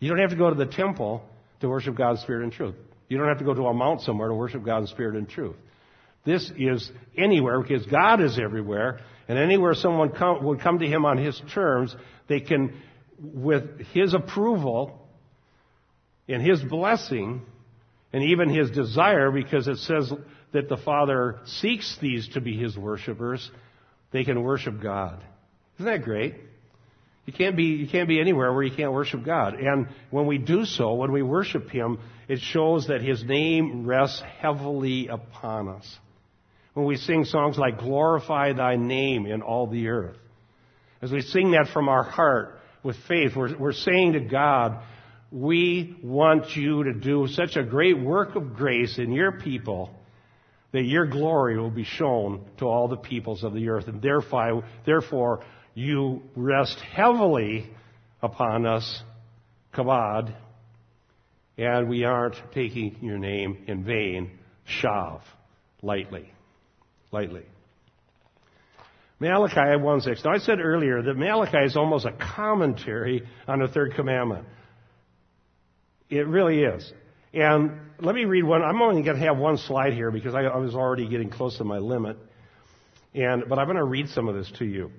You 0.00 0.08
don't 0.08 0.18
have 0.18 0.30
to 0.30 0.36
go 0.36 0.50
to 0.50 0.56
the 0.56 0.66
temple 0.66 1.22
to 1.60 1.68
worship 1.68 1.94
God 1.94 2.10
in 2.10 2.16
spirit 2.18 2.42
and 2.42 2.52
truth. 2.52 2.74
You 3.08 3.18
don't 3.18 3.28
have 3.28 3.38
to 3.38 3.44
go 3.44 3.54
to 3.54 3.66
a 3.66 3.72
mount 3.72 4.00
somewhere 4.00 4.28
to 4.28 4.34
worship 4.34 4.64
God 4.64 4.78
in 4.78 4.86
spirit 4.88 5.14
and 5.14 5.28
truth. 5.28 5.54
This 6.24 6.50
is 6.58 6.90
anywhere 7.16 7.62
because 7.62 7.86
God 7.86 8.20
is 8.20 8.36
everywhere, 8.36 8.98
and 9.28 9.38
anywhere 9.38 9.74
someone 9.74 10.10
come, 10.10 10.42
would 10.44 10.60
come 10.60 10.80
to 10.80 10.86
Him 10.86 11.04
on 11.04 11.18
His 11.18 11.40
terms, 11.54 11.94
they 12.28 12.40
can, 12.40 12.74
with 13.20 13.80
His 13.92 14.12
approval 14.12 15.06
and 16.28 16.44
His 16.44 16.60
blessing, 16.62 17.42
and 18.12 18.24
even 18.24 18.48
His 18.48 18.70
desire, 18.72 19.30
because 19.30 19.68
it 19.68 19.78
says 19.78 20.12
that 20.52 20.68
the 20.68 20.76
Father 20.76 21.38
seeks 21.44 21.96
these 22.00 22.28
to 22.30 22.40
be 22.40 22.56
His 22.56 22.76
worshipers, 22.76 23.50
they 24.12 24.24
can 24.24 24.42
worship 24.42 24.80
God. 24.82 25.22
Isn't 25.76 25.86
that 25.86 26.02
great? 26.04 26.34
You 27.24 27.32
can't 27.32 27.56
be, 27.56 27.64
you 27.64 27.88
can't 27.88 28.08
be 28.08 28.20
anywhere 28.20 28.52
where 28.52 28.64
you 28.64 28.74
can't 28.74 28.92
worship 28.92 29.24
God. 29.24 29.54
And 29.54 29.86
when 30.10 30.26
we 30.26 30.38
do 30.38 30.64
so, 30.64 30.94
when 30.94 31.12
we 31.12 31.22
worship 31.22 31.70
Him, 31.70 31.98
it 32.28 32.40
shows 32.40 32.88
that 32.88 33.00
His 33.00 33.22
name 33.24 33.86
rests 33.86 34.22
heavily 34.40 35.08
upon 35.08 35.68
us. 35.68 35.98
when 36.74 36.86
we 36.86 36.96
sing 36.96 37.24
songs 37.24 37.58
like 37.58 37.78
Glorify 37.78 38.54
Thy 38.54 38.76
Name 38.76 39.26
in 39.26 39.42
All 39.42 39.66
the 39.66 39.88
Earth. 39.88 40.16
As 41.00 41.12
we 41.12 41.20
sing 41.20 41.52
that 41.52 41.68
from 41.72 41.88
our 41.88 42.02
heart 42.02 42.58
with 42.82 42.96
faith, 43.08 43.36
we're, 43.36 43.56
we're 43.56 43.72
saying 43.72 44.14
to 44.14 44.20
God, 44.20 44.82
we 45.30 45.96
want 46.02 46.56
you 46.56 46.84
to 46.84 46.92
do 46.92 47.26
such 47.28 47.56
a 47.56 47.62
great 47.62 48.00
work 48.00 48.34
of 48.36 48.54
grace 48.54 48.98
in 48.98 49.12
your 49.12 49.32
people 49.32 49.90
that 50.72 50.82
your 50.82 51.06
glory 51.06 51.58
will 51.58 51.70
be 51.70 51.84
shown 51.84 52.44
to 52.58 52.64
all 52.64 52.88
the 52.88 52.96
peoples 52.96 53.44
of 53.44 53.52
the 53.52 53.68
earth. 53.68 53.88
And 53.88 54.00
therefore, 54.02 54.64
therefore 54.84 55.44
you 55.74 56.22
rest 56.34 56.78
heavily 56.80 57.70
upon 58.22 58.66
us, 58.66 59.02
kabod, 59.74 60.34
and 61.58 61.88
we 61.88 62.04
aren't 62.04 62.36
taking 62.54 62.96
your 63.02 63.18
name 63.18 63.64
in 63.66 63.84
vain, 63.84 64.38
shav, 64.82 65.20
lightly. 65.82 66.30
Lightly. 67.10 67.44
Malachi 69.20 69.54
1.6. 69.54 70.24
Now 70.24 70.32
I 70.32 70.38
said 70.38 70.58
earlier 70.60 71.02
that 71.02 71.14
Malachi 71.14 71.58
is 71.58 71.76
almost 71.76 72.06
a 72.06 72.12
commentary 72.12 73.22
on 73.46 73.60
the 73.60 73.68
third 73.68 73.94
commandment. 73.94 74.46
It 76.10 76.26
really 76.26 76.62
is. 76.62 76.92
And 77.34 77.72
let 78.00 78.14
me 78.14 78.24
read 78.24 78.44
one. 78.44 78.62
I'm 78.62 78.82
only 78.82 79.02
going 79.02 79.16
to 79.16 79.22
have 79.22 79.38
one 79.38 79.56
slide 79.56 79.94
here 79.94 80.10
because 80.10 80.34
I, 80.34 80.42
I 80.42 80.56
was 80.58 80.74
already 80.74 81.08
getting 81.08 81.30
close 81.30 81.58
to 81.58 81.64
my 81.64 81.78
limit. 81.78 82.18
And, 83.14 83.44
but 83.48 83.58
I'm 83.58 83.66
going 83.66 83.76
to 83.76 83.84
read 83.84 84.08
some 84.08 84.28
of 84.28 84.34
this 84.34 84.50
to 84.58 84.64
you. 84.64 84.90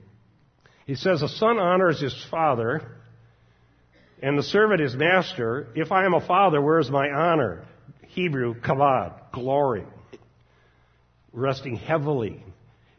He 0.85 0.95
says, 0.95 1.21
A 1.21 1.27
son 1.27 1.59
honors 1.59 2.01
his 2.01 2.15
father, 2.29 2.81
and 4.21 4.37
the 4.37 4.43
servant 4.43 4.81
his 4.81 4.95
master. 4.95 5.67
If 5.75 5.91
I 5.91 6.05
am 6.05 6.13
a 6.13 6.25
father, 6.25 6.61
where 6.61 6.79
is 6.79 6.89
my 6.89 7.09
honor? 7.09 7.65
Hebrew, 8.07 8.55
kavod, 8.55 9.31
glory. 9.31 9.85
Resting 11.31 11.77
heavily. 11.77 12.43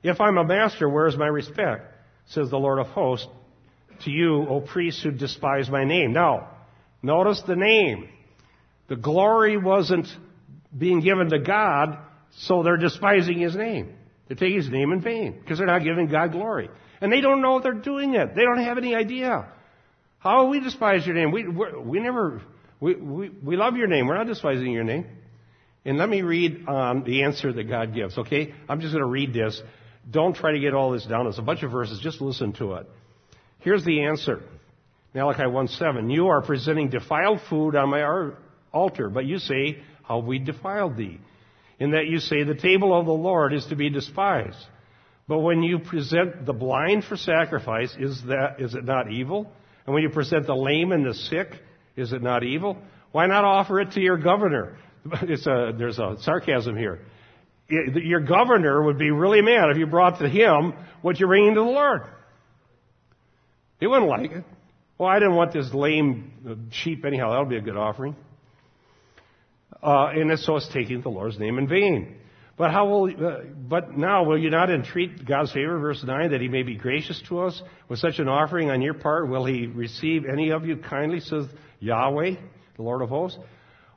If 0.02 0.20
I'm 0.20 0.38
a 0.38 0.44
master, 0.44 0.88
where 0.88 1.06
is 1.06 1.16
my 1.16 1.26
respect? 1.26 1.92
Says 2.26 2.50
the 2.50 2.58
Lord 2.58 2.78
of 2.78 2.86
hosts. 2.88 3.28
To 4.04 4.10
you, 4.10 4.46
O 4.48 4.60
priests 4.60 5.02
who 5.02 5.12
despise 5.12 5.70
my 5.70 5.84
name. 5.84 6.12
Now, 6.12 6.48
notice 7.02 7.40
the 7.46 7.54
name. 7.54 8.08
The 8.88 8.96
glory 8.96 9.56
wasn't 9.56 10.06
being 10.76 11.00
given 11.00 11.30
to 11.30 11.38
God, 11.38 11.98
so 12.38 12.62
they're 12.62 12.76
despising 12.76 13.38
His 13.38 13.54
name. 13.54 13.94
They 14.28 14.34
take 14.34 14.54
His 14.54 14.68
name 14.68 14.92
in 14.92 15.00
vain 15.00 15.38
because 15.38 15.58
they're 15.58 15.66
not 15.66 15.82
giving 15.82 16.08
God 16.08 16.32
glory. 16.32 16.68
And 17.00 17.12
they 17.12 17.20
don't 17.20 17.42
know 17.42 17.60
they're 17.60 17.72
doing 17.72 18.14
it. 18.14 18.34
They 18.34 18.42
don't 18.42 18.58
have 18.58 18.78
any 18.78 18.94
idea. 18.94 19.48
How 20.18 20.46
we 20.48 20.60
despise 20.60 21.06
your 21.06 21.14
name? 21.14 21.32
We, 21.32 21.46
we 21.46 22.00
never, 22.00 22.40
we, 22.80 22.94
we, 22.94 23.28
we 23.28 23.56
love 23.56 23.76
your 23.76 23.88
name. 23.88 24.06
We're 24.06 24.16
not 24.16 24.26
despising 24.26 24.72
your 24.72 24.84
name. 24.84 25.06
And 25.84 25.98
let 25.98 26.08
me 26.08 26.22
read 26.22 26.66
um, 26.66 27.04
the 27.04 27.24
answer 27.24 27.52
that 27.52 27.64
God 27.64 27.94
gives, 27.94 28.16
okay? 28.16 28.54
I'm 28.68 28.80
just 28.80 28.94
going 28.94 29.04
to 29.04 29.10
read 29.10 29.34
this. 29.34 29.60
Don't 30.10 30.34
try 30.34 30.52
to 30.52 30.58
get 30.58 30.72
all 30.72 30.92
this 30.92 31.04
down. 31.04 31.26
It's 31.26 31.38
a 31.38 31.42
bunch 31.42 31.62
of 31.62 31.70
verses. 31.70 32.00
Just 32.00 32.22
listen 32.22 32.54
to 32.54 32.74
it. 32.74 32.88
Here's 33.58 33.84
the 33.84 34.04
answer. 34.04 34.42
Malachi 35.14 35.46
1 35.46 35.68
7. 35.68 36.10
You 36.10 36.28
are 36.28 36.42
presenting 36.42 36.88
defiled 36.88 37.40
food 37.48 37.76
on 37.76 37.90
my 37.90 38.02
altar. 38.74 39.08
But 39.08 39.24
you 39.24 39.38
say, 39.38 39.78
How 40.02 40.18
we 40.18 40.38
defiled 40.38 40.96
thee. 40.96 41.20
In 41.78 41.92
that 41.92 42.06
you 42.06 42.18
say, 42.18 42.42
The 42.42 42.54
table 42.54 42.98
of 42.98 43.06
the 43.06 43.12
Lord 43.12 43.54
is 43.54 43.64
to 43.66 43.76
be 43.76 43.88
despised. 43.88 44.58
But 45.26 45.38
when 45.38 45.62
you 45.62 45.78
present 45.78 46.44
the 46.44 46.52
blind 46.52 47.04
for 47.04 47.16
sacrifice, 47.16 47.94
is 47.98 48.22
that, 48.24 48.56
is 48.60 48.74
it 48.74 48.84
not 48.84 49.10
evil? 49.10 49.50
And 49.86 49.94
when 49.94 50.02
you 50.02 50.10
present 50.10 50.46
the 50.46 50.54
lame 50.54 50.92
and 50.92 51.04
the 51.04 51.14
sick, 51.14 51.48
is 51.96 52.12
it 52.12 52.22
not 52.22 52.42
evil? 52.42 52.76
Why 53.12 53.26
not 53.26 53.44
offer 53.44 53.80
it 53.80 53.92
to 53.92 54.00
your 54.00 54.18
governor? 54.18 54.76
A, 55.12 55.72
there's 55.76 55.98
a 55.98 56.16
sarcasm 56.20 56.76
here. 56.76 57.00
Your 57.68 58.20
governor 58.20 58.82
would 58.82 58.98
be 58.98 59.10
really 59.10 59.40
mad 59.40 59.70
if 59.70 59.78
you 59.78 59.86
brought 59.86 60.18
to 60.18 60.28
him 60.28 60.74
what 61.00 61.18
you're 61.18 61.28
bringing 61.28 61.54
to 61.54 61.60
the 61.60 61.66
Lord. 61.66 62.02
He 63.80 63.86
wouldn't 63.86 64.08
like 64.08 64.30
it. 64.30 64.44
Well, 64.98 65.08
I 65.08 65.18
didn't 65.18 65.34
want 65.34 65.52
this 65.52 65.72
lame 65.72 66.32
uh, 66.48 66.54
sheep 66.70 67.04
anyhow. 67.04 67.30
That'll 67.30 67.46
be 67.46 67.56
a 67.56 67.62
good 67.62 67.76
offering. 67.76 68.16
Uh, 69.84 70.06
and 70.14 70.38
so 70.38 70.56
it's 70.56 70.68
taking 70.68 71.02
the 71.02 71.10
Lord's 71.10 71.38
name 71.38 71.58
in 71.58 71.68
vain. 71.68 72.16
But 72.56 72.70
how 72.70 72.88
will, 72.88 73.10
uh, 73.10 73.40
but 73.68 73.98
now 73.98 74.24
will 74.24 74.38
you 74.38 74.48
not 74.48 74.70
entreat 74.70 75.26
God's 75.26 75.52
favor, 75.52 75.78
verse 75.78 76.02
9, 76.02 76.30
that 76.30 76.40
he 76.40 76.48
may 76.48 76.62
be 76.62 76.76
gracious 76.76 77.20
to 77.28 77.40
us 77.40 77.60
with 77.88 77.98
such 77.98 78.18
an 78.18 78.28
offering 78.28 78.70
on 78.70 78.80
your 78.80 78.94
part? 78.94 79.28
Will 79.28 79.44
he 79.44 79.66
receive 79.66 80.24
any 80.24 80.50
of 80.50 80.64
you 80.64 80.76
kindly, 80.76 81.20
says 81.20 81.46
Yahweh, 81.80 82.36
the 82.76 82.82
Lord 82.82 83.02
of 83.02 83.10
hosts? 83.10 83.38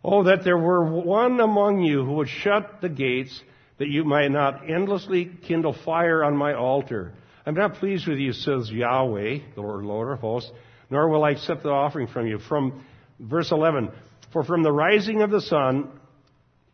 Oh, 0.03 0.23
that 0.23 0.43
there 0.43 0.57
were 0.57 0.83
one 0.83 1.39
among 1.39 1.83
you 1.83 2.03
who 2.03 2.13
would 2.13 2.29
shut 2.29 2.81
the 2.81 2.89
gates 2.89 3.41
that 3.77 3.87
you 3.87 4.03
might 4.03 4.31
not 4.31 4.69
endlessly 4.69 5.31
kindle 5.47 5.75
fire 5.85 6.23
on 6.23 6.35
my 6.35 6.53
altar. 6.53 7.13
I'm 7.45 7.55
not 7.55 7.75
pleased 7.75 8.07
with 8.07 8.17
you, 8.17 8.33
says 8.33 8.69
Yahweh, 8.69 9.39
the 9.55 9.61
Lord, 9.61 9.85
Lord 9.85 10.11
of 10.11 10.19
hosts, 10.19 10.51
nor 10.89 11.07
will 11.09 11.23
I 11.23 11.31
accept 11.31 11.63
the 11.63 11.69
offering 11.69 12.07
from 12.07 12.27
you. 12.27 12.39
From 12.39 12.83
verse 13.19 13.51
11, 13.51 13.91
for 14.37 14.43
from 14.43 14.61
the 14.61 14.71
rising 14.71 15.23
of 15.23 15.31
the 15.31 15.41
sun, 15.41 15.89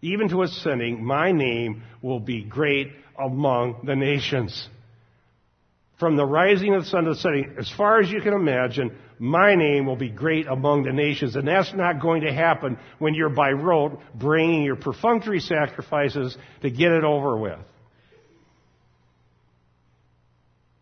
even 0.01 0.27
to 0.27 0.41
its 0.41 0.61
setting, 0.63 1.01
my 1.01 1.31
name 1.31 1.83
will 2.01 2.19
be 2.19 2.43
great 2.43 2.91
among 3.17 3.85
the 3.85 3.95
nations. 3.95 4.67
From 5.97 6.17
the 6.17 6.25
rising 6.25 6.73
of 6.73 6.83
the 6.83 6.89
sun 6.89 7.05
to 7.05 7.11
the 7.11 7.15
setting, 7.15 7.55
as 7.57 7.71
far 7.77 8.01
as 8.01 8.11
you 8.11 8.19
can 8.19 8.33
imagine, 8.33 8.91
my 9.17 9.55
name 9.55 9.85
will 9.85 9.95
be 9.95 10.09
great 10.09 10.45
among 10.47 10.83
the 10.83 10.91
nations. 10.91 11.37
And 11.37 11.47
that's 11.47 11.73
not 11.73 12.01
going 12.01 12.23
to 12.23 12.33
happen 12.33 12.77
when 12.99 13.13
you're 13.13 13.29
by 13.29 13.51
rote 13.51 13.97
bringing 14.13 14.63
your 14.63 14.75
perfunctory 14.75 15.39
sacrifices 15.39 16.37
to 16.63 16.69
get 16.69 16.91
it 16.91 17.05
over 17.05 17.37
with. 17.37 17.59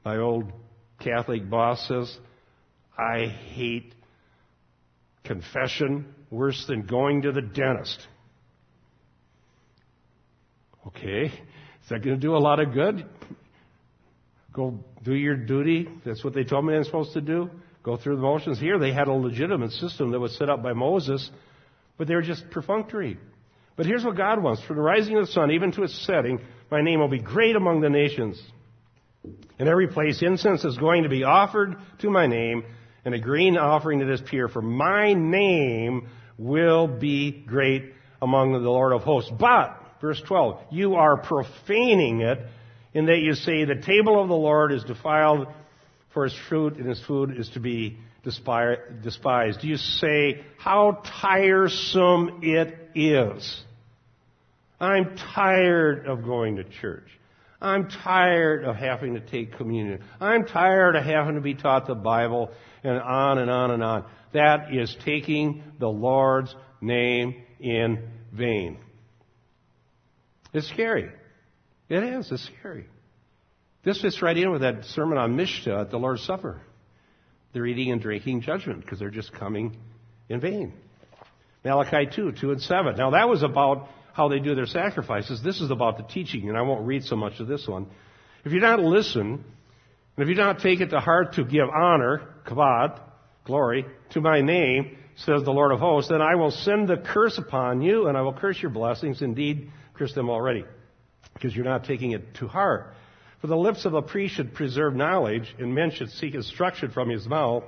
My 0.04 0.18
old 0.18 0.52
Catholic 1.00 1.48
boss 1.48 1.88
says, 1.88 2.18
I 2.98 3.28
hate 3.28 3.94
confession 5.24 6.16
worse 6.32 6.66
than 6.68 6.88
going 6.88 7.24
to 7.24 7.32
the 7.32 7.42
dentist. 7.42 8.00
Okay, 10.88 11.26
is 11.26 11.90
that 11.90 12.04
going 12.04 12.16
to 12.16 12.22
do 12.22 12.36
a 12.36 12.40
lot 12.40 12.60
of 12.60 12.74
good? 12.74 13.06
Go 14.52 14.80
do 15.04 15.14
your 15.14 15.36
duty. 15.36 15.88
That's 16.04 16.24
what 16.24 16.34
they 16.34 16.44
told 16.44 16.66
me 16.66 16.76
I'm 16.76 16.84
supposed 16.84 17.14
to 17.14 17.22
do. 17.22 17.50
Go 17.84 17.98
through 17.98 18.16
the 18.16 18.22
motions. 18.22 18.60
Here 18.60 18.80
they 18.80 18.92
had 18.92 19.08
a 19.08 19.14
legitimate 19.14 19.72
system 19.72 20.12
that 20.12 20.20
was 20.20 20.36
set 20.38 20.50
up 20.50 20.64
by 20.64 20.74
Moses, 20.74 21.30
but 21.98 22.08
they 22.08 22.16
were 22.16 22.22
just 22.22 22.50
perfunctory. 22.50 23.18
But 23.76 23.86
here's 23.86 24.04
what 24.04 24.18
God 24.18 24.42
wants. 24.42 24.64
From 24.64 24.78
the 24.78 24.82
rising 24.82 25.18
of 25.18 25.26
the 25.26 25.32
sun 25.32 25.52
even 25.52 25.72
to 25.74 25.84
its 25.84 26.06
setting, 26.06 26.40
my 26.70 26.82
name 26.82 27.00
will 27.00 27.08
be 27.08 27.20
great 27.20 27.56
among 27.56 27.82
the 27.82 27.90
nations. 27.90 28.42
In 29.60 29.68
every 29.68 29.88
place, 29.88 30.22
incense 30.22 30.64
is 30.64 30.78
going 30.78 31.04
to 31.04 31.10
be 31.10 31.24
offered 31.24 31.76
to 32.00 32.10
my 32.10 32.26
name, 32.26 32.64
and 33.06 33.14
a 33.14 33.20
green 33.20 33.58
offering 33.58 34.00
that 34.00 34.12
is 34.12 34.22
pure. 34.22 34.48
For 34.48 34.62
my 34.62 35.14
name 35.14 36.08
will 36.42 36.88
be 36.88 37.32
great 37.32 37.94
among 38.22 38.54
the 38.54 38.60
Lord 38.60 38.94
of 38.94 39.02
hosts. 39.02 39.32
But, 39.40 39.78
verse 40.02 40.22
12, 40.28 40.60
you 40.72 40.96
are 40.96 41.18
profaning 41.18 42.22
it 42.22 42.40
in 42.94 43.06
that 43.06 43.20
you 43.20 43.36
say 43.36 43.66
the 43.66 43.76
table 43.76 44.22
of 44.22 44.28
the 44.28 44.36
Lord 44.36 44.72
is 44.72 44.84
defiled 44.84 45.48
for 46.14 46.26
his 46.26 46.36
fruit 46.50 46.78
and 46.78 46.88
his 46.88 47.02
food 47.06 47.38
is 47.38 47.50
to 47.50 47.60
be 47.60 47.98
despised. 48.24 49.64
You 49.64 49.78
say 49.78 50.44
how 50.58 51.04
tiresome 51.22 52.40
it 52.44 52.78
is. 52.96 53.64
I'm 54.80 55.16
tired 55.36 56.08
of 56.08 56.24
going 56.24 56.56
to 56.56 56.64
church. 56.64 57.08
I'm 57.62 57.90
tired 57.90 58.64
of 58.64 58.76
having 58.76 59.14
to 59.14 59.20
take 59.20 59.56
communion. 59.58 60.04
I'm 60.20 60.46
tired 60.46 60.96
of 60.96 61.04
having 61.04 61.36
to 61.36 61.42
be 61.42 61.54
taught 61.54 61.86
the 61.86 61.96
Bible 61.96 62.50
and 62.84 63.00
on 63.00 63.38
and 63.38 63.52
on 63.52 63.72
and 63.72 63.84
on. 63.84 64.06
That 64.34 64.74
is 64.74 64.96
taking 65.06 65.64
the 65.80 65.88
Lord's 65.88 66.56
name 66.82 67.44
in 67.60 68.10
vain. 68.34 68.80
It's 70.54 70.68
scary. 70.70 71.10
It 71.88 72.04
is. 72.04 72.32
It's 72.32 72.50
scary. 72.60 72.88
This 73.84 74.02
fits 74.02 74.22
right 74.22 74.36
in 74.36 74.52
with 74.52 74.62
that 74.62 74.86
sermon 74.86 75.18
on 75.18 75.36
Mishta 75.38 75.82
at 75.82 75.92
the 75.92 75.98
Lord's 75.98 76.24
Supper. 76.24 76.62
They're 77.54 77.66
eating 77.66 77.92
and 77.92 78.02
drinking 78.02 78.42
judgment 78.42 78.82
because 78.82 79.00
they're 79.00 79.10
just 79.10 79.34
coming 79.34 79.78
in 80.30 80.40
vain. 80.40 80.74
Malachi 81.64 82.10
2, 82.16 82.32
2 82.32 82.52
and 82.52 82.62
7. 82.62 82.96
Now 82.96 83.12
that 83.12 83.30
was 83.30 83.44
about 83.44 83.90
how 84.14 84.28
they 84.28 84.40
do 84.40 84.56
their 84.56 84.66
sacrifices. 84.66 85.42
This 85.44 85.62
is 85.62 85.72
about 85.72 85.98
the 85.98 86.04
teaching, 86.04 86.50
and 86.50 86.58
I 86.58 86.62
won't 86.62 86.86
read 86.86 87.04
so 87.04 87.16
much 87.16 87.40
of 87.40 87.48
this 87.48 87.68
one. 87.68 87.88
If 88.44 88.52
you 88.52 88.60
do 88.60 88.66
not 88.66 88.80
listen, 88.80 89.26
and 89.26 90.24
if 90.24 90.28
you 90.28 90.36
do 90.36 90.42
not 90.42 90.60
take 90.60 90.82
it 90.82 90.90
to 90.90 91.00
heart 91.00 91.34
to 91.36 91.44
give 91.44 91.70
honor, 91.70 92.22
kavod, 92.46 93.00
glory, 93.46 93.86
to 94.12 94.22
my 94.22 94.42
name, 94.42 94.98
says 95.16 95.44
the 95.44 95.52
Lord 95.52 95.72
of 95.72 95.80
hosts, 95.80 96.10
then 96.10 96.22
I 96.22 96.36
will 96.36 96.52
send 96.52 96.88
the 96.88 96.98
curse 96.98 97.38
upon 97.38 97.82
you, 97.82 98.08
and 98.08 98.18
I 98.18 98.22
will 98.22 98.34
curse 98.34 98.62
your 98.62 98.72
blessings. 98.72 99.22
Indeed, 99.22 99.72
curse 99.94 100.14
them 100.14 100.30
already, 100.30 100.66
because 101.34 101.56
you're 101.56 101.66
not 101.66 101.86
taking 101.86 102.12
it 102.12 102.36
to 102.36 102.48
heart. 102.48 102.94
For 103.40 103.48
the 103.48 103.58
lips 103.58 103.86
of 103.86 103.94
a 103.94 104.02
priest 104.02 104.36
should 104.36 104.54
preserve 104.54 104.96
knowledge, 104.96 105.56
and 105.58 105.74
men 105.74 105.92
should 105.92 106.12
seek 106.12 106.36
instruction 106.36 106.92
from 106.92 107.10
his 107.10 107.28
mouth, 107.28 107.64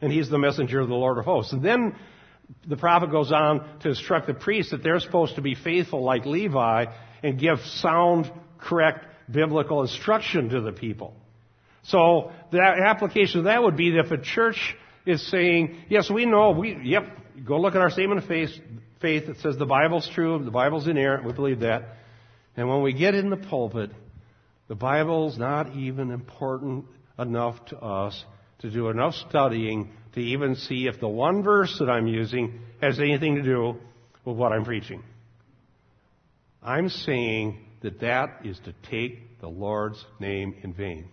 and 0.00 0.12
he's 0.12 0.28
the 0.28 0.38
messenger 0.38 0.80
of 0.80 0.88
the 0.88 0.94
Lord 0.94 1.18
of 1.18 1.24
hosts. 1.24 1.52
And 1.52 1.62
then 1.62 1.94
the 2.66 2.76
prophet 2.76 3.10
goes 3.10 3.32
on 3.32 3.78
to 3.80 3.90
instruct 3.90 4.26
the 4.26 4.34
priests 4.34 4.70
that 4.72 4.82
they're 4.82 5.00
supposed 5.00 5.36
to 5.36 5.42
be 5.42 5.54
faithful 5.54 6.02
like 6.02 6.24
Levi 6.26 6.86
and 7.22 7.38
give 7.38 7.58
sound 7.60 8.30
correct 8.58 9.06
biblical 9.30 9.82
instruction 9.82 10.50
to 10.50 10.60
the 10.60 10.72
people. 10.72 11.14
So 11.84 12.32
the 12.50 12.60
application 12.60 13.40
of 13.40 13.44
that 13.44 13.62
would 13.62 13.76
be 13.76 13.90
that 13.92 14.06
if 14.06 14.10
a 14.10 14.18
church 14.18 14.76
is 15.04 15.26
saying, 15.30 15.76
yes, 15.88 16.10
we 16.10 16.24
know, 16.24 16.50
we, 16.52 16.78
yep, 16.82 17.04
go 17.46 17.60
look 17.60 17.74
at 17.74 17.80
our 17.80 17.90
statement 17.90 18.22
of 18.22 18.26
faith, 18.26 18.50
faith 19.00 19.26
that 19.26 19.38
says 19.38 19.56
the 19.58 19.66
Bible's 19.66 20.08
true, 20.14 20.42
the 20.42 20.50
Bible's 20.50 20.86
inerrant, 20.86 21.24
we 21.24 21.32
believe 21.32 21.60
that. 21.60 21.96
And 22.56 22.68
when 22.68 22.82
we 22.82 22.92
get 22.92 23.14
in 23.14 23.28
the 23.28 23.36
pulpit, 23.36 23.90
the 24.68 24.74
Bible's 24.74 25.36
not 25.36 25.74
even 25.76 26.10
important 26.10 26.86
enough 27.18 27.62
to 27.66 27.78
us 27.78 28.24
to 28.60 28.70
do 28.70 28.88
enough 28.88 29.14
studying 29.28 29.90
to 30.14 30.20
even 30.20 30.54
see 30.54 30.86
if 30.86 31.00
the 31.00 31.08
one 31.08 31.42
verse 31.42 31.76
that 31.78 31.90
I'm 31.90 32.06
using 32.06 32.60
has 32.80 32.98
anything 32.98 33.36
to 33.36 33.42
do 33.42 33.76
with 34.24 34.36
what 34.36 34.52
I'm 34.52 34.64
preaching. 34.64 35.02
I'm 36.62 36.88
saying 36.88 37.58
that 37.82 38.00
that 38.00 38.40
is 38.44 38.58
to 38.64 38.74
take 38.90 39.40
the 39.40 39.48
Lord's 39.48 40.02
name 40.18 40.54
in 40.62 40.72
vain. 40.72 41.08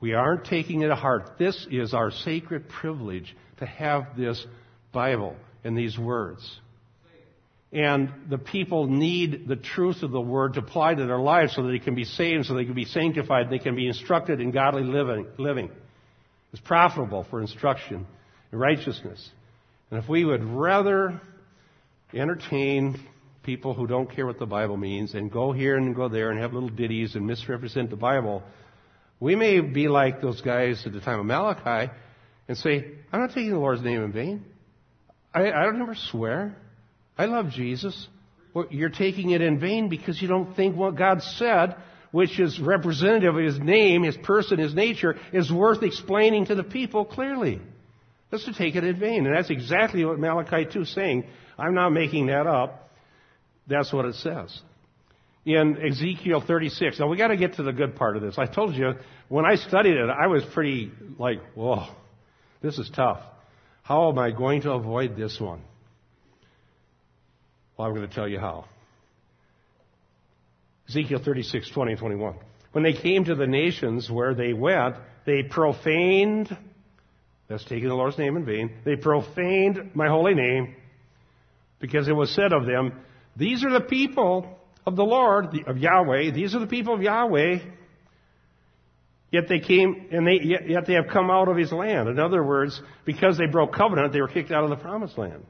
We 0.00 0.14
aren't 0.14 0.46
taking 0.46 0.82
it 0.82 0.88
to 0.88 0.96
heart. 0.96 1.32
This 1.38 1.66
is 1.70 1.92
our 1.92 2.10
sacred 2.10 2.68
privilege 2.68 3.36
to 3.58 3.66
have 3.66 4.16
this 4.16 4.44
Bible 4.92 5.36
and 5.62 5.76
these 5.76 5.98
words. 5.98 6.58
And 7.72 8.10
the 8.28 8.38
people 8.38 8.88
need 8.88 9.46
the 9.46 9.56
truth 9.56 10.02
of 10.02 10.10
the 10.10 10.20
word 10.20 10.54
to 10.54 10.60
apply 10.60 10.94
to 10.94 11.06
their 11.06 11.20
lives 11.20 11.54
so 11.54 11.62
that 11.62 11.70
they 11.70 11.78
can 11.78 11.94
be 11.94 12.04
saved, 12.04 12.46
so 12.46 12.54
they 12.54 12.64
can 12.64 12.74
be 12.74 12.86
sanctified, 12.86 13.48
they 13.48 13.60
can 13.60 13.76
be 13.76 13.86
instructed 13.86 14.40
in 14.40 14.50
godly 14.50 14.82
living. 14.82 15.26
living. 15.38 15.70
It's 16.52 16.62
profitable 16.62 17.26
for 17.30 17.40
instruction 17.40 18.06
and 18.50 18.60
righteousness. 18.60 19.28
And 19.90 20.02
if 20.02 20.08
we 20.08 20.24
would 20.24 20.44
rather 20.44 21.20
entertain 22.12 23.00
people 23.42 23.74
who 23.74 23.86
don't 23.86 24.10
care 24.10 24.26
what 24.26 24.38
the 24.38 24.46
Bible 24.46 24.76
means 24.76 25.14
and 25.14 25.30
go 25.30 25.52
here 25.52 25.76
and 25.76 25.94
go 25.94 26.08
there 26.08 26.30
and 26.30 26.40
have 26.40 26.52
little 26.52 26.68
ditties 26.68 27.14
and 27.14 27.26
misrepresent 27.26 27.90
the 27.90 27.96
Bible, 27.96 28.42
we 29.18 29.36
may 29.36 29.60
be 29.60 29.88
like 29.88 30.20
those 30.20 30.40
guys 30.40 30.82
at 30.86 30.92
the 30.92 31.00
time 31.00 31.20
of 31.20 31.26
Malachi 31.26 31.92
and 32.48 32.56
say, 32.56 32.84
I'm 33.12 33.20
not 33.20 33.30
taking 33.30 33.50
the 33.50 33.58
Lord's 33.58 33.82
name 33.82 34.02
in 34.02 34.12
vain. 34.12 34.44
I, 35.32 35.52
I 35.52 35.64
don't 35.64 35.80
ever 35.80 35.94
swear. 35.94 36.56
I 37.16 37.26
love 37.26 37.50
Jesus. 37.50 38.08
Well, 38.52 38.66
you're 38.70 38.88
taking 38.88 39.30
it 39.30 39.40
in 39.40 39.60
vain 39.60 39.88
because 39.88 40.20
you 40.20 40.26
don't 40.26 40.56
think 40.56 40.76
what 40.76 40.96
God 40.96 41.22
said, 41.22 41.76
which 42.12 42.38
is 42.40 42.58
representative 42.60 43.36
of 43.36 43.44
His 43.44 43.58
name, 43.58 44.02
His 44.02 44.16
person, 44.16 44.58
His 44.58 44.74
nature, 44.74 45.16
is 45.32 45.50
worth 45.50 45.82
explaining 45.82 46.46
to 46.46 46.54
the 46.54 46.64
people 46.64 47.04
clearly. 47.04 47.60
That's 48.30 48.44
to 48.44 48.52
take 48.52 48.76
it 48.76 48.84
in 48.84 48.98
vain. 48.98 49.26
And 49.26 49.34
that's 49.34 49.50
exactly 49.50 50.04
what 50.04 50.18
Malachi 50.18 50.66
2 50.70 50.82
is 50.82 50.94
saying. 50.94 51.24
I'm 51.58 51.74
not 51.74 51.90
making 51.90 52.26
that 52.26 52.46
up. 52.46 52.90
That's 53.66 53.92
what 53.92 54.04
it 54.04 54.14
says. 54.16 54.60
In 55.44 55.76
Ezekiel 55.84 56.42
36. 56.46 57.00
Now 57.00 57.08
we 57.08 57.16
gotta 57.16 57.36
get 57.36 57.54
to 57.54 57.62
the 57.62 57.72
good 57.72 57.96
part 57.96 58.16
of 58.16 58.22
this. 58.22 58.36
I 58.38 58.46
told 58.46 58.74
you, 58.74 58.92
when 59.28 59.44
I 59.44 59.56
studied 59.56 59.96
it, 59.96 60.08
I 60.10 60.26
was 60.26 60.44
pretty 60.52 60.92
like, 61.18 61.40
whoa, 61.54 61.86
this 62.62 62.78
is 62.78 62.90
tough. 62.94 63.20
How 63.82 64.10
am 64.10 64.18
I 64.18 64.30
going 64.30 64.62
to 64.62 64.72
avoid 64.72 65.16
this 65.16 65.40
one? 65.40 65.62
Well, 67.76 67.88
I'm 67.88 67.94
going 67.94 68.08
to 68.08 68.14
tell 68.14 68.28
you 68.28 68.38
how. 68.38 68.66
Ezekiel 70.90 71.20
36, 71.24 71.70
20 71.70 71.92
and 71.92 72.00
21. 72.00 72.34
When 72.72 72.84
they 72.84 72.92
came 72.92 73.24
to 73.24 73.34
the 73.34 73.46
nations 73.46 74.10
where 74.10 74.34
they 74.34 74.52
went, 74.52 74.96
they 75.24 75.42
profaned, 75.42 76.56
that's 77.48 77.64
taking 77.64 77.88
the 77.88 77.94
Lord's 77.94 78.18
name 78.18 78.36
in 78.36 78.44
vain, 78.44 78.72
they 78.84 78.96
profaned 78.96 79.94
my 79.94 80.08
holy 80.08 80.34
name 80.34 80.74
because 81.78 82.08
it 82.08 82.12
was 82.12 82.34
said 82.34 82.52
of 82.52 82.66
them, 82.66 82.92
these 83.36 83.64
are 83.64 83.72
the 83.72 83.80
people 83.80 84.58
of 84.84 84.96
the 84.96 85.04
Lord, 85.04 85.56
of 85.66 85.78
Yahweh, 85.78 86.32
these 86.32 86.54
are 86.54 86.60
the 86.60 86.66
people 86.66 86.94
of 86.94 87.02
Yahweh, 87.02 87.58
Yet 89.30 89.44
they 89.48 89.60
came, 89.60 90.08
and 90.10 90.26
they, 90.26 90.40
yet, 90.42 90.68
yet 90.68 90.86
they 90.86 90.94
have 90.94 91.06
come 91.12 91.30
out 91.30 91.48
of 91.48 91.56
his 91.56 91.70
land. 91.70 92.08
In 92.08 92.18
other 92.18 92.42
words, 92.42 92.80
because 93.04 93.38
they 93.38 93.46
broke 93.46 93.72
covenant, 93.72 94.12
they 94.12 94.20
were 94.20 94.28
kicked 94.28 94.50
out 94.50 94.64
of 94.64 94.70
the 94.70 94.76
promised 94.76 95.16
land. 95.16 95.46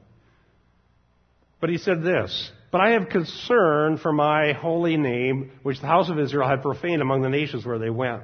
But 1.59 1.71
he 1.71 1.77
said 1.77 2.03
this, 2.03 2.51
But 2.71 2.79
I 2.79 2.91
have 2.91 3.09
concern 3.09 3.97
for 3.97 4.13
my 4.13 4.53
holy 4.53 4.95
name, 4.95 5.51
which 5.61 5.81
the 5.81 5.87
house 5.87 6.09
of 6.09 6.17
Israel 6.17 6.47
had 6.47 6.61
profaned 6.61 7.01
among 7.01 7.21
the 7.21 7.29
nations 7.29 7.65
where 7.65 7.79
they 7.79 7.89
went. 7.89 8.23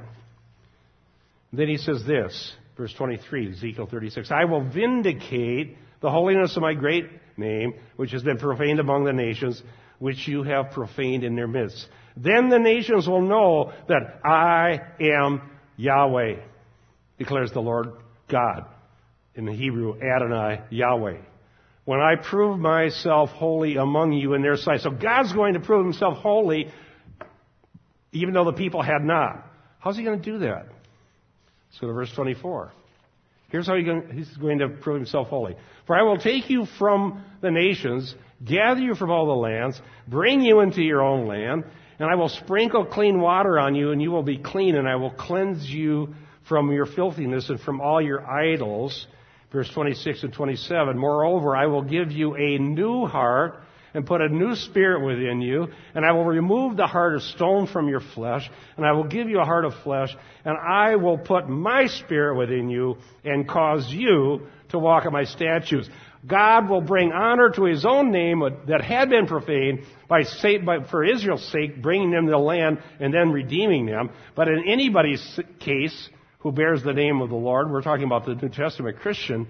Then 1.51 1.67
he 1.67 1.77
says 1.77 2.05
this, 2.05 2.53
verse 2.77 2.93
23, 2.93 3.51
Ezekiel 3.51 3.87
36, 3.91 4.31
I 4.31 4.45
will 4.45 4.63
vindicate 4.63 5.77
the 6.01 6.09
holiness 6.09 6.55
of 6.55 6.61
my 6.61 6.73
great 6.73 7.05
name, 7.35 7.73
which 7.97 8.11
has 8.11 8.23
been 8.23 8.37
profaned 8.37 8.79
among 8.79 9.03
the 9.03 9.13
nations, 9.13 9.61
which 9.99 10.27
you 10.27 10.43
have 10.43 10.71
profaned 10.71 11.25
in 11.25 11.35
their 11.35 11.47
midst. 11.47 11.85
Then 12.15 12.49
the 12.49 12.59
nations 12.59 13.07
will 13.07 13.21
know 13.21 13.73
that 13.89 14.21
I 14.23 14.79
am 15.01 15.41
Yahweh, 15.75 16.37
declares 17.17 17.51
the 17.51 17.61
Lord 17.61 17.87
God. 18.29 18.65
In 19.35 19.45
the 19.45 19.53
Hebrew, 19.53 19.95
Adonai, 19.95 20.61
Yahweh 20.69 21.17
when 21.87 22.01
I 22.01 22.15
prove 22.15 22.59
myself 22.59 23.29
holy 23.29 23.77
among 23.77 24.11
you 24.11 24.33
in 24.33 24.41
their 24.41 24.57
sight. 24.57 24.81
So 24.81 24.89
God's 24.89 25.31
going 25.31 25.53
to 25.53 25.61
prove 25.61 25.85
himself 25.85 26.17
holy 26.17 26.69
even 28.11 28.33
though 28.33 28.43
the 28.43 28.51
people 28.51 28.81
had 28.81 29.03
not. 29.03 29.45
How's 29.79 29.95
he 29.95 30.03
going 30.03 30.21
to 30.21 30.31
do 30.31 30.39
that? 30.39 30.65
Let's 30.65 31.79
go 31.79 31.87
to 31.87 31.93
verse 31.93 32.11
24. 32.13 32.73
Here's 33.47 33.67
how 33.67 33.77
he's 33.77 34.27
going 34.35 34.59
to 34.59 34.67
prove 34.67 34.97
himself 34.97 35.29
holy. 35.29 35.55
For 35.85 35.95
I 35.95 36.01
will 36.01 36.17
take 36.17 36.49
you 36.49 36.65
from 36.77 37.23
the 37.39 37.51
nations, 37.51 38.13
gather 38.43 38.81
you 38.81 38.93
from 38.93 39.09
all 39.09 39.25
the 39.25 39.31
lands, 39.31 39.79
bring 40.09 40.41
you 40.41 40.59
into 40.59 40.81
your 40.81 41.01
own 41.01 41.25
land, 41.25 41.63
and 41.99 42.09
I 42.09 42.15
will 42.15 42.27
sprinkle 42.27 42.85
clean 42.85 43.21
water 43.21 43.57
on 43.57 43.75
you, 43.75 43.91
and 43.91 44.01
you 44.01 44.11
will 44.11 44.23
be 44.23 44.39
clean, 44.39 44.75
and 44.75 44.89
I 44.89 44.97
will 44.97 45.11
cleanse 45.11 45.65
you 45.65 46.15
from 46.49 46.69
your 46.69 46.85
filthiness 46.85 47.49
and 47.49 47.61
from 47.61 47.79
all 47.79 48.01
your 48.01 48.29
idols 48.29 49.07
verse 49.51 49.69
26 49.73 50.23
and 50.23 50.33
27. 50.33 50.97
Moreover, 50.97 51.55
I 51.55 51.67
will 51.67 51.83
give 51.83 52.11
you 52.11 52.35
a 52.35 52.57
new 52.57 53.05
heart 53.05 53.61
and 53.93 54.05
put 54.05 54.21
a 54.21 54.29
new 54.29 54.55
spirit 54.55 55.03
within 55.03 55.41
you, 55.41 55.67
and 55.95 56.05
I 56.05 56.11
will 56.11 56.25
remove 56.25 56.77
the 56.77 56.85
heart 56.85 57.15
of 57.15 57.23
stone 57.23 57.67
from 57.67 57.87
your 57.87 58.01
flesh, 58.01 58.49
and 58.75 58.85
I 58.85 58.91
will 58.91 59.05
give 59.05 59.29
you 59.29 59.39
a 59.39 59.45
heart 59.45 59.65
of 59.65 59.73
flesh, 59.83 60.15
and 60.45 60.55
I 60.57 60.97
will 60.97 61.17
put 61.17 61.49
my 61.49 61.87
spirit 61.87 62.37
within 62.37 62.69
you 62.69 62.97
and 63.23 63.47
cause 63.47 63.91
you 63.91 64.47
to 64.69 64.79
walk 64.79 65.05
in 65.05 65.13
my 65.13 65.23
statutes. 65.23 65.89
God 66.25 66.69
will 66.69 66.81
bring 66.81 67.11
honor 67.11 67.49
to 67.51 67.63
his 67.63 67.85
own 67.85 68.11
name 68.11 68.43
that 68.67 68.81
had 68.81 69.09
been 69.09 69.27
profaned 69.27 69.79
by, 70.09 70.23
by, 70.65 70.83
for 70.89 71.05
Israel's 71.05 71.49
sake, 71.51 71.81
bringing 71.81 72.11
them 72.11 72.25
to 72.25 72.31
the 72.31 72.37
land 72.37 72.79
and 72.99 73.13
then 73.13 73.31
redeeming 73.31 73.85
them. 73.85 74.09
But 74.35 74.47
in 74.49 74.67
anybody's 74.67 75.39
case, 75.59 76.09
who 76.47 76.53
bears 76.53 76.81
the 76.81 76.93
name 76.93 77.21
of 77.21 77.27
the 77.27 77.35
Lord, 77.35 77.69
we're 77.69 77.81
talking 77.81 78.05
about 78.05 78.25
the 78.25 78.33
New 78.33 78.47
Testament 78.47 78.99
Christian, 78.99 79.47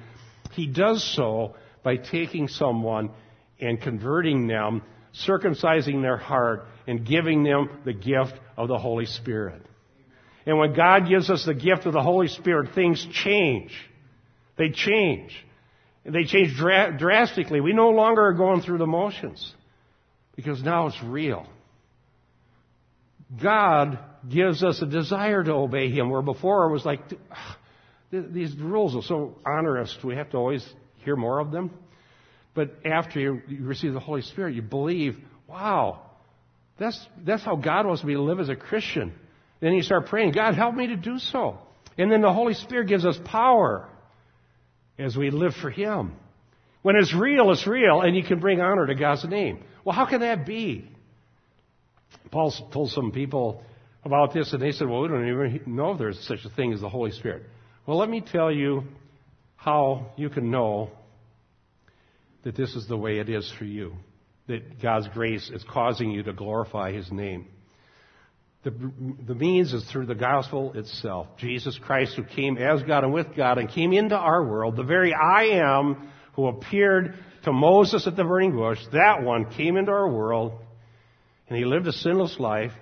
he 0.54 0.66
does 0.66 1.04
so 1.16 1.56
by 1.84 1.98
taking 1.98 2.48
someone 2.48 3.12
and 3.60 3.80
converting 3.80 4.48
them, 4.48 4.82
circumcising 5.28 6.02
their 6.02 6.18
heart, 6.18 6.66
and 6.88 7.06
giving 7.06 7.44
them 7.44 7.70
the 7.86 7.94
gift 7.94 8.34
of 8.58 8.68
the 8.68 8.80
Holy 8.80 9.06
Spirit. 9.06 9.62
And 10.48 10.58
when 10.58 10.74
God 10.74 11.08
gives 11.08 11.30
us 11.30 11.46
the 11.46 11.54
gift 11.54 11.86
of 11.86 11.94
the 11.94 12.02
Holy 12.02 12.30
Spirit, 12.30 12.74
things 12.74 13.06
change. 13.14 13.72
They 14.58 14.72
change. 14.72 15.32
They 16.04 16.24
change 16.24 16.58
dra- 16.58 16.98
drastically. 16.98 17.62
We 17.62 17.74
no 17.74 17.92
longer 17.92 18.26
are 18.26 18.34
going 18.34 18.62
through 18.62 18.80
the 18.80 18.88
motions 18.88 19.54
because 20.36 20.64
now 20.64 20.88
it's 20.88 21.04
real. 21.04 21.46
God 23.40 24.00
gives 24.30 24.64
us 24.64 24.82
a 24.82 24.86
desire 24.86 25.44
to 25.44 25.54
obey 25.54 25.90
Him, 25.90 26.10
where 26.10 26.22
before 26.22 26.70
it 26.70 26.74
was 26.74 26.86
like, 26.86 27.00
these 28.12 28.56
rules 28.58 28.96
are 28.96 29.02
so 29.02 29.38
onerous, 29.46 29.96
we 30.04 30.16
have 30.16 30.30
to 30.32 30.38
always 30.38 30.66
hear 31.04 31.16
more 31.16 31.40
of 31.40 31.52
them. 31.52 31.72
But 32.54 32.76
after 32.86 33.20
you, 33.20 33.42
receive 33.60 33.94
the 33.94 34.00
Holy 34.00 34.22
Spirit, 34.22 34.56
you 34.56 34.62
believe, 34.62 35.18
wow, 35.48 36.02
that's, 36.80 37.00
that's 37.26 37.44
how 37.44 37.56
God 37.56 37.86
wants 37.86 38.04
me 38.04 38.14
to 38.14 38.22
live 38.22 38.40
as 38.40 38.50
a 38.50 38.56
Christian. 38.56 39.14
Then 39.60 39.74
you 39.74 39.84
start 39.84 40.08
praying, 40.08 40.32
God, 40.32 40.56
help 40.56 40.76
me 40.76 40.88
to 40.88 40.96
do 40.96 41.20
so. 41.20 41.60
And 41.98 42.12
then 42.12 42.22
the 42.22 42.34
Holy 42.34 42.54
Spirit 42.54 42.88
gives 42.88 43.06
us 43.06 43.18
power 43.26 43.88
as 44.98 45.16
we 45.16 45.30
live 45.30 45.54
for 45.62 45.70
Him. 45.70 46.14
When 46.82 46.96
it's 46.96 47.14
real, 47.14 47.52
it's 47.52 47.68
real, 47.68 48.02
and 48.02 48.16
you 48.16 48.24
can 48.24 48.40
bring 48.40 48.62
honor 48.62 48.88
to 48.88 48.96
God's 48.96 49.26
name. 49.26 49.64
Well, 49.84 49.96
how 49.96 50.06
can 50.06 50.22
that 50.22 50.46
be? 50.46 50.90
Paul 52.32 52.54
told 52.72 52.92
some 52.92 53.12
people 53.12 53.64
about 54.04 54.34
this, 54.34 54.54
and 54.54 54.62
they 54.62 54.72
said, 54.72 54.88
Well, 54.88 55.02
we 55.02 55.08
don't 55.08 55.28
even 55.28 55.76
know 55.76 55.92
if 55.92 56.00
there's 56.00 56.20
such 56.28 56.46
a 56.46 56.50
thing 56.50 56.74
as 56.74 56.82
the 56.82 56.90
Holy 56.90 57.12
Spirit. 57.12 57.44
Well, 57.86 57.98
let 57.98 58.10
me 58.10 58.22
tell 58.22 58.52
you 58.52 58.84
how 59.56 60.12
you 60.18 60.30
can 60.30 60.52
know 60.52 60.92
that 62.44 62.56
this 62.56 62.76
is 62.76 62.88
the 62.88 62.98
way 62.98 63.20
it 63.20 63.30
is 63.30 63.52
for 63.58 63.66
you, 63.66 63.94
that 64.48 64.82
God's 64.82 65.08
grace 65.10 65.50
is 65.50 65.64
causing 65.70 66.12
you 66.12 66.24
to 66.24 66.34
glorify 66.34 66.94
His 66.94 67.12
name. 67.12 67.48
The, 68.64 68.72
the 69.26 69.36
means 69.36 69.74
is 69.74 69.84
through 69.92 70.08
the 70.08 70.16
gospel 70.16 70.74
itself. 70.74 71.28
Jesus 71.38 71.78
Christ, 71.82 72.16
who 72.16 72.24
came 72.24 72.58
as 72.58 72.84
God 72.84 73.04
and 73.04 73.14
with 73.14 73.36
God 73.36 73.58
and 73.58 73.70
came 73.70 73.94
into 73.94 74.16
our 74.16 74.44
world, 74.44 74.76
the 74.76 74.84
very 74.84 75.14
I 75.14 75.60
am 75.60 76.10
who 76.34 76.48
appeared 76.48 77.16
to 77.44 77.54
Moses 77.54 78.06
at 78.08 78.16
the 78.16 78.24
burning 78.24 78.56
bush, 78.56 78.80
that 78.92 79.24
one 79.24 79.52
came 79.52 79.78
into 79.78 79.92
our 79.92 80.10
world 80.10 80.60
And 81.48 81.58
he 81.58 81.66
lived 81.66 81.88
a 81.88 81.94
sinless 81.94 82.40
life. 82.40 82.74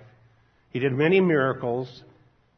He 0.76 0.82
did 0.82 0.91
many 0.91 1.21
miracles. 1.21 1.88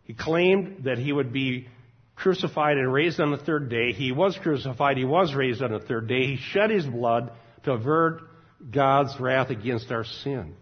He 0.06 0.16
claimed 0.16 0.86
that 0.86 0.98
he 0.98 1.14
would 1.14 1.32
be 1.32 1.68
crucified 2.16 2.78
and 2.78 2.92
raised 2.92 3.20
on 3.20 3.30
the 3.30 3.38
third 3.38 3.70
day. 3.70 3.92
He 3.92 4.12
was 4.12 4.36
crucified. 4.42 4.98
He 4.98 5.06
was 5.06 5.36
raised 5.36 5.62
on 5.62 5.72
the 5.72 5.82
third 5.82 6.08
day. 6.08 6.26
He 6.26 6.38
shed 6.38 6.72
his 6.72 6.84
blood 6.88 7.32
to 7.66 7.74
avert 7.74 8.22
God's 8.72 9.16
wrath 9.20 9.52
against 9.52 9.92
our 9.92 10.04
sin. 10.04 10.56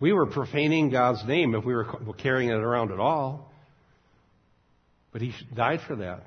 We 0.00 0.12
were 0.12 0.26
profaning 0.26 0.90
God's 0.90 1.24
name 1.24 1.54
if 1.54 1.64
we 1.64 1.76
were 1.76 1.86
carrying 2.18 2.50
it 2.50 2.54
around 2.54 2.90
at 2.90 2.98
all. 2.98 3.52
But 5.12 5.22
he 5.22 5.32
died 5.54 5.78
for 5.86 5.94
that. 5.94 6.24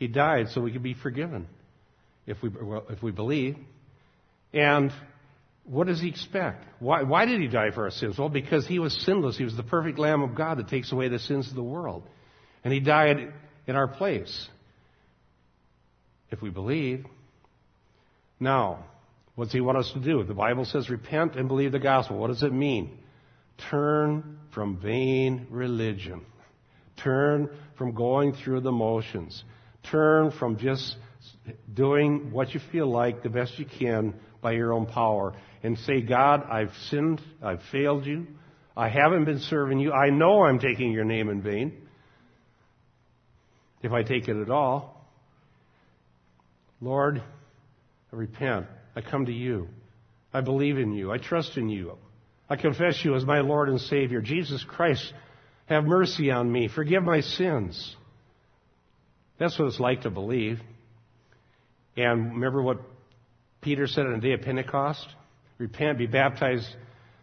He 0.00 0.08
died 0.08 0.48
so 0.48 0.60
we 0.60 0.72
could 0.72 0.82
be 0.82 0.94
forgiven 0.94 1.46
if 2.26 2.42
we, 2.42 2.50
if 2.90 3.04
we 3.04 3.12
believe. 3.12 3.56
And 4.52 4.90
what 5.68 5.86
does 5.86 6.00
he 6.00 6.08
expect? 6.08 6.64
Why, 6.78 7.02
why 7.02 7.26
did 7.26 7.40
he 7.40 7.46
die 7.46 7.70
for 7.70 7.84
our 7.84 7.90
sins? 7.90 8.18
Well, 8.18 8.28
because 8.28 8.66
he 8.66 8.78
was 8.78 8.94
sinless. 9.04 9.36
He 9.36 9.44
was 9.44 9.56
the 9.56 9.62
perfect 9.62 9.98
Lamb 9.98 10.22
of 10.22 10.34
God 10.34 10.58
that 10.58 10.68
takes 10.68 10.92
away 10.92 11.08
the 11.08 11.18
sins 11.18 11.48
of 11.48 11.54
the 11.54 11.62
world. 11.62 12.04
And 12.64 12.72
he 12.72 12.80
died 12.80 13.32
in 13.66 13.76
our 13.76 13.86
place. 13.86 14.48
If 16.30 16.40
we 16.40 16.50
believe. 16.50 17.04
Now, 18.40 18.84
what 19.34 19.44
does 19.44 19.52
he 19.52 19.60
want 19.60 19.78
us 19.78 19.90
to 19.92 20.00
do? 20.00 20.24
The 20.24 20.34
Bible 20.34 20.64
says 20.64 20.88
repent 20.88 21.36
and 21.36 21.48
believe 21.48 21.72
the 21.72 21.78
gospel. 21.78 22.18
What 22.18 22.28
does 22.28 22.42
it 22.42 22.52
mean? 22.52 22.98
Turn 23.70 24.38
from 24.54 24.78
vain 24.78 25.46
religion. 25.50 26.22
Turn 27.02 27.50
from 27.76 27.92
going 27.94 28.32
through 28.32 28.60
the 28.60 28.72
motions. 28.72 29.44
Turn 29.90 30.30
from 30.32 30.56
just 30.56 30.96
doing 31.72 32.30
what 32.32 32.54
you 32.54 32.60
feel 32.72 32.90
like 32.90 33.22
the 33.22 33.28
best 33.28 33.58
you 33.58 33.66
can 33.66 34.14
by 34.40 34.52
your 34.52 34.72
own 34.72 34.86
power 34.86 35.34
and 35.62 35.78
say, 35.78 36.00
God, 36.00 36.44
I've 36.50 36.72
sinned. 36.88 37.20
I've 37.42 37.62
failed 37.72 38.06
you. 38.06 38.26
I 38.76 38.88
haven't 38.88 39.24
been 39.24 39.40
serving 39.40 39.80
you. 39.80 39.92
I 39.92 40.10
know 40.10 40.44
I'm 40.44 40.60
taking 40.60 40.92
your 40.92 41.04
name 41.04 41.28
in 41.28 41.42
vain. 41.42 41.72
If 43.82 43.92
I 43.92 44.02
take 44.02 44.28
it 44.28 44.36
at 44.36 44.50
all. 44.50 45.04
Lord, 46.80 47.20
I 48.12 48.16
repent. 48.16 48.66
I 48.94 49.00
come 49.00 49.26
to 49.26 49.32
you. 49.32 49.68
I 50.32 50.40
believe 50.40 50.78
in 50.78 50.92
you. 50.92 51.10
I 51.10 51.18
trust 51.18 51.56
in 51.56 51.68
you. 51.68 51.96
I 52.48 52.56
confess 52.56 53.04
you 53.04 53.14
as 53.14 53.24
my 53.24 53.40
Lord 53.40 53.68
and 53.68 53.80
Savior. 53.80 54.20
Jesus 54.20 54.64
Christ, 54.66 55.12
have 55.66 55.84
mercy 55.84 56.30
on 56.30 56.50
me. 56.50 56.68
Forgive 56.68 57.02
my 57.02 57.20
sins. 57.20 57.96
That's 59.38 59.58
what 59.58 59.68
it's 59.68 59.80
like 59.80 60.02
to 60.02 60.10
believe. 60.10 60.60
And 61.96 62.34
remember 62.34 62.62
what 62.62 62.78
Peter 63.60 63.86
said 63.86 64.06
on 64.06 64.12
the 64.12 64.18
day 64.18 64.32
of 64.32 64.42
Pentecost? 64.42 65.06
Repent, 65.58 65.98
be 65.98 66.06
baptized, 66.06 66.66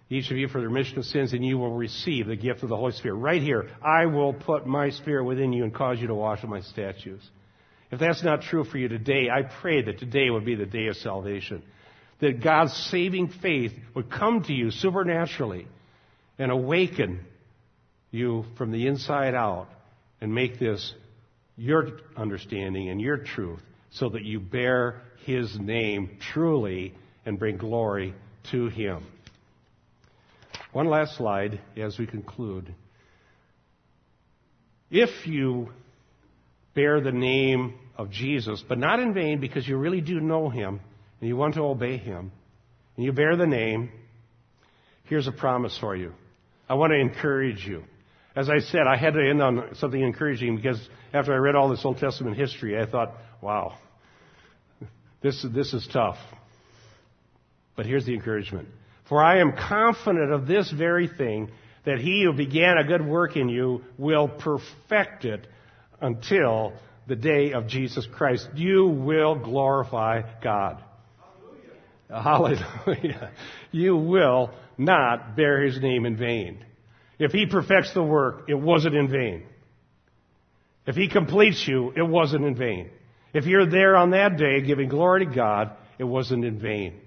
each 0.09 0.29
of 0.29 0.37
you, 0.37 0.47
for 0.47 0.59
the 0.59 0.67
remission 0.67 0.99
of 0.99 1.05
sins, 1.05 1.33
and 1.33 1.43
you 1.43 1.57
will 1.57 1.73
receive 1.73 2.27
the 2.27 2.35
gift 2.35 2.63
of 2.63 2.69
the 2.69 2.75
Holy 2.75 2.91
Spirit. 2.91 3.15
Right 3.15 3.41
here, 3.41 3.69
I 3.81 4.05
will 4.05 4.33
put 4.33 4.67
my 4.67 4.89
Spirit 4.89 5.23
within 5.23 5.53
you 5.53 5.63
and 5.63 5.73
cause 5.73 5.99
you 5.99 6.07
to 6.07 6.15
wash 6.15 6.43
my 6.43 6.61
statues. 6.61 7.21
If 7.91 7.99
that's 7.99 8.23
not 8.23 8.41
true 8.41 8.65
for 8.65 8.77
you 8.77 8.87
today, 8.89 9.29
I 9.31 9.43
pray 9.61 9.81
that 9.83 9.99
today 9.99 10.29
would 10.29 10.45
be 10.45 10.55
the 10.55 10.65
day 10.65 10.87
of 10.87 10.97
salvation. 10.97 11.63
That 12.19 12.43
God's 12.43 12.73
saving 12.91 13.29
faith 13.41 13.71
would 13.93 14.11
come 14.11 14.43
to 14.43 14.53
you 14.53 14.71
supernaturally 14.71 15.67
and 16.37 16.51
awaken 16.51 17.21
you 18.11 18.45
from 18.57 18.71
the 18.71 18.87
inside 18.87 19.33
out 19.33 19.67
and 20.21 20.33
make 20.33 20.59
this 20.59 20.93
your 21.57 21.99
understanding 22.17 22.89
and 22.89 22.99
your 22.99 23.17
truth 23.17 23.61
so 23.91 24.09
that 24.09 24.23
you 24.23 24.39
bear 24.39 25.01
His 25.25 25.57
name 25.59 26.17
truly 26.33 26.93
and 27.25 27.39
bring 27.39 27.57
glory 27.57 28.13
to 28.51 28.67
Him. 28.67 29.05
One 30.71 30.87
last 30.87 31.17
slide 31.17 31.61
as 31.77 31.97
we 31.97 32.05
conclude. 32.05 32.73
If 34.91 35.25
you 35.25 35.69
bear 36.73 37.01
the 37.01 37.11
name 37.11 37.75
of 37.97 38.11
Jesus, 38.11 38.63
but 38.67 38.77
not 38.77 38.99
in 38.99 39.13
vain 39.13 39.39
because 39.39 39.67
you 39.67 39.77
really 39.77 40.01
do 40.01 40.19
know 40.19 40.49
Him 40.49 40.81
and 41.19 41.29
you 41.29 41.37
want 41.37 41.55
to 41.55 41.61
obey 41.61 41.97
Him, 41.97 42.31
and 42.95 43.05
you 43.05 43.11
bear 43.13 43.35
the 43.35 43.47
name, 43.47 43.89
here's 45.05 45.27
a 45.27 45.31
promise 45.31 45.77
for 45.79 45.95
you. 45.95 46.13
I 46.67 46.73
want 46.75 46.91
to 46.91 46.99
encourage 46.99 47.65
you. 47.65 47.83
As 48.35 48.49
I 48.49 48.59
said, 48.59 48.81
I 48.81 48.97
had 48.97 49.13
to 49.13 49.21
end 49.21 49.41
on 49.41 49.75
something 49.75 50.01
encouraging 50.01 50.57
because 50.57 50.79
after 51.13 51.33
I 51.33 51.37
read 51.37 51.55
all 51.55 51.69
this 51.69 51.85
Old 51.85 51.99
Testament 51.99 52.35
history, 52.35 52.77
I 52.77 52.85
thought, 52.85 53.13
wow, 53.41 53.77
this, 55.21 55.45
this 55.53 55.73
is 55.73 55.87
tough. 55.91 56.17
But 57.75 57.85
here's 57.85 58.05
the 58.05 58.13
encouragement. 58.13 58.67
For 59.09 59.23
I 59.23 59.39
am 59.39 59.53
confident 59.53 60.31
of 60.31 60.47
this 60.47 60.71
very 60.71 61.07
thing, 61.07 61.51
that 61.85 61.99
he 61.99 62.23
who 62.23 62.33
began 62.33 62.77
a 62.77 62.83
good 62.83 63.05
work 63.05 63.37
in 63.37 63.47
you 63.49 63.83
will 63.97 64.27
perfect 64.27 65.25
it 65.25 65.45
until 66.01 66.73
the 67.07 67.15
day 67.15 67.53
of 67.53 67.67
Jesus 67.67 68.07
Christ. 68.11 68.47
You 68.55 68.87
will 68.87 69.35
glorify 69.35 70.23
God. 70.41 70.83
Hallelujah. 72.09 72.57
Hallelujah. 72.85 73.31
You 73.71 73.95
will 73.97 74.51
not 74.77 75.35
bear 75.35 75.61
his 75.61 75.79
name 75.79 76.05
in 76.05 76.17
vain. 76.17 76.65
If 77.19 77.31
he 77.31 77.45
perfects 77.45 77.93
the 77.93 78.03
work, 78.03 78.49
it 78.49 78.55
wasn't 78.55 78.95
in 78.95 79.07
vain. 79.07 79.43
If 80.87 80.95
he 80.95 81.07
completes 81.07 81.65
you, 81.67 81.93
it 81.95 82.01
wasn't 82.01 82.45
in 82.45 82.55
vain. 82.55 82.89
If 83.33 83.45
you're 83.45 83.69
there 83.69 83.95
on 83.95 84.11
that 84.11 84.37
day 84.37 84.61
giving 84.61 84.89
glory 84.89 85.25
to 85.25 85.31
God, 85.31 85.71
it 85.97 86.03
wasn't 86.03 86.45
in 86.45 86.59
vain. 86.59 87.01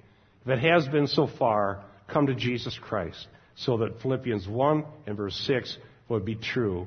It 0.49 0.61
has 0.61 0.89
been 0.89 1.07
so 1.07 1.27
far, 1.39 1.85
come 2.09 2.27
to 2.27 2.35
Jesus 2.35 2.79
Christ 2.81 3.27
so 3.55 3.79
that 3.79 4.01
Philippians 4.01 4.49
1 4.49 4.85
and 5.07 5.17
verse 5.17 5.37
6 5.47 5.77
would 6.09 6.25
be 6.25 6.37
true 6.37 6.87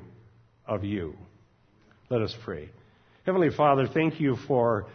of 0.66 0.84
you. 0.84 1.16
Let 2.08 2.22
us 2.22 2.34
pray. 2.44 2.70
Heavenly 3.24 3.50
Father, 3.50 3.86
thank 3.86 4.20
you 4.20 4.36
for 4.48 4.86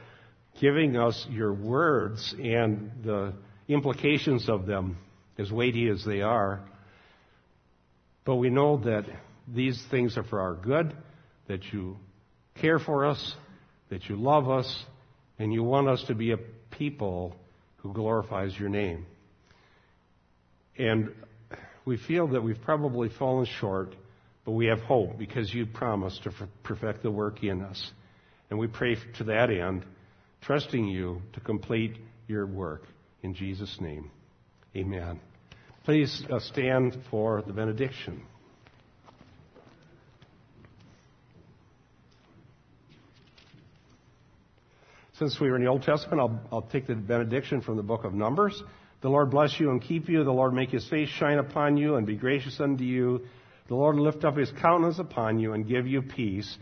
giving 0.59 0.97
us 0.97 1.25
your 1.29 1.53
words 1.53 2.35
and 2.37 2.91
the 3.03 3.33
implications 3.67 4.49
of 4.49 4.65
them, 4.65 4.97
as 5.37 5.51
weighty 5.51 5.87
as 5.87 6.03
they 6.03 6.21
are. 6.21 6.61
But 8.25 8.35
we 8.35 8.49
know 8.49 8.77
that 8.77 9.05
these 9.47 9.81
things 9.89 10.17
are 10.17 10.23
for 10.23 10.41
our 10.41 10.55
good, 10.55 10.95
that 11.47 11.63
you 11.71 11.97
care 12.55 12.79
for 12.79 13.05
us, 13.05 13.35
that 13.89 14.09
you 14.09 14.15
love 14.15 14.49
us, 14.49 14.85
and 15.39 15.53
you 15.53 15.63
want 15.63 15.87
us 15.87 16.03
to 16.07 16.15
be 16.15 16.31
a 16.31 16.37
people 16.71 17.35
who 17.87 17.93
glorifies 17.93 18.57
your 18.59 18.69
name. 18.69 19.05
And 20.77 21.11
we 21.85 21.97
feel 21.97 22.27
that 22.29 22.41
we've 22.41 22.61
probably 22.61 23.09
fallen 23.17 23.47
short, 23.59 23.95
but 24.45 24.51
we 24.51 24.67
have 24.67 24.79
hope 24.79 25.17
because 25.17 25.53
you 25.53 25.65
promised 25.65 26.23
to 26.23 26.33
perfect 26.63 27.01
the 27.03 27.11
work 27.11 27.43
in 27.43 27.61
us. 27.61 27.91
And 28.49 28.59
we 28.59 28.67
pray 28.67 28.97
to 29.17 29.23
that 29.25 29.49
end, 29.49 29.85
trusting 30.41 30.87
you 30.87 31.21
to 31.33 31.39
complete 31.39 31.97
your 32.27 32.45
work. 32.45 32.83
In 33.23 33.33
Jesus' 33.33 33.77
name, 33.79 34.11
amen. 34.75 35.19
Please 35.85 36.23
uh, 36.29 36.39
stand 36.39 36.97
for 37.09 37.41
the 37.41 37.53
benediction. 37.53 38.21
Since 45.19 45.39
we 45.39 45.49
are 45.49 45.55
in 45.55 45.63
the 45.63 45.69
Old 45.69 45.83
Testament, 45.83 46.19
I'll, 46.19 46.39
I'll, 46.51 46.61
take 46.61 46.85
the 46.85 46.95
benediction 46.95 47.61
from 47.61 47.75
the 47.77 47.83
book 47.83 48.03
of 48.03 48.13
Numbers. 48.13 48.61
The 49.01 49.09
Lord 49.09 49.31
bless 49.31 49.59
you 49.59 49.71
and 49.71 49.81
keep 49.81 50.09
you. 50.09 50.23
The 50.23 50.31
Lord 50.31 50.53
make 50.53 50.69
his 50.69 50.87
face 50.89 51.09
shine 51.09 51.39
upon 51.39 51.77
you 51.77 51.95
and 51.95 52.05
be 52.05 52.15
gracious 52.15 52.59
unto 52.59 52.83
you. 52.83 53.25
The 53.67 53.75
Lord 53.75 53.95
lift 53.95 54.23
up 54.23 54.37
his 54.37 54.51
countenance 54.61 54.99
upon 54.99 55.39
you 55.39 55.53
and 55.53 55.67
give 55.67 55.87
you 55.87 56.01
peace. 56.01 56.57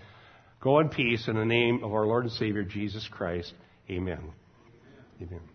Go 0.61 0.79
in 0.79 0.89
peace 0.89 1.27
in 1.27 1.35
the 1.35 1.45
name 1.45 1.83
of 1.83 1.93
our 1.93 2.05
Lord 2.05 2.23
and 2.23 2.33
Savior 2.33 2.63
Jesus 2.63 3.07
Christ. 3.11 3.53
Amen. 3.89 4.31
Amen. 5.21 5.54